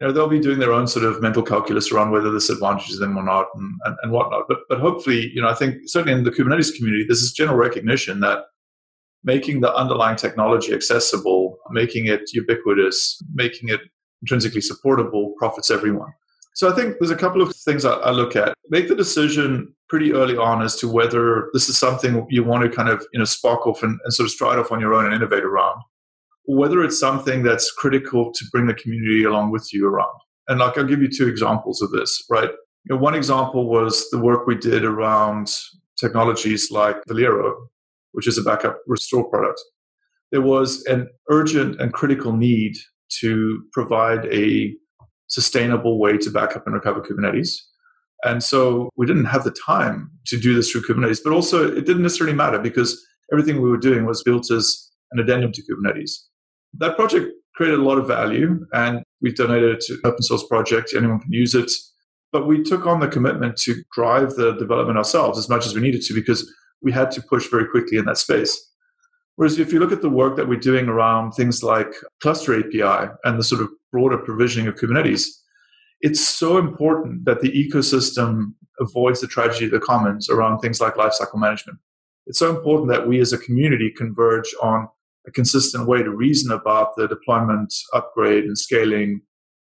you 0.00 0.06
know, 0.06 0.12
they'll 0.12 0.28
be 0.28 0.40
doing 0.40 0.58
their 0.58 0.72
own 0.72 0.86
sort 0.86 1.04
of 1.04 1.20
mental 1.20 1.42
calculus 1.42 1.92
around 1.92 2.10
whether 2.10 2.30
this 2.30 2.48
advantages 2.48 2.98
them 2.98 3.18
or 3.18 3.22
not 3.22 3.46
and, 3.54 3.74
and, 3.84 3.96
and 4.02 4.12
whatnot. 4.12 4.44
But, 4.48 4.60
but 4.68 4.80
hopefully, 4.80 5.30
you 5.34 5.42
know, 5.42 5.48
I 5.48 5.54
think 5.54 5.76
certainly 5.86 6.18
in 6.18 6.24
the 6.24 6.30
Kubernetes 6.30 6.74
community, 6.74 7.04
there's 7.06 7.20
this 7.20 7.32
general 7.32 7.58
recognition 7.58 8.20
that 8.20 8.44
making 9.22 9.60
the 9.60 9.72
underlying 9.74 10.16
technology 10.16 10.72
accessible, 10.72 11.58
making 11.70 12.06
it 12.06 12.22
ubiquitous, 12.32 13.20
making 13.34 13.68
it 13.68 13.80
intrinsically 14.22 14.60
supportable 14.60 15.34
profits 15.38 15.70
everyone. 15.70 16.12
So 16.54 16.70
I 16.70 16.74
think 16.74 16.96
there's 16.98 17.10
a 17.10 17.16
couple 17.16 17.42
of 17.42 17.54
things 17.54 17.84
I, 17.84 17.94
I, 17.94 18.10
look 18.10 18.36
at. 18.36 18.54
Make 18.68 18.88
the 18.88 18.94
decision 18.94 19.74
pretty 19.88 20.12
early 20.12 20.36
on 20.36 20.62
as 20.62 20.76
to 20.76 20.88
whether 20.88 21.48
this 21.52 21.68
is 21.68 21.78
something 21.78 22.26
you 22.28 22.44
want 22.44 22.64
to 22.64 22.76
kind 22.76 22.88
of 22.88 23.06
you 23.12 23.18
know 23.18 23.24
spark 23.24 23.66
off 23.66 23.82
and, 23.82 23.98
and 24.04 24.12
sort 24.12 24.26
of 24.26 24.32
stride 24.32 24.58
off 24.58 24.72
on 24.72 24.80
your 24.80 24.94
own 24.94 25.06
and 25.06 25.14
innovate 25.14 25.44
around, 25.44 25.80
or 26.46 26.56
whether 26.56 26.82
it's 26.82 26.98
something 26.98 27.42
that's 27.42 27.70
critical 27.72 28.32
to 28.32 28.44
bring 28.52 28.66
the 28.66 28.74
community 28.74 29.24
along 29.24 29.52
with 29.52 29.72
you 29.72 29.86
around. 29.86 30.18
And 30.48 30.58
like 30.58 30.76
I'll 30.76 30.84
give 30.84 31.00
you 31.00 31.08
two 31.08 31.28
examples 31.28 31.80
of 31.82 31.92
this. 31.92 32.22
Right, 32.28 32.50
you 32.84 32.94
know, 32.94 33.00
one 33.00 33.14
example 33.14 33.68
was 33.68 34.10
the 34.10 34.18
work 34.18 34.46
we 34.46 34.56
did 34.56 34.84
around 34.84 35.52
technologies 35.98 36.70
like 36.70 36.96
Velero, 37.08 37.54
which 38.12 38.26
is 38.26 38.38
a 38.38 38.42
backup 38.42 38.78
restore 38.86 39.28
product. 39.30 39.60
There 40.32 40.42
was 40.42 40.84
an 40.86 41.08
urgent 41.28 41.80
and 41.80 41.92
critical 41.92 42.32
need 42.32 42.76
to 43.20 43.62
provide 43.72 44.26
a 44.26 44.74
sustainable 45.28 45.98
way 45.98 46.18
to 46.18 46.30
back 46.30 46.56
up 46.56 46.66
and 46.66 46.74
recover 46.74 47.00
Kubernetes. 47.00 47.50
And 48.24 48.42
so 48.42 48.90
we 48.96 49.06
didn't 49.06 49.26
have 49.26 49.44
the 49.44 49.50
time 49.66 50.10
to 50.26 50.38
do 50.38 50.54
this 50.54 50.70
through 50.70 50.82
Kubernetes, 50.82 51.20
but 51.24 51.32
also 51.32 51.66
it 51.66 51.86
didn't 51.86 52.02
necessarily 52.02 52.36
matter 52.36 52.58
because 52.58 53.00
everything 53.32 53.62
we 53.62 53.70
were 53.70 53.78
doing 53.78 54.04
was 54.04 54.22
built 54.22 54.50
as 54.50 54.90
an 55.12 55.20
addendum 55.20 55.52
to 55.52 55.62
Kubernetes. 55.62 56.10
That 56.74 56.96
project 56.96 57.32
created 57.54 57.78
a 57.78 57.82
lot 57.82 57.98
of 57.98 58.06
value 58.06 58.66
and 58.72 59.02
we've 59.22 59.34
donated 59.34 59.76
it 59.76 59.80
to 59.80 59.98
open 60.04 60.22
source 60.22 60.46
project. 60.46 60.94
Anyone 60.94 61.20
can 61.20 61.32
use 61.32 61.54
it. 61.54 61.70
But 62.32 62.46
we 62.46 62.62
took 62.62 62.86
on 62.86 63.00
the 63.00 63.08
commitment 63.08 63.56
to 63.62 63.82
drive 63.92 64.34
the 64.34 64.52
development 64.52 64.98
ourselves 64.98 65.38
as 65.38 65.48
much 65.48 65.66
as 65.66 65.74
we 65.74 65.80
needed 65.80 66.02
to 66.02 66.14
because 66.14 66.52
we 66.82 66.92
had 66.92 67.10
to 67.12 67.22
push 67.22 67.48
very 67.50 67.66
quickly 67.66 67.98
in 67.98 68.04
that 68.04 68.18
space. 68.18 68.69
Whereas 69.40 69.58
if 69.58 69.72
you 69.72 69.78
look 69.78 69.90
at 69.90 70.02
the 70.02 70.10
work 70.10 70.36
that 70.36 70.48
we're 70.48 70.60
doing 70.60 70.86
around 70.86 71.32
things 71.32 71.62
like 71.62 71.94
cluster 72.20 72.60
API 72.60 73.10
and 73.24 73.38
the 73.38 73.42
sort 73.42 73.62
of 73.62 73.70
broader 73.90 74.18
provisioning 74.18 74.68
of 74.68 74.74
Kubernetes, 74.74 75.24
it's 76.02 76.20
so 76.20 76.58
important 76.58 77.24
that 77.24 77.40
the 77.40 77.50
ecosystem 77.50 78.52
avoids 78.80 79.22
the 79.22 79.26
tragedy 79.26 79.64
of 79.64 79.70
the 79.70 79.80
commons 79.80 80.28
around 80.28 80.58
things 80.58 80.78
like 80.78 80.96
lifecycle 80.96 81.36
management. 81.36 81.78
It's 82.26 82.38
so 82.38 82.54
important 82.54 82.90
that 82.90 83.08
we 83.08 83.18
as 83.18 83.32
a 83.32 83.38
community 83.38 83.90
converge 83.96 84.54
on 84.62 84.86
a 85.26 85.30
consistent 85.30 85.86
way 85.86 86.02
to 86.02 86.10
reason 86.10 86.52
about 86.52 86.94
the 86.96 87.08
deployment, 87.08 87.72
upgrade, 87.94 88.44
and 88.44 88.58
scaling 88.58 89.22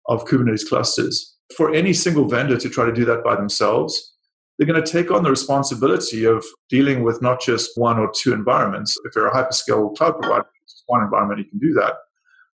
of 0.07 0.25
Kubernetes 0.25 0.67
clusters. 0.67 1.35
For 1.55 1.75
any 1.75 1.93
single 1.93 2.27
vendor 2.27 2.57
to 2.57 2.69
try 2.69 2.87
to 2.87 2.91
do 2.91 3.05
that 3.05 3.23
by 3.23 3.35
themselves, 3.35 4.15
they're 4.59 4.67
going 4.67 4.83
to 4.83 4.91
take 4.91 5.09
on 5.09 5.23
the 5.23 5.29
responsibility 5.29 6.25
of 6.25 6.45
dealing 6.69 7.01
with 7.03 7.21
not 7.21 7.39
just 7.39 7.71
one 7.75 7.97
or 7.97 8.11
two 8.13 8.33
environments. 8.33 8.97
If 9.05 9.15
you're 9.15 9.29
a 9.29 9.31
hyperscale 9.31 9.95
cloud 9.95 10.19
provider, 10.21 10.45
just 10.67 10.83
one 10.87 11.01
environment, 11.01 11.39
you 11.39 11.45
can 11.45 11.59
do 11.59 11.73
that. 11.75 11.93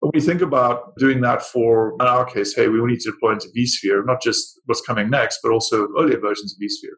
But 0.01 0.07
when 0.07 0.19
you 0.19 0.21
think 0.21 0.41
about 0.41 0.95
doing 0.97 1.21
that 1.21 1.43
for, 1.43 1.93
in 2.01 2.07
our 2.07 2.25
case, 2.25 2.55
hey, 2.55 2.69
we 2.69 2.83
need 2.83 3.01
to 3.01 3.11
deploy 3.11 3.33
into 3.33 3.49
vSphere, 3.55 4.03
not 4.03 4.19
just 4.19 4.59
what's 4.65 4.81
coming 4.81 5.11
next, 5.11 5.41
but 5.43 5.51
also 5.51 5.89
earlier 5.95 6.19
versions 6.19 6.53
of 6.53 6.59
vSphere. 6.59 6.95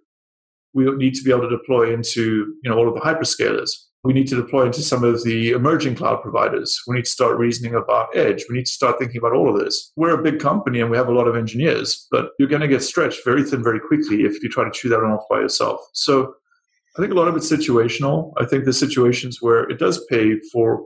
We 0.74 0.90
need 0.96 1.16
to 1.16 1.24
be 1.24 1.32
able 1.32 1.50
to 1.50 1.58
deploy 1.58 1.94
into 1.94 2.56
you 2.64 2.70
know 2.72 2.78
all 2.78 2.88
of 2.88 2.96
the 2.96 3.02
hyperscalers. 3.02 3.72
We 4.04 4.12
need 4.12 4.28
to 4.28 4.36
deploy 4.36 4.66
into 4.66 4.82
some 4.82 5.06
of 5.06 5.24
the 5.24 5.52
emerging 5.52 5.96
cloud 5.96 6.22
providers. 6.22 6.78
We 6.88 6.96
need 6.96 7.06
to 7.06 7.12
start 7.12 7.38
reasoning 7.38 7.74
about 7.74 8.16
edge. 8.16 8.44
We 8.50 8.56
need 8.58 8.66
to 8.66 8.72
start 8.72 9.00
thinking 9.00 9.18
about 9.18 9.32
all 9.32 9.50
of 9.50 9.64
this. 9.64 9.94
We're 9.96 10.20
a 10.20 10.22
big 10.22 10.42
company 10.42 10.82
and 10.82 10.92
we 10.92 10.98
have 10.98 11.08
a 11.08 11.14
lot 11.14 11.28
of 11.28 11.38
engineers, 11.38 12.06
but 12.12 12.32
you're 12.38 12.50
going 12.50 12.62
to 12.62 12.68
get 12.68 12.84
stretched 12.84 13.24
very 13.24 13.44
thin 13.44 13.64
very 13.64 13.80
quickly 13.80 14.24
if 14.24 14.44
you 14.44 14.50
try 14.50 14.66
to 14.66 14.72
chew 14.72 14.90
that 14.90 15.02
one 15.02 15.12
off 15.12 15.24
by 15.30 15.40
yourself. 15.40 15.80
So 15.94 16.34
I 16.98 17.02
think 17.02 17.14
a 17.14 17.16
lot 17.16 17.30
of 17.30 17.38
it's 17.38 17.50
situational. 17.50 18.34
I 18.38 18.46
think 18.46 18.66
there's 18.66 18.78
situations 18.78 19.38
where 19.42 19.64
it 19.70 19.80
does 19.80 20.06
pay 20.10 20.38
for 20.52 20.86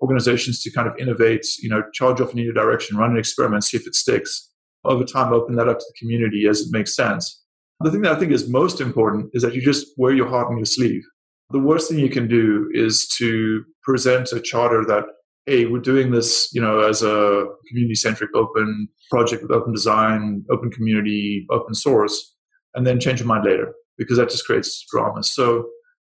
organizations 0.00 0.62
to 0.62 0.70
kind 0.70 0.86
of 0.86 0.96
innovate, 0.98 1.44
you 1.60 1.68
know, 1.68 1.82
charge 1.92 2.20
off 2.20 2.30
in 2.30 2.36
new 2.36 2.52
direction, 2.52 2.96
run 2.96 3.10
an 3.10 3.18
experiment, 3.18 3.64
see 3.64 3.76
if 3.76 3.88
it 3.88 3.96
sticks. 3.96 4.50
Over 4.84 5.04
time, 5.04 5.32
open 5.32 5.56
that 5.56 5.68
up 5.68 5.78
to 5.78 5.84
the 5.86 5.98
community 5.98 6.46
as 6.46 6.60
it 6.60 6.68
makes 6.70 6.94
sense. 6.94 7.42
The 7.80 7.90
thing 7.90 8.02
that 8.02 8.12
I 8.12 8.18
think 8.18 8.30
is 8.30 8.48
most 8.48 8.80
important 8.80 9.30
is 9.32 9.42
that 9.42 9.54
you 9.54 9.60
just 9.60 9.88
wear 9.96 10.12
your 10.12 10.28
heart 10.28 10.46
on 10.46 10.56
your 10.56 10.66
sleeve 10.66 11.02
the 11.52 11.58
worst 11.58 11.90
thing 11.90 11.98
you 11.98 12.10
can 12.10 12.28
do 12.28 12.68
is 12.72 13.06
to 13.18 13.64
present 13.82 14.32
a 14.32 14.40
charter 14.40 14.84
that 14.86 15.04
hey 15.46 15.66
we're 15.66 15.80
doing 15.80 16.10
this 16.12 16.48
you 16.52 16.60
know 16.60 16.80
as 16.80 17.02
a 17.02 17.46
community 17.68 17.94
centric 17.94 18.30
open 18.34 18.88
project 19.10 19.42
with 19.42 19.50
open 19.50 19.72
design 19.72 20.44
open 20.50 20.70
community 20.70 21.46
open 21.50 21.74
source 21.74 22.34
and 22.74 22.86
then 22.86 23.00
change 23.00 23.20
your 23.20 23.28
mind 23.28 23.44
later 23.44 23.74
because 23.98 24.18
that 24.18 24.30
just 24.30 24.46
creates 24.46 24.84
drama. 24.90 25.22
So 25.22 25.68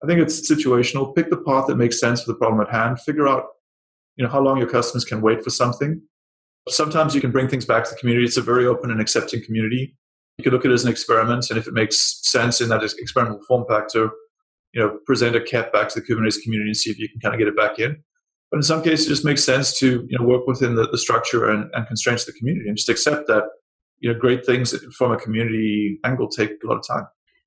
i 0.02 0.06
think 0.06 0.20
it's 0.20 0.50
situational. 0.50 1.14
Pick 1.14 1.30
the 1.30 1.38
path 1.38 1.66
that 1.66 1.76
makes 1.76 1.98
sense 1.98 2.22
for 2.22 2.32
the 2.32 2.38
problem 2.38 2.60
at 2.60 2.72
hand. 2.72 3.00
Figure 3.00 3.28
out 3.28 3.44
you 4.16 4.24
know 4.24 4.30
how 4.30 4.40
long 4.40 4.58
your 4.58 4.68
customers 4.68 5.04
can 5.04 5.20
wait 5.20 5.42
for 5.42 5.50
something. 5.50 6.00
Sometimes 6.68 7.14
you 7.14 7.20
can 7.20 7.30
bring 7.30 7.48
things 7.48 7.66
back 7.66 7.84
to 7.84 7.90
the 7.90 7.96
community. 7.96 8.24
It's 8.26 8.36
a 8.36 8.42
very 8.42 8.66
open 8.66 8.90
and 8.90 9.00
accepting 9.00 9.42
community. 9.44 9.96
You 10.38 10.44
can 10.44 10.52
look 10.52 10.64
at 10.64 10.70
it 10.70 10.74
as 10.74 10.84
an 10.84 10.90
experiment 10.90 11.46
and 11.50 11.58
if 11.58 11.66
it 11.66 11.74
makes 11.74 12.20
sense 12.22 12.60
in 12.60 12.68
that 12.68 12.82
experimental 12.82 13.40
form 13.46 13.64
factor 13.68 14.10
you 14.74 14.82
know, 14.82 14.98
present 15.06 15.36
a 15.36 15.40
KEP 15.40 15.72
back 15.72 15.88
to 15.90 16.00
the 16.00 16.06
Kubernetes 16.06 16.42
community 16.42 16.68
and 16.68 16.76
see 16.76 16.90
if 16.90 16.98
you 16.98 17.08
can 17.08 17.20
kind 17.20 17.34
of 17.34 17.38
get 17.38 17.48
it 17.48 17.56
back 17.56 17.78
in. 17.78 18.02
But 18.50 18.58
in 18.58 18.62
some 18.62 18.82
cases, 18.82 19.06
it 19.06 19.10
just 19.10 19.24
makes 19.24 19.42
sense 19.42 19.78
to 19.78 20.06
you 20.08 20.18
know 20.18 20.24
work 20.24 20.46
within 20.46 20.74
the, 20.74 20.88
the 20.88 20.98
structure 20.98 21.48
and, 21.50 21.70
and 21.72 21.86
constraints 21.86 22.26
of 22.26 22.34
the 22.34 22.38
community 22.38 22.68
and 22.68 22.76
just 22.76 22.88
accept 22.88 23.26
that 23.28 23.44
you 24.00 24.12
know 24.12 24.18
great 24.18 24.44
things 24.44 24.74
from 24.96 25.12
a 25.12 25.16
community 25.16 25.98
angle 26.04 26.28
take 26.28 26.50
a 26.62 26.66
lot 26.66 26.76
of 26.76 26.86
time. 26.86 27.06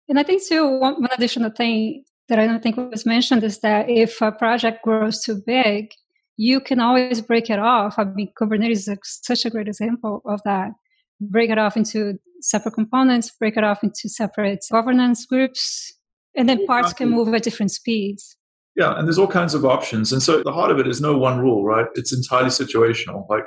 And 0.09 0.17
I 0.19 0.23
think 0.23 0.45
too 0.45 0.65
one, 0.79 1.01
one 1.01 1.09
additional 1.13 1.51
thing 1.51 2.03
that 2.29 2.39
I 2.39 2.47
don't 2.47 2.63
think 2.63 2.77
was 2.77 3.05
mentioned 3.05 3.43
is 3.43 3.59
that 3.59 3.89
if 3.89 4.21
a 4.21 4.31
project 4.31 4.83
grows 4.83 5.21
too 5.21 5.41
big, 5.45 5.91
you 6.37 6.59
can 6.59 6.79
always 6.79 7.21
break 7.21 7.49
it 7.49 7.59
off. 7.59 7.95
I 7.97 8.05
mean, 8.05 8.31
Kubernetes 8.39 8.89
is 8.89 8.97
such 9.23 9.45
a 9.45 9.49
great 9.49 9.67
example 9.67 10.21
of 10.25 10.41
that. 10.45 10.71
Break 11.19 11.49
it 11.49 11.57
off 11.57 11.75
into 11.75 12.19
separate 12.41 12.73
components, 12.73 13.31
break 13.39 13.57
it 13.57 13.63
off 13.63 13.83
into 13.83 14.07
separate 14.07 14.63
governance 14.71 15.25
groups, 15.25 15.93
and 16.37 16.47
then 16.47 16.65
parts 16.67 16.93
can 16.93 17.09
move 17.09 17.33
at 17.33 17.43
different 17.43 17.71
speeds. 17.71 18.37
Yeah, 18.75 18.97
and 18.97 19.07
there's 19.07 19.17
all 19.17 19.27
kinds 19.27 19.55
of 19.55 19.65
options. 19.65 20.13
And 20.13 20.21
so 20.21 20.43
the 20.43 20.53
heart 20.53 20.69
of 20.69 20.79
it 20.79 20.87
is 20.87 21.01
no 21.01 21.17
one 21.17 21.39
rule, 21.39 21.65
right? 21.65 21.87
It's 21.95 22.13
entirely 22.13 22.49
situational. 22.49 23.27
Like, 23.27 23.45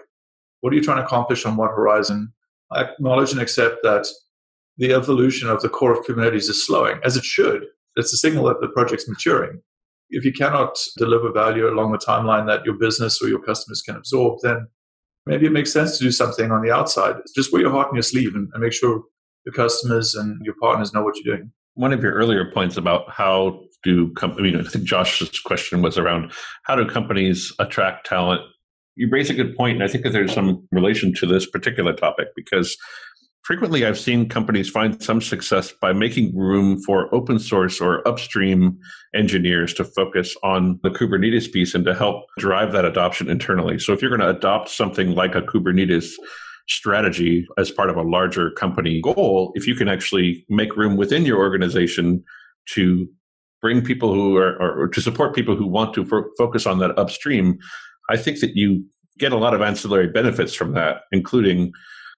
what 0.61 0.72
are 0.72 0.76
you 0.76 0.83
trying 0.83 0.96
to 0.96 1.05
accomplish 1.05 1.46
on 1.46 1.57
what 1.57 1.70
horizon? 1.70 2.33
I 2.72 2.83
acknowledge 2.83 3.31
and 3.31 3.40
accept 3.40 3.76
that 3.85 4.09
the 4.76 4.92
evolution 4.92 5.48
of 5.48 5.62
the 5.62 5.68
core 5.68 5.92
of 5.92 6.05
Kubernetes 6.05 6.50
is 6.50 6.66
slowing, 6.66 6.98
as 7.05 7.16
it 7.16 7.24
should. 7.24 7.64
It's 7.94 8.12
a 8.12 8.16
signal 8.16 8.44
that 8.46 8.61
the 8.61 8.68
project's 8.68 9.09
maturing. 9.09 9.62
If 10.11 10.24
you 10.24 10.33
cannot 10.33 10.76
deliver 10.96 11.31
value 11.31 11.68
along 11.68 11.92
the 11.92 11.98
timeline 11.98 12.46
that 12.48 12.64
your 12.64 12.74
business 12.74 13.22
or 13.22 13.29
your 13.29 13.40
customers 13.40 13.83
can 13.83 13.94
absorb, 13.94 14.40
then 14.42 14.66
maybe 15.26 15.46
it 15.46 15.53
makes 15.53 15.72
sense 15.72 15.96
to 15.96 16.05
do 16.05 16.11
something 16.11 16.50
on 16.50 16.62
the 16.62 16.72
outside. 16.72 17.16
Just 17.37 17.53
wear 17.53 17.62
your 17.62 17.70
heart 17.70 17.88
in 17.90 17.94
your 17.94 18.03
sleeve 18.03 18.35
and, 18.35 18.48
and 18.53 18.62
make 18.62 18.72
sure 18.72 19.05
your 19.46 19.53
customers 19.55 20.16
and 20.16 20.44
your 20.44 20.55
partners 20.61 20.92
know 20.92 21.03
what 21.03 21.14
you're 21.16 21.37
doing 21.37 21.53
one 21.75 21.93
of 21.93 22.03
your 22.03 22.13
earlier 22.13 22.51
points 22.53 22.77
about 22.77 23.11
how 23.11 23.61
do 23.83 24.13
companies, 24.13 24.55
I 24.55 24.57
mean, 24.57 24.67
I 24.67 24.69
think 24.69 24.85
Josh's 24.85 25.41
question 25.41 25.83
was 25.83 25.97
around 25.97 26.33
how 26.65 26.77
do 26.77 26.87
companies 26.87 27.53
attract 27.59 28.07
talent? 28.07 28.43
You 28.97 29.09
raise 29.11 29.31
a 29.31 29.35
good 29.35 29.57
point, 29.57 29.77
and 29.77 29.85
I 29.85 29.89
think 29.89 30.05
that 30.05 30.13
there's 30.13 30.35
some 30.35 30.67
relation 30.73 31.15
to 31.15 31.27
this 31.27 31.49
particular 31.49 31.95
topic 31.95 32.29
because 32.37 32.77
frequently 33.43 33.87
I've 33.87 33.99
seen 33.99 34.29
companies 34.29 34.69
find 34.69 35.03
some 35.03 35.21
success 35.21 35.73
by 35.73 35.93
making 35.93 36.37
room 36.37 36.83
for 36.83 37.13
open 37.15 37.39
source 37.39 37.81
or 37.81 38.07
upstream 38.07 38.79
engineers 39.15 39.73
to 39.75 39.85
focus 39.85 40.37
on 40.43 40.79
the 40.83 40.91
Kubernetes 40.91 41.51
piece 41.51 41.75
and 41.75 41.85
to 41.87 41.95
help 41.95 42.27
drive 42.39 42.73
that 42.73 42.85
adoption 42.85 43.31
internally. 43.31 43.79
So 43.79 43.93
if 43.93 44.03
you're 44.03 44.17
going 44.17 44.21
to 44.21 44.37
adopt 44.37 44.69
something 44.69 45.15
like 45.15 45.35
a 45.35 45.43
Kubernetes 45.43 46.13
strategy 46.71 47.47
as 47.59 47.71
part 47.71 47.91
of 47.91 47.97
a 47.97 48.03
larger 48.03 48.51
company 48.53 49.01
goal, 49.03 49.53
if 49.55 49.67
you 49.67 49.75
can 49.75 49.89
actually 49.89 50.47
make 50.49 50.77
room 50.77 50.97
within 50.97 51.27
your 51.27 51.39
organization 51.39 52.25
to 52.75 53.09
bring 53.61 53.83
people 53.83 54.15
who 54.15 54.37
are, 54.37 54.57
or, 54.63 54.89
to 54.89 55.01
support 55.03 55.35
people 55.35 55.57
who 55.57 55.67
want 55.67 55.93
to 55.95 56.05
focus 56.39 56.67
on 56.67 56.79
that 56.79 56.97
upstream, 56.99 57.59
I 58.09 58.17
think 58.17 58.41
that 58.41 58.57
you 58.57 58.85
get 59.19 59.33
a 59.33 59.37
lot 59.37 59.53
of 59.53 59.61
ancillary 59.61 60.09
benefits 60.09 60.55
from 60.55 60.73
that, 60.75 61.03
including 61.13 61.73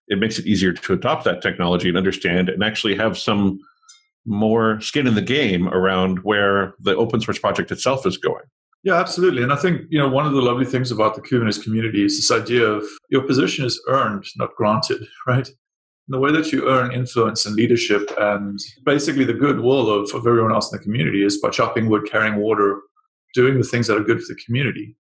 it 0.08 0.18
makes 0.18 0.38
it 0.38 0.46
easier 0.46 0.72
to 0.72 0.92
adopt 0.92 1.24
that 1.24 1.42
technology 1.42 1.88
and 1.88 1.96
understand 1.96 2.48
and 2.48 2.62
actually 2.62 2.94
have 2.94 3.18
some 3.18 3.58
more 4.26 4.80
skin 4.80 5.06
in 5.06 5.14
the 5.14 5.22
game 5.22 5.68
around 5.68 6.18
where 6.18 6.74
the 6.80 6.94
open 6.94 7.20
source 7.20 7.38
project 7.38 7.72
itself 7.72 8.06
is 8.06 8.18
going. 8.18 8.44
Yeah, 8.84 8.94
absolutely. 8.94 9.42
And 9.44 9.52
I 9.52 9.56
think, 9.56 9.82
you 9.90 9.98
know, 9.98 10.08
one 10.08 10.26
of 10.26 10.32
the 10.32 10.42
lovely 10.42 10.64
things 10.64 10.90
about 10.90 11.14
the 11.14 11.22
Kubernetes 11.22 11.62
community 11.62 12.04
is 12.04 12.16
this 12.16 12.36
idea 12.36 12.66
of 12.66 12.84
your 13.10 13.22
position 13.22 13.64
is 13.64 13.80
earned, 13.86 14.24
not 14.36 14.56
granted, 14.56 15.06
right? 15.26 15.48
the 16.12 16.18
way 16.18 16.30
that 16.30 16.52
you 16.52 16.68
earn 16.68 16.92
influence 16.92 17.46
and 17.46 17.56
leadership 17.56 18.10
and 18.18 18.58
basically 18.84 19.24
the 19.24 19.32
goodwill 19.32 19.90
of, 19.90 20.10
of 20.14 20.26
everyone 20.26 20.52
else 20.52 20.70
in 20.70 20.78
the 20.78 20.84
community 20.84 21.24
is 21.24 21.40
by 21.40 21.48
chopping 21.48 21.88
wood, 21.88 22.08
carrying 22.10 22.36
water, 22.36 22.80
doing 23.34 23.58
the 23.58 23.66
things 23.66 23.86
that 23.86 23.96
are 23.96 24.04
good 24.04 24.20
for 24.20 24.34
the 24.34 24.40
community. 24.44 24.94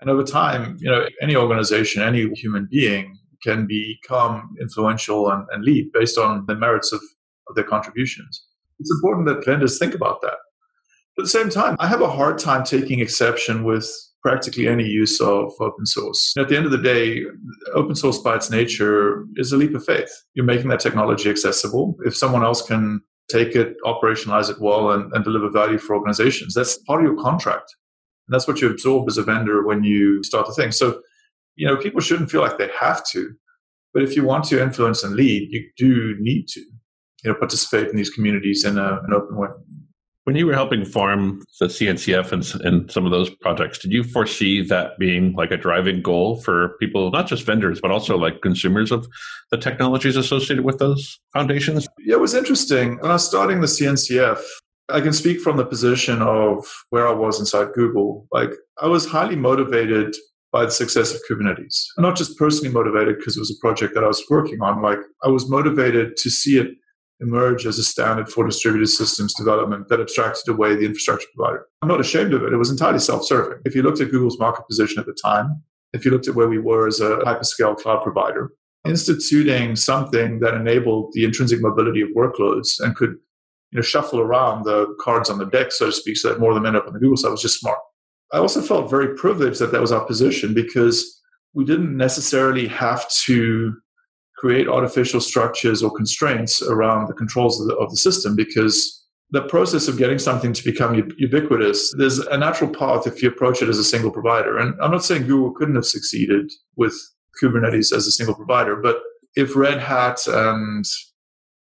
And 0.00 0.10
over 0.10 0.24
time, 0.24 0.76
you 0.80 0.90
know, 0.90 1.06
any 1.22 1.36
organization, 1.36 2.02
any 2.02 2.28
human 2.30 2.68
being 2.70 3.16
can 3.42 3.66
become 3.66 4.56
influential 4.60 5.30
and, 5.30 5.46
and 5.52 5.64
lead 5.64 5.92
based 5.92 6.18
on 6.18 6.44
the 6.46 6.56
merits 6.56 6.92
of, 6.92 7.00
of 7.48 7.54
their 7.54 7.64
contributions. 7.64 8.44
It's 8.80 8.90
important 8.90 9.28
that 9.28 9.44
vendors 9.44 9.78
think 9.78 9.94
about 9.94 10.20
that 10.22 10.36
at 11.18 11.24
the 11.24 11.28
same 11.28 11.48
time, 11.48 11.76
I 11.78 11.86
have 11.86 12.02
a 12.02 12.10
hard 12.10 12.38
time 12.38 12.64
taking 12.64 13.00
exception 13.00 13.64
with 13.64 13.90
practically 14.22 14.66
any 14.66 14.84
use 14.84 15.20
of 15.20 15.52
open 15.60 15.86
source. 15.86 16.34
At 16.36 16.48
the 16.48 16.56
end 16.56 16.66
of 16.66 16.72
the 16.72 16.78
day, 16.78 17.22
open 17.74 17.94
source 17.94 18.18
by 18.18 18.36
its 18.36 18.50
nature 18.50 19.24
is 19.36 19.52
a 19.52 19.56
leap 19.56 19.74
of 19.74 19.84
faith. 19.84 20.10
You're 20.34 20.44
making 20.44 20.68
that 20.68 20.80
technology 20.80 21.30
accessible. 21.30 21.96
If 22.04 22.16
someone 22.16 22.44
else 22.44 22.60
can 22.60 23.00
take 23.30 23.54
it, 23.54 23.76
operationalize 23.84 24.50
it 24.50 24.60
well, 24.60 24.90
and, 24.90 25.12
and 25.12 25.24
deliver 25.24 25.50
value 25.50 25.78
for 25.78 25.94
organizations, 25.94 26.54
that's 26.54 26.78
part 26.78 27.00
of 27.00 27.06
your 27.06 27.22
contract. 27.22 27.74
And 28.26 28.34
that's 28.34 28.48
what 28.48 28.60
you 28.60 28.68
absorb 28.68 29.08
as 29.08 29.16
a 29.16 29.22
vendor 29.22 29.64
when 29.64 29.84
you 29.84 30.22
start 30.24 30.46
the 30.46 30.54
thing. 30.54 30.72
So, 30.72 31.00
you 31.54 31.66
know, 31.66 31.76
people 31.76 32.00
shouldn't 32.00 32.30
feel 32.30 32.40
like 32.40 32.58
they 32.58 32.70
have 32.78 33.06
to. 33.12 33.32
But 33.94 34.02
if 34.02 34.16
you 34.16 34.24
want 34.24 34.44
to 34.46 34.62
influence 34.62 35.04
and 35.04 35.14
lead, 35.14 35.48
you 35.50 35.64
do 35.78 36.16
need 36.18 36.48
to, 36.48 36.60
you 36.60 37.30
know, 37.30 37.34
participate 37.34 37.88
in 37.88 37.96
these 37.96 38.10
communities 38.10 38.64
in 38.64 38.76
a, 38.76 39.00
an 39.04 39.14
open 39.14 39.36
way. 39.36 39.48
When 40.26 40.34
you 40.34 40.46
were 40.46 40.54
helping 40.54 40.84
farm 40.84 41.44
the 41.60 41.66
CNCF 41.66 42.32
and, 42.32 42.66
and 42.66 42.90
some 42.90 43.06
of 43.06 43.12
those 43.12 43.30
projects, 43.30 43.78
did 43.78 43.92
you 43.92 44.02
foresee 44.02 44.60
that 44.62 44.98
being 44.98 45.34
like 45.34 45.52
a 45.52 45.56
driving 45.56 46.02
goal 46.02 46.40
for 46.40 46.70
people, 46.80 47.12
not 47.12 47.28
just 47.28 47.46
vendors, 47.46 47.80
but 47.80 47.92
also 47.92 48.18
like 48.18 48.42
consumers 48.42 48.90
of 48.90 49.06
the 49.52 49.56
technologies 49.56 50.16
associated 50.16 50.64
with 50.64 50.78
those 50.78 51.20
foundations? 51.32 51.86
Yeah, 52.00 52.16
it 52.16 52.20
was 52.20 52.34
interesting. 52.34 52.98
When 52.98 53.12
I 53.12 53.14
was 53.14 53.24
starting 53.24 53.60
the 53.60 53.68
CNCF, 53.68 54.42
I 54.88 55.00
can 55.00 55.12
speak 55.12 55.40
from 55.40 55.58
the 55.58 55.64
position 55.64 56.20
of 56.22 56.66
where 56.90 57.06
I 57.06 57.12
was 57.12 57.38
inside 57.38 57.68
Google. 57.74 58.26
Like, 58.32 58.50
I 58.82 58.88
was 58.88 59.06
highly 59.06 59.36
motivated 59.36 60.16
by 60.50 60.64
the 60.64 60.72
success 60.72 61.14
of 61.14 61.20
Kubernetes. 61.30 61.84
not 61.98 62.16
just 62.16 62.36
personally 62.36 62.74
motivated 62.74 63.18
because 63.18 63.36
it 63.36 63.40
was 63.40 63.56
a 63.56 63.60
project 63.60 63.94
that 63.94 64.02
I 64.02 64.08
was 64.08 64.24
working 64.28 64.60
on. 64.60 64.82
Like, 64.82 64.98
I 65.22 65.28
was 65.28 65.48
motivated 65.48 66.16
to 66.16 66.30
see 66.30 66.58
it 66.58 66.72
emerge 67.20 67.66
as 67.66 67.78
a 67.78 67.84
standard 67.84 68.28
for 68.28 68.46
distributed 68.46 68.88
systems 68.88 69.34
development 69.34 69.88
that 69.88 70.00
abstracted 70.00 70.48
away 70.48 70.74
the 70.74 70.84
infrastructure 70.84 71.26
provider. 71.34 71.66
I'm 71.82 71.88
not 71.88 72.00
ashamed 72.00 72.34
of 72.34 72.42
it. 72.42 72.52
It 72.52 72.56
was 72.56 72.70
entirely 72.70 72.98
self 72.98 73.24
serving. 73.24 73.60
If 73.64 73.74
you 73.74 73.82
looked 73.82 74.00
at 74.00 74.10
Google's 74.10 74.38
market 74.38 74.66
position 74.68 74.98
at 75.00 75.06
the 75.06 75.16
time, 75.24 75.62
if 75.92 76.04
you 76.04 76.10
looked 76.10 76.28
at 76.28 76.34
where 76.34 76.48
we 76.48 76.58
were 76.58 76.86
as 76.86 77.00
a 77.00 77.18
hyperscale 77.18 77.76
cloud 77.76 78.02
provider, 78.02 78.52
instituting 78.86 79.76
something 79.76 80.40
that 80.40 80.54
enabled 80.54 81.10
the 81.12 81.24
intrinsic 81.24 81.60
mobility 81.60 82.02
of 82.02 82.08
workloads 82.10 82.80
and 82.80 82.94
could 82.94 83.16
you 83.72 83.76
know, 83.76 83.82
shuffle 83.82 84.20
around 84.20 84.64
the 84.64 84.94
cards 85.00 85.28
on 85.28 85.38
the 85.38 85.46
deck, 85.46 85.72
so 85.72 85.86
to 85.86 85.92
speak, 85.92 86.16
so 86.16 86.28
that 86.28 86.40
more 86.40 86.50
of 86.50 86.54
them 86.54 86.66
end 86.66 86.76
up 86.76 86.86
on 86.86 86.92
the 86.92 86.98
Google 86.98 87.16
side 87.16 87.30
was 87.30 87.42
just 87.42 87.60
smart. 87.60 87.78
I 88.32 88.38
also 88.38 88.60
felt 88.60 88.90
very 88.90 89.14
privileged 89.16 89.60
that 89.60 89.72
that 89.72 89.80
was 89.80 89.92
our 89.92 90.04
position 90.04 90.54
because 90.54 91.20
we 91.54 91.64
didn't 91.64 91.96
necessarily 91.96 92.68
have 92.68 93.08
to 93.24 93.76
create 94.38 94.68
artificial 94.68 95.20
structures 95.20 95.82
or 95.82 95.90
constraints 95.90 96.62
around 96.62 97.08
the 97.08 97.14
controls 97.14 97.60
of 97.60 97.68
the, 97.68 97.76
of 97.76 97.90
the 97.90 97.96
system 97.96 98.36
because 98.36 99.04
the 99.30 99.42
process 99.42 99.88
of 99.88 99.98
getting 99.98 100.18
something 100.18 100.52
to 100.52 100.64
become 100.64 100.94
ubiquitous, 101.18 101.92
there's 101.98 102.18
a 102.18 102.38
natural 102.38 102.70
path 102.70 103.06
if 103.06 103.22
you 103.22 103.28
approach 103.28 103.60
it 103.60 103.68
as 103.68 103.78
a 103.78 103.84
single 103.84 104.10
provider. 104.10 104.58
And 104.58 104.74
I'm 104.80 104.92
not 104.92 105.04
saying 105.04 105.26
Google 105.26 105.52
couldn't 105.52 105.74
have 105.74 105.86
succeeded 105.86 106.52
with 106.76 106.94
Kubernetes 107.42 107.92
as 107.92 108.06
a 108.06 108.12
single 108.12 108.34
provider, 108.34 108.76
but 108.76 108.98
if 109.34 109.56
Red 109.56 109.80
Hat 109.80 110.20
and 110.26 110.84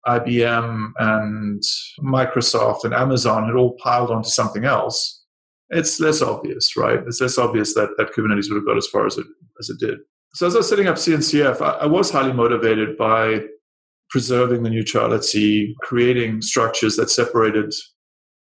IBM 0.08 0.92
and 1.00 1.62
Microsoft 2.02 2.86
and 2.86 2.94
Amazon 2.94 3.46
had 3.46 3.56
all 3.56 3.76
piled 3.84 4.10
onto 4.10 4.30
something 4.30 4.64
else, 4.64 5.24
it's 5.70 6.00
less 6.00 6.22
obvious, 6.22 6.76
right? 6.78 7.00
It's 7.06 7.22
less 7.22 7.38
obvious 7.38 7.74
that, 7.76 7.90
that 7.98 8.14
Kubernetes 8.14 8.50
would 8.50 8.56
have 8.56 8.66
got 8.66 8.78
as 8.78 8.88
far 8.88 9.06
as 9.06 9.18
it, 9.18 9.28
as 9.60 9.70
it 9.70 9.80
did. 9.80 10.00
So 10.34 10.48
as 10.48 10.56
I 10.56 10.60
was 10.60 10.70
setting 10.70 10.88
up 10.88 10.96
CNCF, 10.96 11.62
I, 11.62 11.72
I 11.72 11.86
was 11.86 12.12
highly 12.12 12.34
motivated 12.34 12.98
by 12.98 13.42
preserving 14.10 14.64
the 14.64 14.70
neutrality, 14.70 15.76
creating 15.82 16.42
structures 16.42 16.96
that 16.96 17.10
separated 17.10 17.74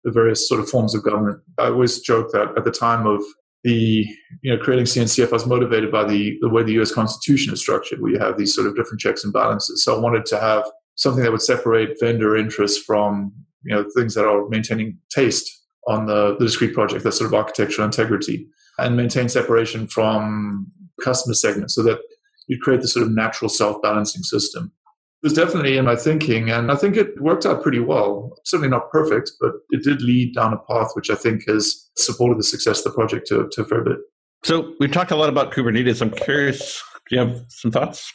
the 0.03 0.11
various 0.11 0.47
sort 0.47 0.59
of 0.59 0.69
forms 0.69 0.95
of 0.95 1.03
government. 1.03 1.39
I 1.57 1.65
always 1.65 1.99
joke 1.99 2.31
that 2.31 2.53
at 2.57 2.63
the 2.63 2.71
time 2.71 3.05
of 3.05 3.21
the 3.63 4.05
you 4.41 4.55
know 4.55 4.57
creating 4.61 4.85
CNCF, 4.85 5.29
I 5.29 5.31
was 5.31 5.45
motivated 5.45 5.91
by 5.91 6.05
the 6.05 6.37
the 6.41 6.49
way 6.49 6.63
the 6.63 6.73
U.S. 6.73 6.91
Constitution 6.91 7.53
is 7.53 7.59
structured, 7.59 8.01
where 8.01 8.11
you 8.11 8.19
have 8.19 8.37
these 8.37 8.55
sort 8.55 8.67
of 8.67 8.75
different 8.75 9.01
checks 9.01 9.23
and 9.23 9.33
balances. 9.33 9.83
So 9.83 9.95
I 9.95 9.99
wanted 9.99 10.25
to 10.27 10.39
have 10.39 10.63
something 10.95 11.23
that 11.23 11.31
would 11.31 11.41
separate 11.41 11.99
vendor 11.99 12.37
interests 12.37 12.83
from 12.83 13.33
you 13.63 13.75
know 13.75 13.85
things 13.95 14.13
that 14.15 14.25
are 14.25 14.47
maintaining 14.49 14.97
taste 15.09 15.49
on 15.87 16.05
the, 16.05 16.35
the 16.37 16.45
discrete 16.45 16.73
project, 16.73 17.03
that 17.03 17.13
sort 17.13 17.27
of 17.27 17.33
architectural 17.33 17.85
integrity, 17.85 18.47
and 18.77 18.97
maintain 18.97 19.29
separation 19.29 19.87
from 19.87 20.67
customer 21.03 21.33
segment 21.33 21.71
so 21.71 21.83
that 21.83 21.99
you 22.47 22.57
create 22.59 22.81
this 22.81 22.93
sort 22.93 23.05
of 23.05 23.13
natural 23.13 23.49
self-balancing 23.49 24.23
system. 24.23 24.71
It 25.23 25.25
was 25.25 25.33
definitely 25.33 25.77
in 25.77 25.85
my 25.85 25.95
thinking, 25.95 26.51
and 26.51 26.71
I 26.71 26.75
think 26.75 26.95
it 26.95 27.19
worked 27.19 27.45
out 27.45 27.63
pretty 27.63 27.79
well. 27.79 28.37
Certainly 28.45 28.69
not 28.69 28.91
perfect, 28.91 29.31
but 29.41 29.51
it 29.71 29.83
did 29.83 30.01
lead 30.01 30.35
down 30.35 30.53
a 30.53 30.57
path 30.57 30.91
which 30.93 31.09
I 31.09 31.15
think 31.15 31.47
has 31.47 31.89
supported 31.97 32.37
the 32.37 32.43
success 32.43 32.79
of 32.79 32.85
the 32.85 32.91
project 32.91 33.27
to, 33.27 33.49
to 33.51 33.61
a 33.63 33.65
fair 33.65 33.83
bit. 33.83 33.97
So 34.43 34.73
we've 34.79 34.91
talked 34.91 35.11
a 35.11 35.15
lot 35.15 35.29
about 35.29 35.51
Kubernetes. 35.51 36.01
I'm 36.01 36.11
curious, 36.11 36.81
do 37.09 37.15
you 37.15 37.19
have 37.25 37.45
some 37.49 37.71
thoughts? 37.71 38.13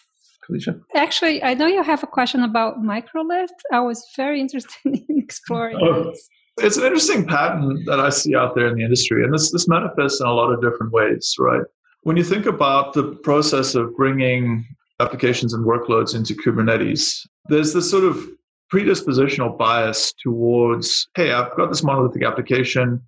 Carlisia? 0.48 0.80
Actually, 0.94 1.42
I 1.42 1.54
know 1.54 1.66
you 1.66 1.82
have 1.82 2.02
a 2.02 2.06
question 2.06 2.42
about 2.42 2.82
microlith. 2.82 3.48
I 3.72 3.80
was 3.80 4.04
very 4.16 4.40
interested 4.40 4.72
in 4.84 5.04
exploring 5.18 5.78
oh, 5.80 6.12
It's 6.58 6.76
an 6.76 6.84
interesting 6.84 7.26
pattern 7.26 7.84
that 7.86 8.00
I 8.00 8.10
see 8.10 8.34
out 8.36 8.54
there 8.54 8.68
in 8.68 8.76
the 8.76 8.84
industry, 8.84 9.24
and 9.24 9.32
this, 9.34 9.50
this 9.50 9.68
manifests 9.68 10.20
in 10.20 10.26
a 10.26 10.32
lot 10.32 10.52
of 10.52 10.60
different 10.60 10.92
ways, 10.92 11.34
right? 11.38 11.62
When 12.04 12.16
you 12.16 12.24
think 12.24 12.46
about 12.46 12.94
the 12.94 13.14
process 13.22 13.76
of 13.76 13.96
bringing 13.96 14.66
applications 14.98 15.54
and 15.54 15.64
workloads 15.64 16.16
into 16.16 16.34
Kubernetes, 16.34 17.24
there's 17.48 17.72
this 17.72 17.88
sort 17.88 18.02
of 18.02 18.28
predispositional 18.72 19.56
bias 19.56 20.12
towards, 20.20 21.08
hey, 21.14 21.30
I've 21.30 21.54
got 21.56 21.68
this 21.68 21.84
monolithic 21.84 22.24
application. 22.24 23.00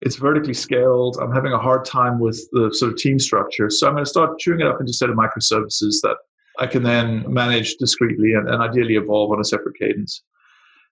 It's 0.00 0.16
vertically 0.16 0.54
scaled. 0.54 1.18
I'm 1.22 1.30
having 1.32 1.52
a 1.52 1.58
hard 1.58 1.84
time 1.84 2.18
with 2.18 2.44
the 2.50 2.74
sort 2.74 2.92
of 2.92 2.98
team 2.98 3.20
structure. 3.20 3.70
So 3.70 3.86
I'm 3.86 3.94
going 3.94 4.04
to 4.04 4.10
start 4.10 4.40
chewing 4.40 4.60
it 4.60 4.66
up 4.66 4.80
into 4.80 4.90
a 4.90 4.94
set 4.94 5.08
of 5.08 5.16
microservices 5.16 6.00
that 6.02 6.16
I 6.58 6.66
can 6.66 6.82
then 6.82 7.32
manage 7.32 7.76
discreetly 7.76 8.32
and, 8.32 8.48
and 8.48 8.60
ideally 8.60 8.96
evolve 8.96 9.30
on 9.30 9.40
a 9.40 9.44
separate 9.44 9.78
cadence. 9.78 10.24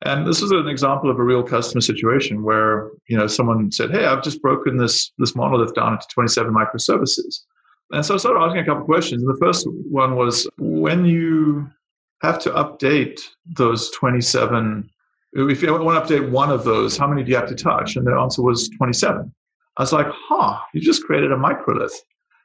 And 0.02 0.26
this 0.26 0.40
is 0.40 0.50
an 0.50 0.66
example 0.66 1.10
of 1.10 1.18
a 1.18 1.22
real 1.22 1.42
customer 1.42 1.82
situation 1.82 2.42
where, 2.42 2.90
you 3.08 3.16
know, 3.16 3.26
someone 3.26 3.70
said, 3.70 3.90
Hey, 3.90 4.06
I've 4.06 4.22
just 4.22 4.40
broken 4.40 4.78
this, 4.78 5.12
this 5.18 5.36
monolith 5.36 5.74
down 5.74 5.92
into 5.92 6.06
27 6.10 6.52
microservices. 6.52 7.40
And 7.90 8.04
so 8.04 8.14
I 8.14 8.18
started 8.18 8.40
asking 8.40 8.62
a 8.62 8.64
couple 8.64 8.82
of 8.82 8.86
questions. 8.86 9.22
And 9.22 9.34
the 9.34 9.38
first 9.38 9.66
one 9.68 10.16
was 10.16 10.48
when 10.58 11.04
you 11.04 11.68
have 12.22 12.38
to 12.40 12.50
update 12.50 13.20
those 13.56 13.90
27, 13.90 14.88
if 15.32 15.62
you 15.62 15.72
want 15.72 16.06
to 16.06 16.14
update 16.14 16.30
one 16.30 16.50
of 16.50 16.64
those, 16.64 16.96
how 16.96 17.06
many 17.06 17.22
do 17.22 17.30
you 17.30 17.36
have 17.36 17.48
to 17.48 17.54
touch? 17.54 17.96
And 17.96 18.06
the 18.06 18.12
answer 18.12 18.42
was 18.42 18.68
27. 18.70 19.32
I 19.76 19.82
was 19.82 19.92
like, 19.92 20.06
huh, 20.10 20.58
you 20.72 20.80
just 20.80 21.04
created 21.04 21.32
a 21.32 21.36
microlith. 21.36 21.94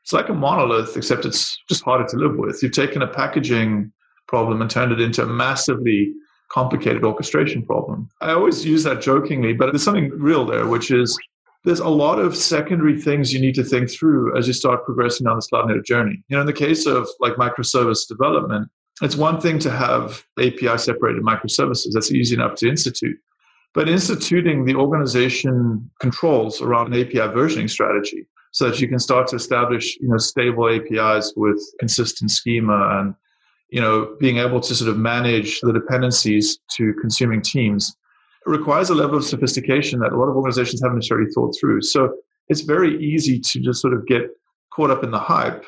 It's 0.03 0.14
like 0.14 0.30
a 0.30 0.34
monolith, 0.34 0.95
except 0.97 1.26
it's 1.26 1.58
just 1.68 1.84
harder 1.84 2.06
to 2.08 2.18
live 2.18 2.36
with. 2.38 2.62
You've 2.62 2.72
taken 2.72 3.01
a 3.01 3.08
packaging 3.08 3.91
problem 4.28 4.62
and 4.62 4.70
turned 4.70 4.91
it 4.91 5.01
into 5.01 5.24
a 5.24 5.28
massively 5.28 6.14
complicated 6.52 7.04
orchestration 7.04 7.66
problem. 7.66 8.10
I 8.22 8.32
always 8.32 8.66
use 8.66 8.84
that 8.84 9.02
jokingly, 9.02 9.54
but 9.54 9.72
there's 9.72 9.84
something 9.84 10.10
real 10.12 10.46
there, 10.46 10.68
which 10.68 10.91
is 10.91 11.18
there's 11.64 11.80
a 11.80 11.89
lot 11.89 12.20
of 12.20 12.36
secondary 12.36 13.02
things 13.02 13.34
you 13.34 13.41
need 13.41 13.56
to 13.56 13.64
think 13.64 13.89
through 13.91 14.38
as 14.38 14.48
you 14.48 14.54
start 14.54 14.86
progressing 14.86 15.26
down 15.26 15.36
this 15.36 15.48
cloud 15.48 15.68
native 15.68 15.84
journey. 15.84 16.24
You 16.28 16.38
know, 16.38 16.41
in 16.41 16.48
the 16.48 16.54
case 16.54 16.86
of 16.86 17.08
like 17.20 17.34
microservice 17.34 18.08
development, 18.08 18.70
it's 19.02 19.16
one 19.16 19.41
thing 19.41 19.60
to 19.60 19.72
have 19.72 20.24
API 20.39 20.78
separated 20.78 21.24
microservices. 21.24 21.91
That's 21.91 22.12
easy 22.12 22.36
enough 22.36 22.56
to 22.58 22.70
institute. 22.70 23.18
But 23.74 23.89
instituting 23.89 24.64
the 24.64 24.76
organization 24.76 25.89
controls 26.00 26.62
around 26.62 26.93
an 26.93 27.02
API 27.02 27.34
versioning 27.36 27.70
strategy 27.70 28.26
so 28.52 28.70
that 28.70 28.80
you 28.80 28.88
can 28.88 29.00
start 29.00 29.28
to 29.28 29.36
establish, 29.36 29.98
you 30.00 30.08
know, 30.08 30.18
stable 30.18 30.70
APIs 30.70 31.34
with 31.36 31.62
consistent 31.80 32.32
schema 32.32 33.00
and 33.00 33.16
you 33.70 33.82
know, 33.82 34.16
being 34.20 34.38
able 34.38 34.59
to 34.61 34.76
sort 34.76 34.89
of 34.89 34.97
manage 34.97 35.59
the 35.61 35.74
dependencies 35.74 36.59
to 36.78 36.93
consuming 37.01 37.41
teams 37.41 37.95
requires 38.45 38.89
a 38.89 38.95
level 38.95 39.18
of 39.18 39.24
sophistication 39.24 39.99
that 39.99 40.13
a 40.13 40.18
lot 40.18 40.30
of 40.30 40.36
organizations 40.36 40.82
haven't 40.82 40.97
necessarily 40.97 41.30
thought 41.34 41.55
through. 41.59 41.82
So 41.82 42.16
it's 42.47 42.61
very 42.61 43.03
easy 43.03 43.39
to 43.39 43.59
just 43.59 43.82
sort 43.82 43.93
of 43.93 44.05
get 44.05 44.30
caught 44.72 44.91
up 44.91 45.03
in 45.03 45.11
the 45.11 45.20
hype 45.20 45.66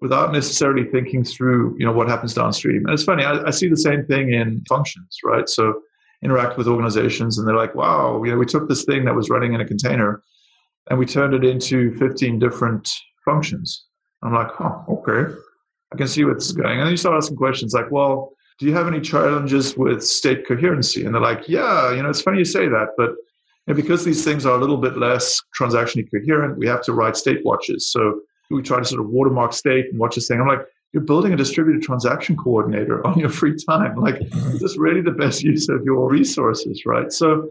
without 0.00 0.32
necessarily 0.32 0.84
thinking 0.84 1.24
through, 1.24 1.76
you 1.78 1.86
know, 1.86 1.92
what 1.92 2.08
happens 2.08 2.34
downstream. 2.34 2.84
And 2.84 2.90
it's 2.90 3.04
funny, 3.04 3.24
I, 3.24 3.46
I 3.46 3.50
see 3.50 3.68
the 3.68 3.76
same 3.76 4.04
thing 4.06 4.32
in 4.32 4.62
functions, 4.68 5.18
right? 5.24 5.48
So 5.48 5.80
interact 6.22 6.56
with 6.56 6.68
organizations 6.68 7.38
and 7.38 7.46
they're 7.46 7.56
like, 7.56 7.74
wow, 7.74 8.22
you 8.22 8.32
know, 8.32 8.38
we 8.38 8.46
took 8.46 8.68
this 8.68 8.84
thing 8.84 9.04
that 9.04 9.14
was 9.14 9.30
running 9.30 9.54
in 9.54 9.60
a 9.60 9.66
container 9.66 10.22
and 10.90 10.98
we 10.98 11.06
turned 11.06 11.34
it 11.34 11.44
into 11.44 11.96
15 11.98 12.38
different 12.38 12.88
functions. 13.24 13.86
I'm 14.22 14.34
like, 14.34 14.48
oh, 14.60 14.84
okay. 14.88 15.32
I 15.92 15.96
can 15.96 16.08
see 16.08 16.24
what's 16.24 16.52
going. 16.52 16.78
And 16.78 16.86
then 16.86 16.90
you 16.90 16.96
start 16.96 17.16
asking 17.16 17.36
questions 17.36 17.74
like, 17.74 17.90
well, 17.90 18.32
do 18.58 18.66
you 18.66 18.74
have 18.74 18.86
any 18.86 19.00
challenges 19.00 19.76
with 19.76 20.02
state 20.02 20.46
coherency? 20.46 21.04
And 21.04 21.14
they're 21.14 21.22
like, 21.22 21.48
yeah, 21.48 21.92
you 21.92 22.02
know, 22.02 22.08
it's 22.08 22.22
funny 22.22 22.38
you 22.38 22.44
say 22.44 22.68
that, 22.68 22.88
but 22.96 23.14
because 23.74 24.04
these 24.04 24.24
things 24.24 24.44
are 24.46 24.56
a 24.56 24.58
little 24.58 24.76
bit 24.76 24.96
less 24.96 25.40
transactionally 25.58 26.08
coherent, 26.10 26.58
we 26.58 26.66
have 26.66 26.82
to 26.82 26.92
write 26.92 27.16
state 27.16 27.44
watches. 27.44 27.90
So 27.90 28.20
we 28.50 28.62
try 28.62 28.78
to 28.78 28.84
sort 28.84 29.00
of 29.00 29.08
watermark 29.08 29.52
state 29.52 29.86
and 29.90 29.98
watch 29.98 30.14
this 30.14 30.28
thing. 30.28 30.40
I'm 30.40 30.48
like, 30.48 30.66
you're 30.92 31.02
building 31.02 31.32
a 31.32 31.36
distributed 31.36 31.82
transaction 31.82 32.36
coordinator 32.36 33.06
on 33.06 33.18
your 33.18 33.30
free 33.30 33.56
time. 33.56 33.96
Like, 33.96 34.20
is 34.20 34.60
this 34.60 34.76
really 34.76 35.00
the 35.00 35.10
best 35.10 35.42
use 35.42 35.68
of 35.68 35.82
your 35.84 36.08
resources, 36.10 36.84
right? 36.84 37.10
So 37.10 37.50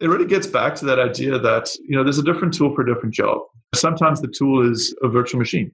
it 0.00 0.08
really 0.08 0.26
gets 0.26 0.46
back 0.46 0.74
to 0.76 0.84
that 0.86 0.98
idea 0.98 1.38
that, 1.38 1.74
you 1.88 1.96
know, 1.96 2.04
there's 2.04 2.18
a 2.18 2.24
different 2.24 2.52
tool 2.52 2.74
for 2.74 2.82
a 2.82 2.94
different 2.94 3.14
job. 3.14 3.38
Sometimes 3.74 4.20
the 4.20 4.28
tool 4.28 4.70
is 4.70 4.94
a 5.02 5.08
virtual 5.08 5.38
machine. 5.38 5.72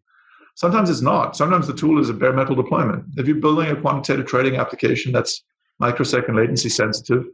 Sometimes 0.59 0.91
it's 0.91 1.03
not. 1.03 1.37
Sometimes 1.37 1.69
the 1.69 1.73
tool 1.73 2.01
is 2.01 2.11
a 2.11 2.13
bare 2.13 2.33
metal 2.33 2.57
deployment. 2.57 3.05
If 3.17 3.29
you're 3.29 3.37
building 3.37 3.71
a 3.71 3.81
quantitative 3.81 4.27
trading 4.27 4.57
application 4.57 5.13
that's 5.13 5.45
microsecond 5.79 6.37
latency 6.37 6.69
sensitive, 6.69 7.27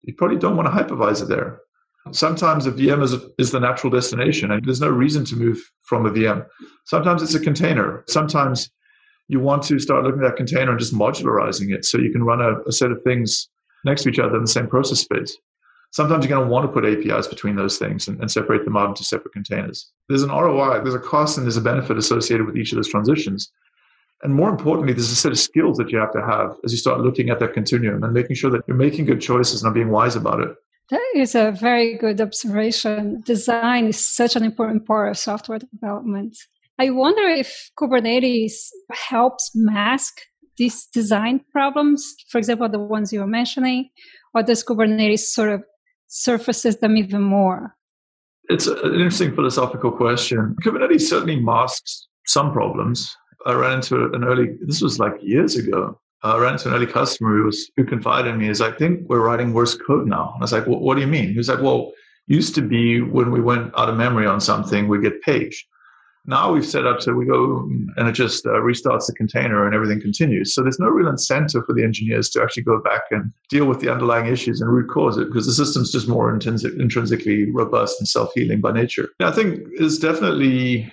you 0.00 0.14
probably 0.14 0.38
don't 0.38 0.56
want 0.56 0.66
a 0.66 0.70
hypervisor 0.70 1.28
there. 1.28 1.60
Sometimes 2.12 2.66
a 2.66 2.72
VM 2.72 3.02
is, 3.02 3.16
is 3.36 3.50
the 3.50 3.60
natural 3.60 3.90
destination 3.90 4.50
and 4.50 4.64
there's 4.64 4.80
no 4.80 4.88
reason 4.88 5.26
to 5.26 5.36
move 5.36 5.58
from 5.82 6.06
a 6.06 6.10
VM. 6.10 6.46
Sometimes 6.86 7.22
it's 7.22 7.34
a 7.34 7.40
container. 7.40 8.02
Sometimes 8.08 8.70
you 9.28 9.40
want 9.40 9.62
to 9.64 9.78
start 9.78 10.04
looking 10.04 10.22
at 10.22 10.30
that 10.30 10.36
container 10.38 10.70
and 10.70 10.80
just 10.80 10.94
modularizing 10.94 11.74
it 11.74 11.84
so 11.84 11.98
you 11.98 12.10
can 12.10 12.24
run 12.24 12.40
a, 12.40 12.62
a 12.66 12.72
set 12.72 12.90
of 12.90 13.02
things 13.02 13.50
next 13.84 14.04
to 14.04 14.08
each 14.08 14.18
other 14.18 14.36
in 14.36 14.44
the 14.44 14.50
same 14.50 14.68
process 14.68 15.00
space 15.00 15.36
sometimes 15.90 16.24
you're 16.24 16.36
going 16.36 16.46
to 16.46 16.52
want 16.52 16.66
to 16.66 16.72
put 16.72 16.84
APIs 16.84 17.26
between 17.26 17.56
those 17.56 17.78
things 17.78 18.08
and, 18.08 18.20
and, 18.20 18.30
separate 18.30 18.64
them 18.64 18.76
out 18.76 18.88
into 18.88 19.04
separate 19.04 19.32
containers. 19.32 19.90
There's 20.08 20.22
an 20.22 20.30
ROI, 20.30 20.80
there's 20.82 20.94
a 20.94 21.00
cost, 21.00 21.36
and 21.36 21.46
there's 21.46 21.56
a 21.56 21.62
benefit 21.62 21.98
associated 21.98 22.46
with 22.46 22.56
each 22.56 22.72
of 22.72 22.76
those 22.76 22.88
transitions. 22.88 23.50
And 24.22 24.34
more 24.34 24.50
importantly, 24.50 24.92
there's 24.92 25.10
a 25.10 25.16
set 25.16 25.32
of 25.32 25.38
skills 25.38 25.78
that 25.78 25.90
you 25.90 25.98
have 25.98 26.12
to 26.12 26.22
have 26.22 26.54
as 26.64 26.72
you 26.72 26.78
start 26.78 27.00
looking 27.00 27.30
at 27.30 27.40
that 27.40 27.54
continuum 27.54 28.02
and 28.04 28.12
making 28.12 28.36
sure 28.36 28.50
that 28.50 28.62
you're 28.66 28.76
making 28.76 29.06
good 29.06 29.20
choices 29.20 29.62
and 29.62 29.72
being 29.72 29.90
wise 29.90 30.14
about 30.14 30.40
it. 30.40 30.54
That 30.90 31.12
is 31.14 31.34
a 31.34 31.52
very 31.52 31.96
good 31.96 32.20
observation. 32.20 33.22
Design 33.24 33.86
is 33.86 34.04
such 34.04 34.36
an 34.36 34.44
important 34.44 34.86
part 34.86 35.10
of 35.10 35.16
software 35.16 35.58
development. 35.58 36.36
I 36.78 36.90
wonder 36.90 37.22
if 37.28 37.70
Kubernetes 37.78 38.52
helps 38.90 39.52
mask 39.54 40.20
these 40.58 40.86
design 40.86 41.40
problems, 41.52 42.14
for 42.28 42.38
example, 42.38 42.68
the 42.68 42.78
ones 42.78 43.12
you 43.12 43.20
were 43.20 43.26
mentioning, 43.26 43.88
or 44.34 44.42
does 44.42 44.64
Kubernetes 44.64 45.20
sort 45.20 45.50
of 45.50 45.62
surfaces 46.10 46.76
them 46.78 46.96
even 46.96 47.22
more? 47.22 47.74
It's 48.48 48.66
an 48.66 48.94
interesting 48.94 49.34
philosophical 49.34 49.92
question. 49.92 50.56
Kubernetes 50.62 51.02
certainly 51.02 51.40
masks 51.40 52.08
some 52.26 52.52
problems. 52.52 53.16
I 53.46 53.54
ran 53.54 53.76
into 53.76 54.12
an 54.12 54.24
early, 54.24 54.56
this 54.60 54.82
was 54.82 54.98
like 54.98 55.14
years 55.22 55.56
ago. 55.56 55.98
I 56.22 56.36
ran 56.36 56.54
into 56.54 56.68
an 56.68 56.74
early 56.74 56.86
customer 56.86 57.30
who 57.30 57.44
was 57.44 57.70
who 57.76 57.84
confided 57.84 58.32
in 58.32 58.38
me 58.38 58.48
is 58.48 58.60
I 58.60 58.72
think 58.72 59.08
we're 59.08 59.24
writing 59.24 59.54
worse 59.54 59.74
code 59.74 60.06
now. 60.06 60.34
I 60.36 60.40
was 60.40 60.52
like, 60.52 60.64
what 60.66 60.94
do 60.96 61.00
you 61.00 61.06
mean? 61.06 61.30
He 61.30 61.38
was 61.38 61.48
like, 61.48 61.62
well, 61.62 61.92
used 62.26 62.54
to 62.56 62.62
be 62.62 63.00
when 63.00 63.30
we 63.30 63.40
went 63.40 63.72
out 63.78 63.88
of 63.88 63.96
memory 63.96 64.26
on 64.26 64.40
something, 64.40 64.86
we 64.86 65.00
get 65.00 65.22
paged. 65.22 65.64
Now 66.26 66.52
we've 66.52 66.66
set 66.66 66.86
up 66.86 67.00
so 67.00 67.12
we 67.14 67.24
go 67.24 67.60
and 67.96 68.08
it 68.08 68.12
just 68.12 68.44
uh, 68.46 68.50
restarts 68.50 69.06
the 69.06 69.14
container 69.14 69.64
and 69.64 69.74
everything 69.74 70.00
continues. 70.00 70.54
So 70.54 70.62
there's 70.62 70.78
no 70.78 70.88
real 70.88 71.08
incentive 71.08 71.64
for 71.64 71.72
the 71.72 71.82
engineers 71.82 72.28
to 72.30 72.42
actually 72.42 72.64
go 72.64 72.80
back 72.80 73.02
and 73.10 73.32
deal 73.48 73.64
with 73.64 73.80
the 73.80 73.90
underlying 73.90 74.26
issues 74.26 74.60
and 74.60 74.70
root 74.70 74.90
cause 74.90 75.16
it 75.16 75.26
because 75.26 75.46
the 75.46 75.52
system's 75.52 75.90
just 75.90 76.08
more 76.08 76.32
intrinsic, 76.32 76.74
intrinsically 76.78 77.50
robust 77.50 78.00
and 78.00 78.08
self 78.08 78.32
healing 78.34 78.60
by 78.60 78.72
nature. 78.72 79.08
I 79.20 79.32
think 79.32 79.66
there's 79.78 79.98
definitely 79.98 80.92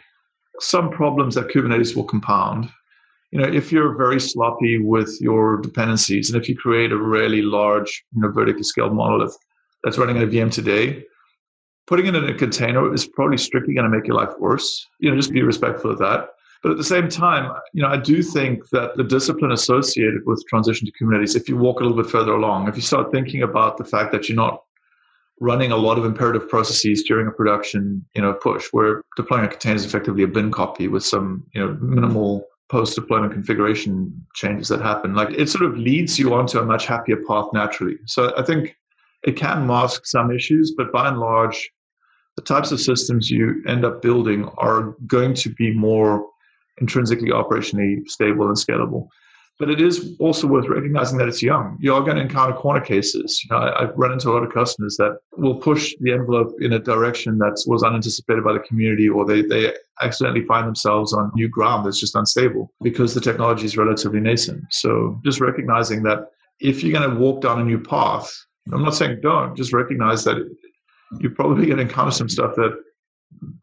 some 0.59 0.89
problems 0.89 1.35
that 1.35 1.49
Kubernetes 1.49 1.95
will 1.95 2.05
compound. 2.05 2.69
You 3.31 3.39
know, 3.39 3.47
if 3.47 3.71
you're 3.71 3.95
very 3.95 4.21
sloppy 4.21 4.79
with 4.79 5.17
your 5.19 5.57
dependencies 5.57 6.29
and 6.31 6.41
if 6.41 6.47
you 6.47 6.55
create 6.55 6.93
a 6.93 6.97
really 6.97 7.41
large, 7.41 8.05
you 8.15 8.21
know, 8.21 8.31
vertically 8.31 8.63
scaled 8.63 8.95
monolith 8.95 9.37
that's 9.83 9.97
running 9.97 10.15
in 10.15 10.23
a 10.23 10.27
VM 10.27 10.51
today, 10.51 11.03
putting 11.87 12.05
it 12.05 12.15
in 12.15 12.25
a 12.25 12.33
container 12.33 12.93
is 12.93 13.07
probably 13.07 13.37
strictly 13.37 13.73
going 13.73 13.89
to 13.89 13.95
make 13.95 14.05
your 14.05 14.15
life 14.15 14.33
worse. 14.39 14.85
You 14.99 15.09
know, 15.09 15.17
just 15.17 15.31
be 15.31 15.41
respectful 15.41 15.91
of 15.91 15.97
that. 15.99 16.29
But 16.63 16.71
at 16.71 16.77
the 16.77 16.83
same 16.83 17.07
time, 17.07 17.51
you 17.73 17.81
know, 17.81 17.87
I 17.87 17.97
do 17.97 18.21
think 18.21 18.67
that 18.69 18.97
the 18.97 19.03
discipline 19.03 19.51
associated 19.51 20.21
with 20.25 20.43
transition 20.49 20.87
to 20.87 20.93
Kubernetes, 20.93 21.35
if 21.35 21.47
you 21.47 21.55
walk 21.55 21.79
a 21.79 21.83
little 21.83 22.01
bit 22.01 22.11
further 22.11 22.33
along, 22.33 22.67
if 22.67 22.75
you 22.75 22.81
start 22.81 23.11
thinking 23.11 23.43
about 23.43 23.77
the 23.77 23.85
fact 23.85 24.11
that 24.11 24.27
you're 24.27 24.35
not 24.35 24.63
running 25.39 25.71
a 25.71 25.77
lot 25.77 25.99
of 25.99 26.05
imperative 26.05 26.49
processes 26.49 27.03
during 27.03 27.27
a 27.27 27.31
production, 27.31 28.03
you 28.15 28.21
know, 28.23 28.33
push, 28.33 28.67
where 28.71 29.03
deploying 29.15 29.45
a 29.45 29.47
container 29.47 29.75
is 29.75 29.85
effectively 29.85 30.23
a 30.23 30.27
bin 30.27 30.49
copy 30.51 30.87
with 30.87 31.05
some, 31.05 31.43
you 31.53 31.61
know, 31.61 31.77
minimal 31.79 32.43
post-deployment 32.69 33.31
configuration 33.31 34.11
changes 34.33 34.67
that 34.67 34.81
happen. 34.81 35.13
Like 35.13 35.29
it 35.29 35.47
sort 35.47 35.63
of 35.63 35.77
leads 35.77 36.17
you 36.17 36.33
onto 36.33 36.59
a 36.59 36.65
much 36.65 36.87
happier 36.87 37.17
path 37.27 37.45
naturally. 37.53 37.97
So 38.07 38.33
I 38.35 38.41
think 38.41 38.75
it 39.23 39.37
can 39.37 39.67
mask 39.67 40.07
some 40.07 40.31
issues, 40.31 40.73
but 40.75 40.91
by 40.91 41.07
and 41.07 41.19
large, 41.19 41.69
the 42.37 42.43
types 42.43 42.71
of 42.71 42.79
systems 42.79 43.29
you 43.29 43.61
end 43.67 43.83
up 43.83 44.01
building 44.01 44.45
are 44.57 44.95
going 45.07 45.33
to 45.33 45.49
be 45.55 45.73
more 45.73 46.25
intrinsically 46.79 47.29
operationally 47.29 48.07
stable 48.07 48.47
and 48.47 48.55
scalable. 48.55 49.07
But 49.59 49.71
it 49.71 49.81
is 49.81 50.15
also 50.19 50.45
worth 50.45 50.67
recognizing 50.67 51.17
that 51.17 51.27
it's 51.27 51.41
young. 51.41 51.77
You 51.81 51.95
are 51.95 52.01
going 52.01 52.17
to 52.17 52.21
encounter 52.21 52.53
corner 52.53 52.79
cases. 52.79 53.41
You 53.43 53.55
know, 53.55 53.63
I, 53.63 53.85
have 53.85 53.93
run 53.95 54.11
into 54.11 54.29
a 54.29 54.33
lot 54.33 54.43
of 54.43 54.53
customers 54.53 54.97
that 54.97 55.17
will 55.35 55.55
push 55.55 55.95
the 55.99 56.11
envelope 56.11 56.53
in 56.61 56.73
a 56.73 56.79
direction 56.79 57.39
that 57.39 57.63
was 57.65 57.81
unanticipated 57.81 58.43
by 58.43 58.53
the 58.53 58.59
community, 58.59 59.09
or 59.09 59.25
they, 59.25 59.41
they 59.41 59.73
accidentally 60.03 60.45
find 60.45 60.67
themselves 60.67 61.11
on 61.11 61.31
new 61.33 61.49
ground 61.49 61.87
that's 61.87 61.99
just 61.99 62.15
unstable 62.15 62.71
because 62.83 63.15
the 63.15 63.21
technology 63.21 63.65
is 63.65 63.77
relatively 63.77 64.19
nascent. 64.19 64.63
So 64.69 65.19
just 65.25 65.41
recognizing 65.41 66.03
that 66.03 66.27
if 66.59 66.83
you're 66.83 66.97
going 66.97 67.09
to 67.09 67.15
walk 67.15 67.41
down 67.41 67.59
a 67.59 67.63
new 67.63 67.79
path, 67.79 68.31
I'm 68.71 68.83
not 68.83 68.93
saying 68.93 69.21
don't, 69.23 69.57
just 69.57 69.73
recognize 69.73 70.23
that 70.25 70.37
you're 71.19 71.31
probably 71.31 71.65
going 71.65 71.77
to 71.77 71.83
encounter 71.83 72.11
some 72.11 72.29
stuff 72.29 72.55
that 72.55 72.77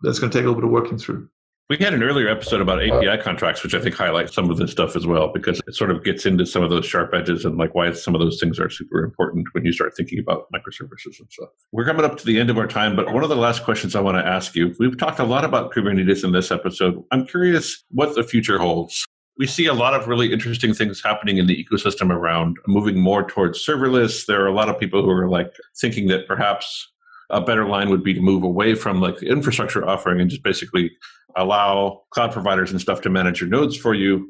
that's 0.02 0.18
going 0.18 0.30
to 0.30 0.38
take 0.38 0.44
a 0.44 0.48
little 0.48 0.60
bit 0.60 0.64
of 0.64 0.70
working 0.70 0.98
through. 0.98 1.28
We 1.70 1.78
had 1.78 1.94
an 1.94 2.02
earlier 2.02 2.28
episode 2.28 2.60
about 2.60 2.78
uh, 2.78 2.94
API 2.94 3.22
contracts, 3.22 3.62
which 3.62 3.74
I 3.74 3.80
think 3.80 3.94
highlights 3.94 4.34
some 4.34 4.50
of 4.50 4.58
this 4.58 4.70
stuff 4.70 4.96
as 4.96 5.06
well, 5.06 5.32
because 5.32 5.62
it 5.66 5.74
sort 5.74 5.90
of 5.90 6.04
gets 6.04 6.26
into 6.26 6.44
some 6.44 6.62
of 6.62 6.68
those 6.68 6.84
sharp 6.84 7.14
edges 7.14 7.46
and 7.46 7.56
like 7.56 7.74
why 7.74 7.90
some 7.92 8.14
of 8.14 8.20
those 8.20 8.38
things 8.38 8.60
are 8.60 8.68
super 8.68 9.02
important 9.02 9.46
when 9.52 9.64
you 9.64 9.72
start 9.72 9.94
thinking 9.96 10.18
about 10.18 10.44
microservices 10.54 11.18
and 11.18 11.30
stuff. 11.30 11.48
We're 11.72 11.86
coming 11.86 12.04
up 12.04 12.18
to 12.18 12.26
the 12.26 12.38
end 12.38 12.50
of 12.50 12.58
our 12.58 12.66
time, 12.66 12.94
but 12.94 13.14
one 13.14 13.22
of 13.22 13.30
the 13.30 13.36
last 13.36 13.64
questions 13.64 13.96
I 13.96 14.00
want 14.00 14.18
to 14.18 14.26
ask 14.26 14.54
you 14.54 14.74
we've 14.78 14.98
talked 14.98 15.20
a 15.20 15.24
lot 15.24 15.42
about 15.42 15.72
Kubernetes 15.72 16.22
in 16.22 16.32
this 16.32 16.50
episode. 16.50 17.02
I'm 17.10 17.26
curious 17.26 17.82
what 17.90 18.14
the 18.14 18.24
future 18.24 18.58
holds. 18.58 19.06
We 19.38 19.46
see 19.46 19.64
a 19.64 19.74
lot 19.74 19.94
of 19.94 20.06
really 20.06 20.34
interesting 20.34 20.74
things 20.74 21.02
happening 21.02 21.38
in 21.38 21.46
the 21.46 21.64
ecosystem 21.64 22.10
around 22.10 22.58
moving 22.66 23.00
more 23.00 23.26
towards 23.26 23.64
serverless. 23.64 24.26
There 24.26 24.42
are 24.44 24.48
a 24.48 24.54
lot 24.54 24.68
of 24.68 24.78
people 24.78 25.02
who 25.02 25.10
are 25.10 25.30
like 25.30 25.54
thinking 25.80 26.08
that 26.08 26.28
perhaps 26.28 26.92
a 27.30 27.40
better 27.40 27.66
line 27.66 27.90
would 27.90 28.04
be 28.04 28.14
to 28.14 28.20
move 28.20 28.42
away 28.42 28.74
from 28.74 29.00
like 29.00 29.18
the 29.18 29.28
infrastructure 29.28 29.86
offering 29.86 30.20
and 30.20 30.30
just 30.30 30.42
basically 30.42 30.90
allow 31.36 32.02
cloud 32.10 32.32
providers 32.32 32.70
and 32.70 32.80
stuff 32.80 33.00
to 33.02 33.10
manage 33.10 33.40
your 33.40 33.50
nodes 33.50 33.76
for 33.76 33.94
you. 33.94 34.28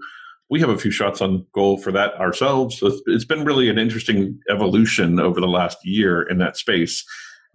We 0.51 0.61
have 0.61 0.69
a 0.69 0.79
few 0.79 0.91
shots 0.91 1.21
on 1.21 1.47
goal 1.55 1.79
for 1.79 1.91
that 1.93 2.15
ourselves. 2.15 2.79
So 2.79 2.93
it's 3.07 3.25
been 3.25 3.45
really 3.45 3.69
an 3.69 3.79
interesting 3.79 4.39
evolution 4.51 5.19
over 5.19 5.41
the 5.41 5.49
last 5.49 5.79
year 5.85 6.23
in 6.23 6.39
that 6.39 6.57
space. 6.57 7.05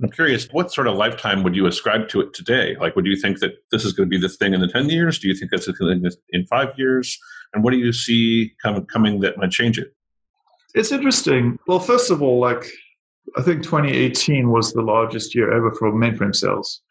I'm 0.01 0.09
curious, 0.09 0.47
what 0.51 0.71
sort 0.71 0.87
of 0.87 0.95
lifetime 0.95 1.43
would 1.43 1.55
you 1.55 1.65
ascribe 1.65 2.07
to 2.09 2.21
it 2.21 2.33
today? 2.33 2.77
Like, 2.79 2.95
would 2.95 3.05
you 3.05 3.17
think 3.17 3.39
that 3.39 3.55
this 3.71 3.83
is 3.83 3.91
going 3.93 4.09
to 4.09 4.09
be 4.09 4.19
the 4.19 4.29
thing 4.29 4.53
in 4.53 4.61
the 4.61 4.67
10 4.67 4.89
years? 4.89 5.19
Do 5.19 5.27
you 5.27 5.35
think 5.35 5.51
that's 5.51 5.65
the 5.65 5.73
thing 5.73 6.09
in 6.29 6.45
five 6.47 6.69
years? 6.77 7.17
And 7.53 7.63
what 7.63 7.71
do 7.71 7.77
you 7.77 7.91
see 7.91 8.53
coming 8.63 9.19
that 9.19 9.37
might 9.37 9.51
change 9.51 9.77
it? 9.77 9.93
It's 10.73 10.91
interesting. 10.91 11.59
Well, 11.67 11.79
first 11.79 12.11
of 12.11 12.21
all, 12.21 12.39
like 12.39 12.71
I 13.38 13.41
think 13.41 13.63
2018 13.63 14.49
was 14.49 14.73
the 14.73 14.82
largest 14.82 15.36
year 15.36 15.51
ever 15.51 15.73
for 15.73 15.91
mainframe 15.91 16.36
sales. 16.36 16.82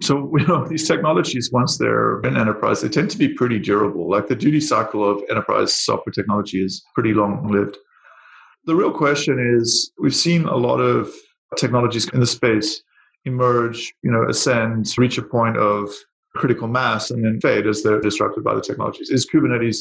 So, 0.00 0.34
you 0.38 0.46
know, 0.46 0.66
these 0.66 0.88
technologies, 0.88 1.50
once 1.52 1.78
they're 1.78 2.20
in 2.20 2.36
enterprise, 2.36 2.80
they 2.80 2.88
tend 2.88 3.10
to 3.10 3.18
be 3.18 3.28
pretty 3.28 3.58
durable. 3.58 4.10
Like 4.10 4.28
the 4.28 4.36
duty 4.36 4.60
cycle 4.60 5.08
of 5.08 5.22
enterprise 5.30 5.74
software 5.74 6.12
technology 6.12 6.62
is 6.64 6.82
pretty 6.94 7.14
long 7.14 7.50
lived. 7.50 7.76
The 8.64 8.76
real 8.76 8.92
question 8.92 9.38
is 9.58 9.92
we've 9.98 10.14
seen 10.14 10.44
a 10.44 10.56
lot 10.56 10.78
of 10.78 11.12
technologies 11.56 12.08
in 12.10 12.20
the 12.20 12.26
space 12.26 12.82
emerge, 13.24 13.92
you 14.02 14.10
know, 14.10 14.28
ascend, 14.28 14.86
reach 14.96 15.18
a 15.18 15.22
point 15.22 15.56
of 15.56 15.90
critical 16.34 16.68
mass, 16.68 17.10
and 17.10 17.24
then 17.24 17.40
fade 17.40 17.66
as 17.66 17.82
they're 17.82 18.00
disrupted 18.00 18.42
by 18.42 18.54
the 18.54 18.60
technologies. 18.60 19.10
Is 19.10 19.28
Kubernetes 19.28 19.78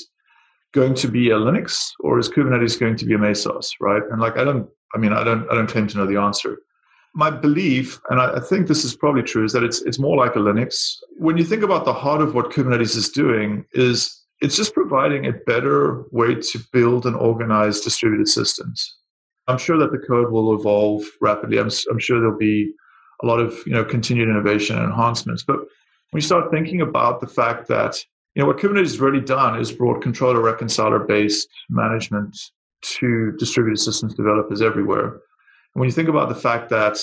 going 0.74 0.94
to 0.96 1.08
be 1.08 1.30
a 1.30 1.38
Linux 1.38 1.92
or 2.00 2.20
is 2.20 2.30
Kubernetes 2.30 2.80
going 2.80 2.96
to 2.98 3.06
be 3.06 3.14
a 3.14 3.18
Mesos, 3.18 3.68
right? 3.80 4.02
And 4.12 4.20
like, 4.20 4.38
I 4.38 4.44
don't 4.44 4.68
I 4.94 4.98
mean, 4.98 5.14
I 5.14 5.24
don't, 5.24 5.50
I 5.50 5.56
don't 5.56 5.68
claim 5.68 5.88
to 5.88 5.98
know 5.98 6.06
the 6.06 6.20
answer. 6.20 6.60
My 7.14 7.30
belief, 7.30 8.00
and 8.10 8.22
I, 8.22 8.40
think 8.40 8.68
this 8.68 8.86
is 8.86 8.96
probably 8.96 9.24
true, 9.24 9.44
is 9.44 9.52
that 9.52 9.64
it's, 9.64 9.82
it's 9.82 10.00
more 10.00 10.16
like 10.16 10.36
a 10.38 10.40
Linux. 10.40 10.96
When 11.18 11.38
you 11.38 11.44
think 11.44 11.62
about 11.62 11.84
the 11.84 11.94
heart 11.94 12.22
of 12.22 12.34
what 12.34 12.52
Kubernetes 12.52 12.96
is 12.96 13.10
doing, 13.10 13.66
is 13.74 14.22
it's 14.40 14.56
just 14.56 14.74
providing 14.74 15.26
a 15.26 15.34
better 15.34 16.04
way 16.12 16.36
to 16.36 16.60
build 16.72 17.06
and 17.06 17.16
organize 17.16 17.82
distributed 17.82 18.28
systems. 18.28 18.98
I'm 19.48 19.58
sure 19.58 19.78
that 19.78 19.92
the 19.92 19.98
code 19.98 20.32
will 20.32 20.58
evolve 20.58 21.04
rapidly. 21.20 21.60
I'm, 21.60 21.70
I'm 21.90 22.00
sure 22.00 22.20
there'll 22.20 22.38
be 22.38 22.72
a 23.22 23.26
lot 23.26 23.40
of 23.40 23.56
you 23.66 23.74
know 23.74 23.84
continued 23.84 24.30
innovation 24.30 24.78
and 24.78 24.86
enhancements. 24.86 25.44
But 25.44 25.58
when 25.58 26.22
you 26.22 26.22
start 26.22 26.52
thinking 26.52 26.82
about 26.82 27.22
the 27.22 27.28
fact 27.28 27.68
that 27.68 27.98
you 28.36 28.42
know 28.42 28.48
what 28.48 28.58
Kubernetes 28.58 28.82
has 28.82 29.00
really 29.00 29.22
done 29.22 29.60
is 29.60 29.72
brought 29.72 30.02
controller 30.02 30.42
reconciler 30.42 31.00
based 31.00 31.48
management 31.70 32.38
to 32.82 33.32
distributed 33.38 33.78
systems 33.78 34.14
developers 34.16 34.62
everywhere. 34.62 35.08
And 35.74 35.80
when 35.80 35.88
you 35.88 35.94
think 35.94 36.10
about 36.10 36.30
the 36.30 36.36
fact 36.36 36.70
that 36.70 36.98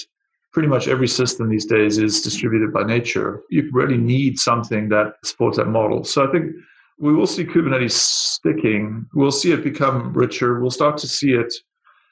pretty 0.53 0.69
much 0.69 0.89
every 0.89 1.09
system 1.09 1.49
these 1.49 1.67
days 1.67 1.99
is 1.99 2.23
distributed 2.23 2.73
by 2.73 2.83
nature, 2.83 3.43
you 3.51 3.69
really 3.73 3.99
need 3.99 4.39
something 4.39 4.89
that 4.89 5.15
supports 5.25 5.57
that 5.59 5.67
model. 5.67 6.05
So 6.05 6.27
I 6.27 6.33
think 6.33 6.53
we 6.99 7.15
will 7.15 7.27
see 7.27 7.45
Kubernetes 7.45 7.93
sticking. 7.93 9.07
We'll 9.15 9.31
see 9.31 9.53
it 9.53 9.63
become 9.63 10.13
richer. 10.13 10.61
We'll 10.61 10.71
start 10.71 10.99
to 10.99 11.09
see 11.09 11.33
it 11.33 11.53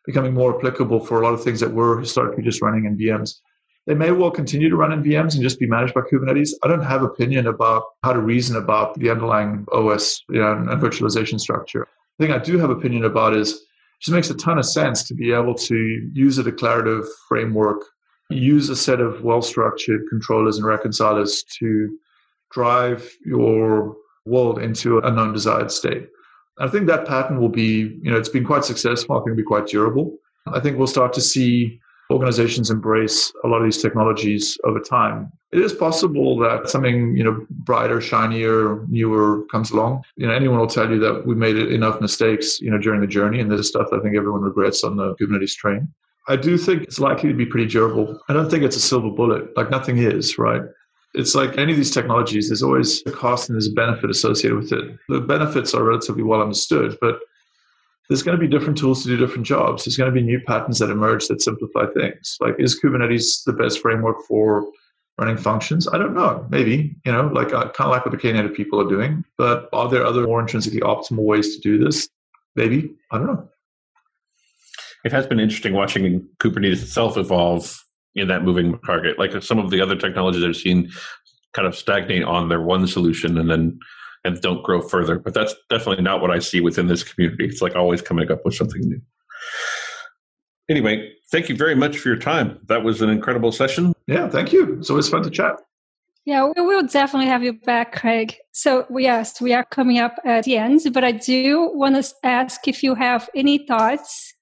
becoming 0.05 0.33
more 0.33 0.57
applicable 0.57 1.01
for 1.01 1.21
a 1.21 1.25
lot 1.25 1.35
of 1.35 1.43
things 1.43 1.61
that 1.61 1.73
were 1.73 1.99
historically 1.99 2.45
just 2.45 2.63
running 2.63 2.85
in 2.85 2.97
VMs. 2.97 3.41
They 3.87 3.95
may 3.95 4.11
well 4.11 4.31
continue 4.31 4.69
to 4.69 4.77
run 4.77 4.93
in 4.93 5.03
VMs 5.03 5.35
and 5.35 5.43
just 5.43 5.59
be 5.59 5.67
managed 5.67 5.95
by 5.95 6.03
Kubernetes. 6.03 6.51
I 6.63 6.69
don't 6.69 6.83
have 6.83 7.03
opinion 7.03 7.47
about 7.47 7.85
how 8.03 8.13
to 8.13 8.21
reason 8.21 8.57
about 8.57 8.99
the 8.99 9.11
underlying 9.11 9.65
OS 9.73 10.23
you 10.29 10.41
know, 10.41 10.53
and 10.53 10.69
virtualization 10.81 11.41
structure 11.41 11.89
thing 12.19 12.33
I 12.33 12.39
do 12.39 12.59
have 12.59 12.71
opinion 12.71 13.05
about 13.05 13.35
is 13.35 13.53
it 13.53 13.61
just 14.01 14.15
makes 14.15 14.31
a 14.31 14.35
ton 14.35 14.59
of 14.59 14.67
sense 14.67 15.05
to 15.05 15.15
be 15.15 15.33
able 15.33 15.55
to 15.55 16.11
use 16.13 16.39
a 16.39 16.43
declarative 16.43 17.05
framework, 17.29 17.83
use 18.31 18.69
a 18.69 18.77
set 18.77 19.01
of 19.01 19.23
well-structured 19.23 20.03
controllers 20.09 20.59
and 20.59 20.67
reconcilers 20.67 21.43
to 21.59 21.99
drive 22.51 23.11
your 23.25 23.97
world 24.25 24.59
into 24.59 24.99
an 24.99 25.19
undesired 25.19 25.71
state. 25.71 26.09
I 26.59 26.69
think 26.69 26.87
that 26.87 27.07
pattern 27.07 27.39
will 27.39 27.51
be, 27.51 27.99
you 28.03 28.11
know, 28.11 28.17
it's 28.17 28.29
been 28.29 28.45
quite 28.45 28.65
successful. 28.65 29.17
I 29.17 29.19
think 29.21 29.29
it'll 29.29 29.37
be 29.37 29.43
quite 29.43 29.67
durable. 29.67 30.17
I 30.47 30.61
think 30.61 30.79
we'll 30.79 30.87
start 30.87 31.13
to 31.15 31.21
see 31.21 31.81
organizations 32.11 32.71
embrace 32.71 33.33
a 33.45 33.49
lot 33.49 33.59
of 33.59 33.65
these 33.65 33.83
technologies 33.83 34.59
over 34.65 34.81
time. 34.81 35.33
It 35.53 35.61
is 35.61 35.73
possible 35.73 36.39
that 36.39 36.69
something, 36.69 37.17
you 37.17 37.25
know, 37.25 37.47
brighter, 37.51 38.01
shinier, 38.01 38.85
newer 38.89 39.45
comes 39.51 39.71
along. 39.71 40.05
You 40.17 40.27
know, 40.27 40.33
anyone 40.33 40.59
will 40.59 40.67
tell 40.67 40.91
you 40.91 40.99
that 41.01 41.27
we 41.27 41.35
made 41.35 41.57
enough 41.57 42.01
mistakes, 42.01 42.61
you 42.61 42.71
know, 42.71 42.79
during 42.79 43.01
the 43.01 43.07
journey, 43.07 43.41
and 43.41 43.51
there's 43.51 43.69
stuff 43.69 43.89
I 43.93 44.01
think 44.01 44.17
everyone 44.17 44.43
regrets 44.43 44.85
on 44.85 44.97
the 44.97 45.15
Kubernetes 45.17 45.55
train. 45.55 45.89
I 46.29 46.37
do 46.37 46.59
think 46.59 46.83
it's 46.83 46.99
likely 46.99 47.29
to 47.29 47.35
be 47.35 47.47
pretty 47.47 47.67
durable. 47.67 48.21
I 48.29 48.33
don't 48.33 48.51
think 48.51 48.65
it's 48.65 48.77
a 48.77 48.81
silver 48.81 49.11
bullet, 49.11 49.57
like 49.57 49.71
nothing 49.71 49.99
is, 49.99 50.39
right? 50.39 50.63
It's 51.15 51.35
like 51.35 51.57
any 51.57 51.73
of 51.73 51.79
these 51.79 51.93
technologies, 51.93 52.49
there's 52.49 52.63
always 52.63 53.03
a 53.07 53.13
cost 53.13 53.49
and 53.49 53.55
there's 53.55 53.69
a 53.69 53.73
benefit 53.73 54.11
associated 54.11 54.59
with 54.59 54.73
it. 54.73 54.99
The 55.09 55.21
benefits 55.21 55.73
are 55.73 55.85
relatively 55.85 56.25
well 56.25 56.43
understood, 56.43 56.99
but 57.01 57.21
there's 58.09 58.23
going 58.23 58.39
to 58.39 58.41
be 58.41 58.49
different 58.49 58.79
tools 58.79 59.03
to 59.03 59.09
do 59.09 59.17
different 59.17 59.47
jobs. 59.47 59.85
There's 59.85 59.97
going 59.97 60.13
to 60.13 60.15
be 60.15 60.25
new 60.25 60.41
patterns 60.41 60.79
that 60.79 60.91
emerge 60.91 61.27
that 61.29 61.43
simplify 61.43 61.87
things. 61.95 62.37
Like, 62.41 62.55
is 62.59 62.81
Kubernetes 62.81 63.45
the 63.45 63.53
best 63.53 63.81
framework 63.81 64.19
for 64.29 64.67
running 65.19 65.37
functions? 65.37 65.89
I 65.89 65.99
don't 65.99 66.15
know. 66.15 66.47
Maybe, 66.51 66.97
you 67.05 67.13
know, 67.13 67.29
like 67.33 67.49
uh, 67.49 67.71
kind 67.71 67.89
of 67.89 67.91
like 67.91 68.07
what 68.07 68.13
the 68.13 68.19
Knative 68.19 68.55
people 68.55 68.81
are 68.81 68.89
doing. 68.89 69.25
But 69.39 69.69
are 69.73 69.89
there 69.89 70.05
other 70.05 70.23
more 70.23 70.41
intrinsically 70.41 70.81
optimal 70.81 71.25
ways 71.25 71.57
to 71.57 71.61
do 71.61 71.83
this? 71.83 72.09
Maybe. 72.55 72.95
I 73.11 73.19
don't 73.19 73.27
know. 73.27 73.49
It 75.05 75.13
has 75.13 75.27
been 75.27 75.41
interesting 75.41 75.73
watching 75.73 76.27
Kubernetes 76.39 76.83
itself 76.83 77.17
evolve 77.17 77.83
in 78.15 78.29
that 78.29 78.43
moving 78.43 78.79
target. 78.81 79.19
Like 79.19 79.43
some 79.43 79.59
of 79.59 79.71
the 79.71 79.81
other 79.81 79.97
technologies 79.97 80.45
I've 80.45 80.57
seen 80.57 80.91
kind 81.53 81.69
of 81.69 81.77
stagnate 81.77 82.25
on 82.25 82.49
their 82.49 82.61
one 82.61 82.87
solution 82.87 83.39
and 83.39 83.51
then 83.51 83.79
and 84.27 84.41
don't 84.41 84.63
grow 84.63 84.81
further. 84.81 85.19
But 85.19 85.35
that's 85.35 85.55
definitely 85.71 86.03
not 86.03 86.21
what 86.21 86.31
I 86.31 86.41
see 86.41 86.61
within 86.61 86.89
this 86.89 87.03
community. 87.03 87.47
It's 87.47 87.63
like 87.63 87.77
always 87.77 88.03
coming 88.03 88.31
up 88.31 88.45
with 88.45 88.55
something 88.55 88.81
new. 88.83 89.01
Anyway, 90.69 91.13
thank 91.31 91.49
you 91.49 91.57
very 91.57 91.77
much 91.77 91.97
for 91.97 92.09
your 92.09 92.19
time. 92.19 92.59
That 92.67 92.83
was 92.83 93.01
an 93.01 93.09
incredible 93.09 93.53
session. 93.53 93.95
Yeah, 94.09 94.29
thank 94.29 94.53
you. 94.53 94.79
It's 94.79 94.91
always 94.91 95.09
fun 95.09 95.23
to 95.23 95.31
chat. 95.31 95.55
Yeah, 96.25 96.51
we 96.57 96.61
will 96.61 96.85
definitely 96.85 97.29
have 97.29 97.45
you 97.45 97.53
back, 97.53 97.95
Craig. 97.95 98.35
So, 98.51 98.85
yes, 98.91 99.41
we 99.41 99.53
are 99.53 99.65
coming 99.65 100.01
up 100.01 100.17
at 100.25 100.43
the 100.43 100.57
end, 100.57 100.81
but 100.93 101.05
I 101.05 101.13
do 101.13 101.71
want 101.73 101.95
to 101.95 102.15
ask 102.25 102.67
if 102.67 102.83
you 102.83 102.97
have 102.97 103.31
any 103.37 103.65
thoughts 103.65 104.35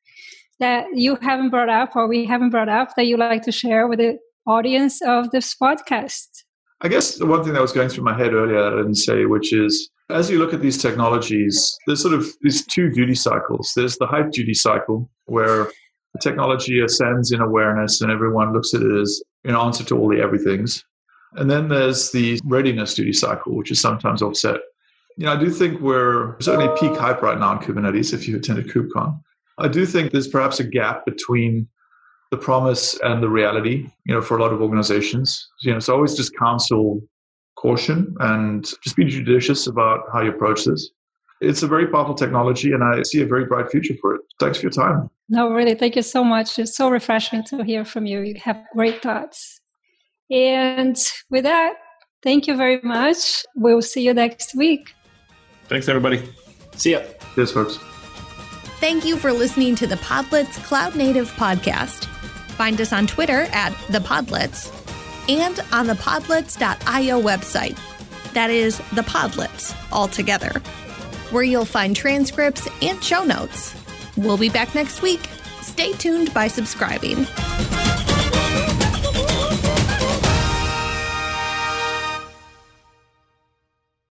that 0.61 0.87
you 0.95 1.17
haven't 1.21 1.51
brought 1.51 1.69
up 1.69 1.95
or 1.95 2.09
we 2.09 2.25
haven't 2.25 2.51
brought 2.51 2.71
up 2.71 2.97
that 2.97 3.05
you 3.05 3.19
like 3.19 3.43
to 3.43 3.53
share 3.53 3.87
with 3.87 3.99
the 3.99 4.17
audience 4.47 5.03
of 5.03 5.31
this 5.31 5.55
podcast. 5.55 6.44
I 6.85 6.89
guess 6.89 7.17
the 7.17 7.25
one 7.25 7.43
thing 7.43 7.55
that 7.55 7.63
was 7.63 7.73
going 7.73 7.89
through 7.89 8.05
my 8.05 8.17
head 8.17 8.35
earlier 8.35 8.63
I 8.63 8.77
didn't 8.77 8.97
say, 8.97 9.25
which 9.25 9.55
is 9.55 9.89
as 10.11 10.31
you 10.31 10.39
look 10.39 10.53
at 10.53 10.61
these 10.61 10.77
technologies, 10.77 11.75
there's 11.87 12.03
sort 12.03 12.13
of 12.13 12.27
these 12.43 12.67
two 12.67 12.91
duty 12.91 13.15
cycles. 13.15 13.73
There's 13.75 13.97
the 13.97 14.07
hype 14.07 14.31
duty 14.33 14.53
cycle, 14.53 15.11
where 15.25 15.65
the 16.13 16.21
technology 16.21 16.81
ascends 16.81 17.33
in 17.33 17.41
awareness 17.41 18.03
and 18.03 18.13
everyone 18.13 18.53
looks 18.53 18.75
at 18.75 18.83
it 18.83 19.01
as 19.01 19.23
an 19.45 19.57
answer 19.57 19.83
to 19.85 19.99
all 19.99 20.11
the 20.11 20.21
everythings. 20.21 20.85
And 21.37 21.51
then 21.51 21.69
there's 21.69 22.13
the 22.13 22.39
readiness 22.45 22.93
duty 22.93 23.15
cycle, 23.15 23.57
which 23.57 23.71
is 23.71 23.81
sometimes 23.81 24.21
offset. 24.21 24.61
You 25.17 25.25
know, 25.25 25.33
I 25.33 25.41
do 25.41 25.49
think 25.49 25.81
we're 25.81 26.39
certainly 26.41 26.69
peak 26.79 26.99
hype 26.99 27.23
right 27.23 27.39
now 27.39 27.53
in 27.53 27.59
Kubernetes 27.61 28.13
if 28.13 28.29
you 28.29 28.37
attended 28.37 28.69
KubeCon. 28.69 29.19
I 29.57 29.69
do 29.69 29.87
think 29.87 30.13
there's 30.13 30.29
perhaps 30.29 30.61
a 30.61 30.65
gap 30.65 31.07
between 31.07 31.67
the 32.35 32.43
promise 32.43 32.99
and 33.03 33.23
the 33.23 33.29
reality, 33.29 33.89
you 34.07 34.15
know, 34.15 34.21
for 34.21 34.37
a 34.37 34.43
lot 34.43 34.53
of 34.53 34.61
organizations. 34.61 35.49
You 35.61 35.73
know, 35.73 35.79
so 35.79 35.95
always 35.95 36.15
just 36.15 36.37
counsel 36.37 37.01
caution 37.57 38.15
and 38.21 38.65
just 38.83 38.97
be 38.97 39.05
judicious 39.05 39.67
about 39.67 40.01
how 40.13 40.21
you 40.23 40.31
approach 40.31 40.65
this. 40.65 40.91
It's 41.41 41.63
a 41.63 41.69
very 41.69 41.87
powerful 41.87 42.15
technology 42.15 42.73
and 42.73 42.83
I 42.83 43.03
see 43.03 43.21
a 43.23 43.27
very 43.27 43.45
bright 43.45 43.71
future 43.71 43.95
for 44.01 44.15
it. 44.17 44.23
Thanks 44.41 44.59
for 44.59 44.65
your 44.65 44.73
time. 44.73 45.11
No, 45.29 45.51
really, 45.51 45.75
thank 45.75 45.97
you 45.97 46.03
so 46.03 46.25
much. 46.25 46.59
It's 46.59 46.77
so 46.77 46.91
refreshing 46.91 47.45
to 47.45 47.63
hear 47.63 47.85
from 47.85 48.07
you. 48.07 48.21
You 48.21 48.35
have 48.43 48.63
great 48.73 49.03
thoughts. 49.03 49.61
And 50.31 50.97
with 51.31 51.45
that, 51.45 51.75
thank 52.23 52.47
you 52.47 52.57
very 52.57 52.81
much. 52.83 53.45
We'll 53.55 53.83
see 53.83 54.03
you 54.03 54.15
next 54.15 54.55
week. 54.57 54.95
Thanks, 55.69 55.89
everybody. 55.89 56.23
See 56.77 56.93
ya. 56.93 57.01
Cheers, 57.35 57.53
folks. 57.53 57.79
Thank 58.81 59.05
you 59.05 59.17
for 59.17 59.33
listening 59.33 59.77
to 59.77 59.87
the 59.87 59.97
Podlets 59.97 60.63
Cloud 60.65 60.95
Native 60.97 61.31
podcast. 61.33 62.09
Find 62.57 62.81
us 62.81 62.93
on 62.93 63.07
Twitter 63.07 63.49
at 63.53 63.71
the 63.91 63.99
Podlets 63.99 64.71
and 65.29 65.61
on 65.73 65.87
the 65.87 65.95
podlets.io 65.95 67.21
website. 67.21 67.79
That 68.35 68.51
is 68.51 68.79
the 68.93 69.03
Podlets 69.03 69.75
all 69.93 70.09
together, 70.09 70.61
where 71.31 71.43
you'll 71.43 71.65
find 71.65 71.97
transcripts 71.97 72.69
and 72.83 73.03
show 73.03 73.25
notes. 73.25 73.75
We'll 74.17 74.39
be 74.39 74.49
back 74.51 74.75
next 74.75 75.03
week. 75.03 75.29
Stay 75.63 75.93
tuned 75.93 76.33
by 76.35 76.49
subscribing. 76.49 77.27